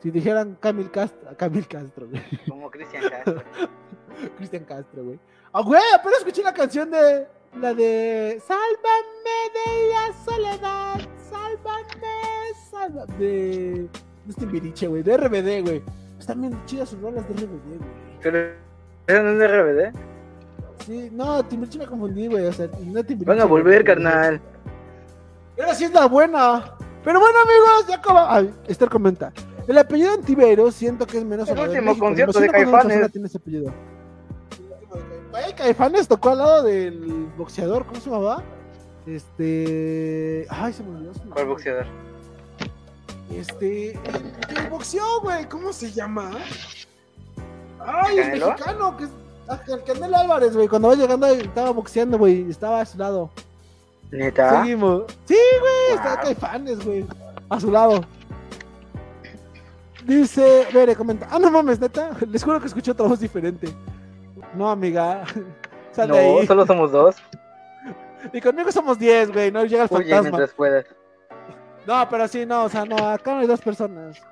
Si 0.00 0.10
dijeran 0.10 0.56
Camil 0.58 0.90
Castro, 0.90 1.36
Camil 1.36 1.68
Castro, 1.68 2.08
güey. 2.08 2.22
Como 2.48 2.70
Cristian 2.70 3.04
Castro. 3.08 3.42
Cristian 4.36 4.64
Castro, 4.64 5.04
güey. 5.04 5.20
Ah, 5.54 5.60
güey, 5.60 5.82
apenas 5.94 6.20
escuché 6.20 6.42
la 6.42 6.54
canción 6.54 6.90
de 6.90 7.26
la 7.60 7.74
de 7.74 8.40
Sálvame 8.46 9.42
de 9.52 9.90
la 9.90 10.24
soledad, 10.24 11.00
sálvame, 11.30 12.54
sálvame. 12.70 13.14
De. 13.18 13.88
No 14.24 14.34
Timbiriche, 14.34 14.86
güey, 14.86 15.02
de 15.02 15.14
RBD, 15.14 15.62
güey. 15.62 15.82
Están 16.18 16.40
bien 16.40 16.58
chidas 16.64 16.88
sus 16.88 17.00
rolas 17.02 17.28
de 17.28 17.34
RBD, 17.34 17.66
güey. 17.66 17.78
¿Pero 18.22 18.38
es 19.06 19.38
de 19.38 19.48
RBD? 19.48 19.96
Sí, 20.86 21.10
no, 21.12 21.44
Timbiriche 21.44 21.78
me 21.78 21.86
confundí, 21.86 22.28
güey. 22.28 22.46
O 22.46 22.52
sea, 22.52 22.68
no 22.68 23.04
Timbiriche. 23.04 23.24
Van 23.26 23.40
a 23.40 23.44
volver, 23.44 23.84
carnal. 23.84 24.40
Esa 25.56 25.74
sí 25.74 25.84
es 25.84 25.92
la 25.92 26.06
buena. 26.06 26.76
Pero 27.04 27.20
bueno, 27.20 27.38
amigos, 27.40 27.88
ya 27.88 27.96
acaba. 27.96 28.34
Ay, 28.34 28.54
Esther 28.68 28.88
comenta. 28.88 29.30
El 29.68 29.76
apellido 29.76 30.14
Antivero 30.14 30.70
siento 30.70 31.06
que 31.06 31.18
es 31.18 31.24
menos. 31.24 31.46
El 31.50 31.58
último 31.58 31.98
concierto 31.98 32.40
de 32.40 32.48
Caifanes. 32.48 33.12
Tiene 33.12 33.26
ese 33.26 33.36
apellido. 33.36 33.72
Ay, 35.34 35.52
Caifanes 35.54 36.08
tocó 36.08 36.30
al 36.30 36.38
lado 36.38 36.62
del 36.62 37.30
boxeador, 37.36 37.86
¿cómo 37.86 38.00
se 38.00 38.10
llamaba? 38.10 38.42
Este. 39.06 40.46
Ay, 40.50 40.72
se 40.72 40.82
me 40.82 40.96
olvidó. 40.96 41.12
¿Cuál 41.30 41.46
boxeador? 41.46 41.86
Este. 43.30 43.92
El, 43.92 44.68
boxeó, 44.70 45.20
güey, 45.22 45.48
¿cómo 45.48 45.72
se 45.72 45.90
llama? 45.90 46.30
Ay, 47.80 48.18
el 48.18 48.40
mexicano, 48.40 48.96
que 48.96 49.04
es. 49.04 49.10
Ah, 49.48 49.60
el 49.66 49.82
Canelo 49.82 50.16
Álvarez, 50.16 50.54
güey, 50.54 50.68
cuando 50.68 50.88
va 50.88 50.94
llegando 50.94 51.26
estaba 51.26 51.70
boxeando, 51.70 52.18
güey, 52.18 52.48
estaba 52.48 52.80
a 52.80 52.86
su 52.86 52.96
lado. 52.96 53.30
¿Neta? 54.10 54.62
Seguimos. 54.62 55.04
Sí, 55.24 55.38
güey, 55.60 55.96
estaba 55.96 56.20
Caifanes, 56.20 56.84
güey, 56.84 57.04
a 57.48 57.58
su 57.58 57.70
lado. 57.70 58.04
Dice, 60.04 60.66
Vere, 60.72 60.94
comenta, 60.94 61.28
ah, 61.30 61.38
no 61.38 61.50
mames, 61.50 61.80
neta, 61.80 62.10
les 62.28 62.42
juro 62.42 62.60
que 62.60 62.66
escuché 62.66 62.90
otra 62.90 63.06
voz 63.06 63.20
diferente. 63.20 63.68
No, 64.54 64.70
amiga. 64.70 65.24
Sal 65.92 66.08
no, 66.08 66.14
ahí. 66.14 66.46
solo 66.46 66.66
somos 66.66 66.92
dos. 66.92 67.16
Y 68.32 68.40
conmigo 68.40 68.70
somos 68.70 68.98
diez, 68.98 69.30
güey. 69.32 69.50
No 69.50 69.64
llega 69.64 69.84
el 69.84 69.88
Oye, 69.90 70.10
fantasma. 70.10 70.22
mientras 70.22 70.52
puedas. 70.52 70.86
No, 71.86 72.08
pero 72.08 72.28
sí, 72.28 72.46
no, 72.46 72.64
o 72.64 72.68
sea, 72.68 72.84
no, 72.84 72.96
acá 72.96 73.34
no 73.34 73.40
hay 73.40 73.46
dos 73.46 73.60
personas. 73.60 74.22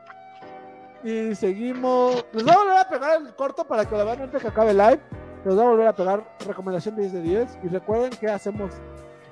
Y 1.03 1.35
seguimos. 1.35 2.25
Les 2.33 2.45
voy 2.45 2.53
a 2.53 2.59
volver 2.59 2.79
a 2.79 2.89
pegar 2.89 3.21
el 3.21 3.35
corto 3.35 3.65
para 3.65 3.85
que 3.85 3.97
lo 3.97 4.05
vean 4.05 4.23
antes 4.23 4.41
que 4.41 4.49
acabe 4.49 4.71
el 4.71 4.79
live. 4.79 5.01
Les 5.45 5.55
voy 5.55 5.65
a 5.65 5.69
volver 5.69 5.87
a 5.89 5.95
pegar 5.95 6.37
recomendación 6.47 6.95
de 6.97 7.03
10 7.03 7.13
de 7.15 7.23
10. 7.23 7.59
Y 7.65 7.69
recuerden 7.69 8.11
que 8.11 8.29
hacemos. 8.29 8.73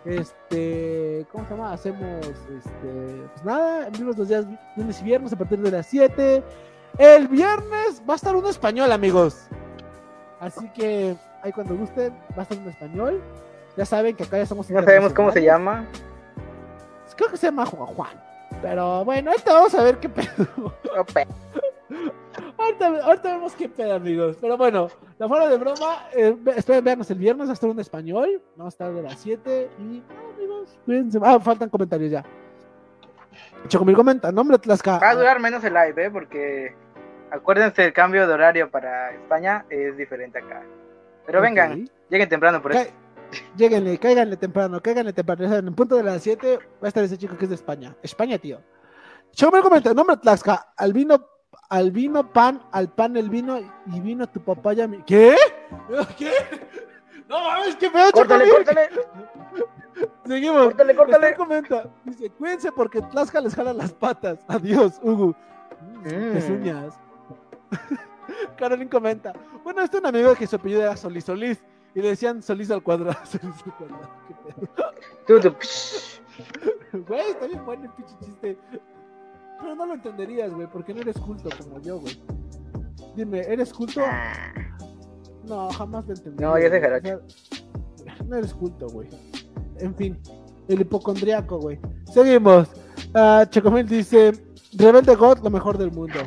Este. 0.04 1.26
¿Cómo 1.30 1.44
se 1.44 1.50
llama? 1.50 1.72
Hacemos. 1.72 2.26
Este. 2.26 3.28
Pues 3.32 3.44
nada, 3.44 3.86
en 3.86 3.92
vivos 3.92 4.16
los 4.16 4.28
días 4.28 4.46
lunes 4.76 5.00
y 5.00 5.04
viernes 5.04 5.32
a 5.32 5.36
partir 5.36 5.60
de 5.60 5.70
las 5.70 5.86
7. 5.86 6.42
El 6.98 7.28
viernes 7.28 8.02
va 8.08 8.14
a 8.14 8.16
estar 8.16 8.34
uno 8.34 8.48
español, 8.48 8.90
amigos. 8.90 9.48
Así 10.40 10.68
que 10.70 11.16
ahí 11.42 11.52
cuando 11.52 11.76
gusten, 11.76 12.12
va 12.36 12.40
a 12.40 12.42
estar 12.42 12.58
en 12.58 12.68
español. 12.68 13.22
Ya 13.76 13.84
saben 13.84 14.16
que 14.16 14.24
acá 14.24 14.36
ya 14.36 14.42
estamos. 14.44 14.70
No 14.70 14.82
sabemos 14.82 15.12
cómo 15.12 15.32
se 15.32 15.42
llama. 15.42 15.86
Creo 17.16 17.30
que 17.30 17.36
se 17.36 17.46
llama 17.46 17.66
Juan 17.66 17.86
Juan. 17.94 18.28
Pero 18.62 19.04
bueno, 19.04 19.30
ahorita 19.30 19.52
vamos 19.52 19.74
a 19.74 19.82
ver 19.82 19.98
qué 19.98 20.08
pedo. 20.08 20.72
ahorita, 22.56 22.86
ahorita, 23.04 23.32
vemos 23.32 23.54
qué 23.54 23.68
pedo, 23.68 23.94
amigos. 23.94 24.36
Pero 24.40 24.56
bueno, 24.56 24.88
la 25.18 25.28
fuera 25.28 25.48
de 25.48 25.56
broma, 25.58 26.06
eh, 26.14 26.36
esperen 26.56 26.84
vernos 26.84 27.10
el 27.10 27.18
viernes 27.18 27.48
hasta 27.48 27.66
un 27.66 27.80
español. 27.80 28.40
Vamos 28.56 28.72
a 28.72 28.74
estar 28.74 28.92
de 28.92 29.02
las 29.02 29.18
7 29.18 29.70
y, 29.78 30.02
ah, 30.08 30.34
amigos, 30.36 30.78
cuídense. 30.84 31.18
Ah, 31.22 31.40
faltan 31.40 31.68
comentarios 31.68 32.10
ya. 32.10 32.24
Chocomil 33.68 33.96
comenta, 33.96 34.32
nombre 34.32 34.58
Tlaxcala. 34.58 34.98
Va 34.98 35.10
a 35.10 35.14
durar 35.14 35.40
menos 35.40 35.62
el 35.64 35.74
live, 35.74 36.04
¿eh? 36.04 36.10
Porque 36.10 36.74
Acuérdense, 37.30 37.84
el 37.84 37.92
cambio 37.92 38.26
de 38.26 38.32
horario 38.32 38.70
para 38.70 39.12
España 39.12 39.64
es 39.68 39.96
diferente 39.96 40.38
acá. 40.38 40.62
Pero 41.26 41.40
vengan, 41.40 41.88
lleguen 42.08 42.28
temprano 42.28 42.62
por 42.62 42.72
eso. 42.72 42.90
Lléguenle, 43.56 43.98
cáiganle 43.98 44.36
temprano, 44.36 44.80
cáiganle 44.80 45.12
temprano. 45.12 45.44
En 45.44 45.68
el 45.68 45.74
punto 45.74 45.96
de 45.96 46.02
las 46.02 46.22
7 46.22 46.58
va 46.82 46.86
a 46.86 46.88
estar 46.88 47.04
ese 47.04 47.18
chico 47.18 47.36
que 47.36 47.44
es 47.44 47.50
de 47.50 47.56
España. 47.56 47.94
España, 48.02 48.38
tío. 48.38 48.60
me 49.52 49.60
comenta, 49.60 49.92
nombre 49.92 50.16
Tlaxca, 50.16 50.72
al 50.76 50.92
vino, 50.94 51.26
al 51.68 51.90
vino 51.90 52.32
pan, 52.32 52.62
al 52.72 52.88
pan 52.94 53.16
el 53.16 53.28
vino 53.28 53.58
y 53.58 54.00
vino 54.00 54.26
tu 54.26 54.40
papaya. 54.40 54.88
Mi... 54.88 55.02
¿Qué? 55.02 55.36
¿Qué? 56.16 56.32
No 57.28 57.42
mames, 57.42 57.76
qué 57.76 57.90
feo, 57.90 58.10
Córtale, 58.10 58.48
córtale. 58.48 58.88
Seguimos. 60.26 60.64
Córtale, 60.68 60.96
córtale. 60.96 61.34
comenta, 61.34 61.90
dice, 62.04 62.30
cuídense 62.30 62.72
porque 62.72 63.02
Tlaxca 63.02 63.42
les 63.42 63.54
jala 63.54 63.74
las 63.74 63.92
patas. 63.92 64.38
Adiós, 64.48 64.98
Hugo. 65.02 65.36
Mm. 66.04 66.52
uñas. 66.52 66.98
Carolyn 68.56 68.88
comenta, 68.88 69.32
bueno, 69.64 69.82
este 69.82 69.96
es 69.96 70.02
un 70.02 70.08
amigo 70.08 70.34
que 70.34 70.46
su 70.46 70.56
apellido 70.56 70.82
era 70.82 70.96
Solís 70.96 71.24
Solís 71.24 71.62
y 71.94 72.00
le 72.00 72.08
decían 72.08 72.42
Solís 72.42 72.70
al 72.70 72.82
cuadrado. 72.82 73.18
Solís 73.24 73.56
al 73.64 73.76
cuadrado. 73.76 74.10
Güey, 76.92 77.30
está 77.30 77.46
bien 77.46 77.64
bueno 77.66 77.84
el 77.84 77.90
pinche 77.90 78.14
chiste. 78.24 78.58
Pero 79.60 79.74
no 79.74 79.86
lo 79.86 79.94
entenderías, 79.94 80.52
güey, 80.52 80.66
porque 80.68 80.94
no 80.94 81.00
eres 81.00 81.18
culto 81.18 81.50
como 81.58 81.80
yo, 81.80 81.98
güey. 81.98 82.22
Dime, 83.16 83.40
¿eres 83.40 83.72
culto? 83.72 84.00
Ah. 84.04 84.52
No, 85.44 85.68
jamás 85.70 86.06
lo 86.06 86.14
entendí. 86.14 86.42
No, 86.42 86.58
ya 86.58 86.70
se 86.70 87.18
No 88.24 88.36
eres 88.36 88.54
culto, 88.54 88.86
güey. 88.88 89.08
En 89.78 89.94
fin, 89.94 90.18
el 90.68 90.80
hipocondriaco, 90.80 91.58
güey. 91.58 91.78
Seguimos. 92.12 92.68
Uh, 93.14 93.44
Chocomil 93.50 93.88
dice: 93.88 94.32
Rebelde 94.74 95.14
God, 95.14 95.38
lo 95.38 95.50
mejor 95.50 95.78
del 95.78 95.90
mundo. 95.90 96.18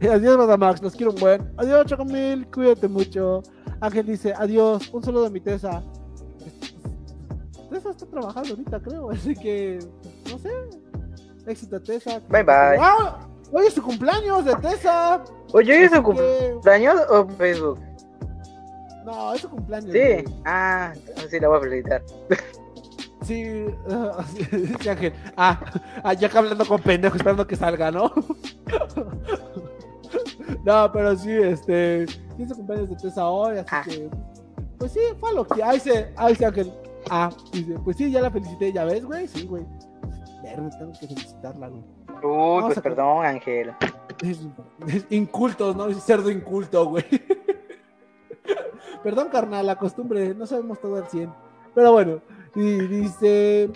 adiós, 0.00 0.58
Max, 0.58 0.80
los 0.82 0.94
quiero 0.94 1.12
un 1.12 1.20
buen. 1.20 1.52
Adiós, 1.56 1.86
Chocomil, 1.86 2.46
cuídate 2.50 2.86
mucho. 2.88 3.42
Ángel 3.80 4.06
dice: 4.06 4.32
Adiós, 4.36 4.88
un 4.92 5.02
saludo 5.02 5.24
de 5.24 5.30
mi 5.30 5.40
Tessa. 5.40 5.82
Tessa 7.68 7.90
está 7.90 8.06
trabajando 8.06 8.50
ahorita, 8.50 8.80
creo, 8.80 9.10
así 9.12 9.34
que 9.34 9.78
no 10.30 10.38
sé. 10.38 10.50
Éxito, 11.46 11.82
Tessa. 11.82 12.20
Bye 12.28 12.44
bye. 12.44 12.78
Hoy 13.50 13.66
es 13.66 13.74
su 13.74 13.82
cumpleaños 13.82 14.44
de 14.44 14.54
Tessa. 14.56 15.24
Oye, 15.52 15.76
¿hoy 15.76 15.84
es 15.84 15.92
su 15.92 16.02
cumpleaños 16.02 17.00
o 17.10 17.26
Facebook? 17.28 17.80
No, 19.04 19.34
es 19.34 19.40
su 19.40 19.50
cumpleaños. 19.50 19.92
Sí, 19.92 20.32
ah, 20.44 20.92
sí, 21.28 21.40
la 21.40 21.48
voy 21.48 21.58
a 21.58 21.60
felicitar. 21.60 22.02
Sí, 23.22 23.66
sí, 24.80 24.88
Ángel. 24.88 25.12
Ah, 25.36 25.60
ah, 26.02 26.12
ya 26.12 26.28
que 26.28 26.38
hablando 26.38 26.64
con 26.66 26.80
pendejo, 26.80 27.16
esperando 27.16 27.46
que 27.46 27.56
salga, 27.56 27.90
¿no? 27.90 28.12
no, 30.64 30.92
pero 30.92 31.16
sí, 31.16 31.30
este. 31.30 32.06
Sí, 32.06 32.46
su 32.46 32.54
cumpleaños 32.56 32.90
de 32.90 32.96
Tessa 32.96 33.28
hoy, 33.28 33.58
así 33.58 33.68
ah. 33.70 33.82
que. 33.84 34.10
Pues 34.78 34.92
sí, 34.92 35.00
fue 35.20 35.34
lo 35.34 35.46
que. 35.46 35.62
Ahí 35.62 35.78
se, 35.78 36.12
ahí 36.16 36.34
se 36.34 36.46
Ángel. 36.46 36.72
Ah, 37.10 37.30
dice, 37.52 37.78
pues 37.84 37.96
sí, 37.96 38.10
ya 38.10 38.20
la 38.20 38.30
felicité, 38.30 38.72
¿ya 38.72 38.84
ves, 38.84 39.04
güey? 39.04 39.26
Sí, 39.28 39.46
güey. 39.46 39.64
Verde, 40.42 40.70
tengo 40.78 40.92
que 40.92 41.06
felicitarla, 41.06 41.68
güey. 41.68 41.82
Uy, 42.22 42.62
pues 42.64 42.80
perdón, 42.80 43.24
Ángel. 43.24 43.72
Es, 44.22 44.40
es, 44.86 45.06
incultos, 45.10 45.74
¿no? 45.76 45.86
Es 45.86 46.02
cerdo 46.04 46.30
inculto, 46.30 46.86
güey. 46.86 47.04
Perdón, 49.02 49.28
carnal, 49.30 49.66
la 49.66 49.76
costumbre, 49.76 50.32
no 50.34 50.46
sabemos 50.46 50.80
todo 50.80 50.96
al 50.96 51.08
100. 51.08 51.32
Pero 51.74 51.92
bueno, 51.92 52.20
y 52.54 52.86
dice. 52.86 53.70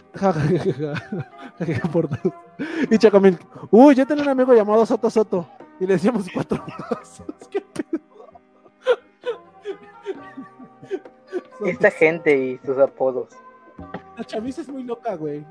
y 2.90 2.98
Chacomil, 2.98 3.38
uy, 3.70 3.94
yo 3.94 4.06
tenía 4.06 4.24
un 4.24 4.30
amigo 4.30 4.54
llamado 4.54 4.84
Soto 4.84 5.10
Soto. 5.10 5.48
Y 5.78 5.86
le 5.86 5.94
decíamos 5.94 6.26
cuatro 6.32 6.64
¿Qué 7.50 7.60
pedo? 7.60 8.00
Esta 11.66 11.90
gente 11.90 12.36
y 12.36 12.58
sus 12.66 12.78
apodos. 12.78 13.28
La 14.16 14.24
chaviza 14.24 14.62
es 14.62 14.68
muy 14.68 14.84
loca, 14.84 15.16
güey. 15.16 15.44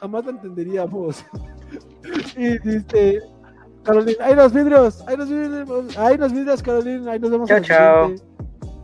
Jamás 0.00 0.24
la 0.24 0.32
entenderíamos. 0.32 1.24
y 2.36 2.58
dice. 2.58 3.20
Carolina, 3.82 4.24
¡ay 4.24 4.34
los 4.34 4.52
vidrios! 4.52 5.04
¡ay 5.06 5.16
los 5.16 5.30
vidrios! 5.30 5.96
¡ay 5.96 6.18
los 6.18 6.32
vidrios, 6.32 6.62
Carolina! 6.62 7.12
Ahí 7.12 7.18
nos 7.18 7.30
vemos. 7.30 7.48
Chao, 7.48 7.60
chao. 7.60 8.14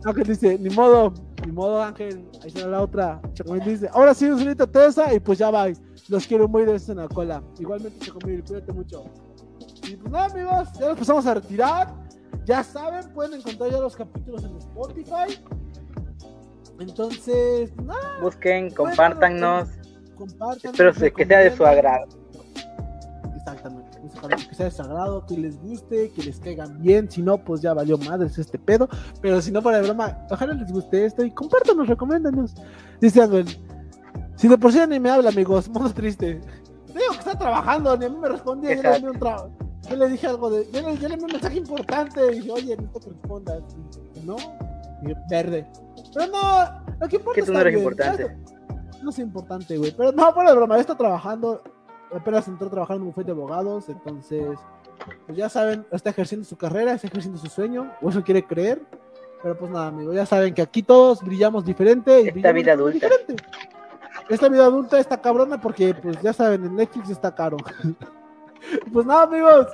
Ángel 0.05 0.23
dice, 0.23 0.57
ni 0.57 0.69
modo, 0.69 1.13
ni 1.47 1.53
modo 1.53 1.81
Ángel, 1.81 2.29
ahí 2.41 2.49
está 2.49 2.67
la 2.67 2.81
otra. 2.81 3.21
Chacomil 3.33 3.63
dice, 3.63 3.89
ahora 3.93 4.13
sí, 4.13 4.25
un 4.25 4.37
solito 4.37 4.67
Tesa 4.67 5.13
y 5.13 5.19
pues 5.21 5.39
ya 5.39 5.49
va. 5.49 5.67
Los 6.09 6.27
quiero 6.27 6.47
muy 6.47 6.65
de 6.65 6.75
en 6.75 6.97
la 6.97 7.07
cola. 7.07 7.41
Igualmente, 7.57 8.05
Chacomil, 8.05 8.43
cuídate 8.43 8.73
mucho. 8.73 9.05
Y 9.87 9.95
pues 9.95 10.11
nada, 10.11 10.25
amigos, 10.25 10.67
ya 10.77 10.89
nos 10.89 10.97
pasamos 10.97 11.25
a 11.25 11.35
retirar. 11.35 11.93
Ya 12.45 12.63
saben, 12.63 13.13
pueden 13.13 13.39
encontrar 13.39 13.71
ya 13.71 13.79
los 13.79 13.95
capítulos 13.95 14.43
en 14.43 14.57
Spotify. 14.57 15.41
Entonces, 16.79 17.73
nada. 17.77 18.19
Busquen, 18.21 18.69
compártanos. 18.71 19.69
Compartan. 20.15 20.71
Espero 20.71 21.13
que 21.15 21.25
sea 21.25 21.39
de 21.39 21.55
su 21.55 21.65
agrado. 21.65 22.07
Exactamente 24.07 24.47
que 24.47 24.55
sea 24.55 24.71
sagrado, 24.71 25.25
que 25.25 25.37
les 25.37 25.59
guste, 25.61 26.11
que 26.11 26.23
les 26.23 26.39
caigan 26.39 26.81
bien. 26.81 27.09
Si 27.09 27.21
no, 27.21 27.37
pues 27.37 27.61
ya 27.61 27.73
valió 27.73 27.97
madres 27.97 28.37
este 28.37 28.57
pedo. 28.57 28.87
Pero 29.21 29.41
si 29.41 29.51
no, 29.51 29.61
para 29.61 29.81
broma, 29.81 30.17
ojalá 30.29 30.53
les 30.53 30.71
guste 30.71 31.05
esto 31.05 31.23
y 31.23 31.31
compártanos, 31.31 31.87
recomiéndanos. 31.87 32.55
Dice 33.01 33.21
Ángel, 33.21 33.45
si 34.35 34.47
de 34.47 34.57
por 34.57 34.71
sí 34.71 34.79
ni 34.87 34.99
me 34.99 35.09
habla, 35.09 35.29
amigos, 35.29 35.69
modo 35.73 35.89
triste. 35.93 36.39
Digo 36.87 37.11
que 37.11 37.17
está 37.19 37.37
trabajando, 37.37 37.97
ni 37.97 38.05
a 38.05 38.09
mí 38.09 38.17
me 38.17 38.29
respondía. 38.29 38.75
Yo 38.75 38.81
le, 38.81 39.09
un 39.09 39.19
yo 39.19 39.95
le 39.95 40.09
dije 40.09 40.27
algo 40.27 40.49
de. 40.49 40.67
Yo 40.71 40.81
le, 40.81 40.97
yo 40.97 41.09
le 41.09 41.15
un 41.15 41.31
mensaje 41.31 41.57
importante. 41.57 42.31
Y 42.31 42.35
dije, 42.39 42.51
oye, 42.51 42.77
necesito 42.77 42.99
que 42.99 43.09
respondas. 43.09 43.63
no, 44.23 44.37
y 45.03 45.13
verde. 45.29 45.67
Pero 46.13 46.27
no, 46.31 46.97
lo 46.99 47.07
que 47.07 47.15
importa 47.17 47.39
que 47.39 47.45
tú 47.45 47.53
no 47.53 47.59
eres 47.59 47.77
importante. 47.77 48.37
No 49.03 49.09
es 49.11 49.19
importante, 49.19 49.77
güey. 49.77 49.91
Pero 49.95 50.11
no, 50.11 50.33
por 50.33 50.55
broma, 50.55 50.79
está 50.79 50.97
trabajando 50.97 51.61
apenas 52.13 52.47
entró 52.47 52.67
a 52.67 52.71
trabajar 52.71 52.95
en 52.97 53.03
un 53.03 53.09
bufete 53.09 53.27
de 53.27 53.31
abogados, 53.31 53.89
entonces, 53.89 54.57
pues 55.25 55.37
ya 55.37 55.49
saben, 55.49 55.85
está 55.91 56.09
ejerciendo 56.09 56.45
su 56.45 56.57
carrera, 56.57 56.93
está 56.93 57.07
ejerciendo 57.07 57.39
su 57.39 57.47
sueño, 57.47 57.91
o 58.01 58.09
eso 58.09 58.23
quiere 58.23 58.43
creer. 58.43 58.81
Pero 59.41 59.57
pues 59.57 59.71
nada, 59.71 59.87
amigos, 59.87 60.15
ya 60.15 60.25
saben 60.25 60.53
que 60.53 60.61
aquí 60.61 60.81
todos 60.81 61.21
brillamos 61.21 61.63
diferente. 61.63 62.21
Y 62.21 62.27
Esta 62.29 62.51
vida 62.51 62.73
adulta. 62.73 63.07
Esta 64.29 64.49
vida 64.49 64.65
adulta 64.65 64.99
está 64.99 65.21
cabrona 65.21 65.61
porque, 65.61 65.93
pues 65.93 66.21
ya 66.21 66.33
saben, 66.33 66.65
en 66.65 66.75
Netflix 66.75 67.09
está 67.09 67.33
caro. 67.33 67.57
pues 68.93 69.05
nada, 69.05 69.23
amigos, 69.23 69.67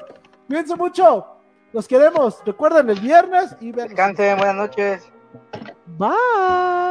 cuídense 0.47 0.75
mucho. 0.75 1.25
Los 1.71 1.87
queremos. 1.87 2.41
Recuerden 2.45 2.89
el 2.89 2.99
viernes 2.99 3.55
y 3.59 3.71
Descansen, 3.71 4.37
buenas 4.37 4.55
noches. 4.55 5.11
Bye. 5.97 6.83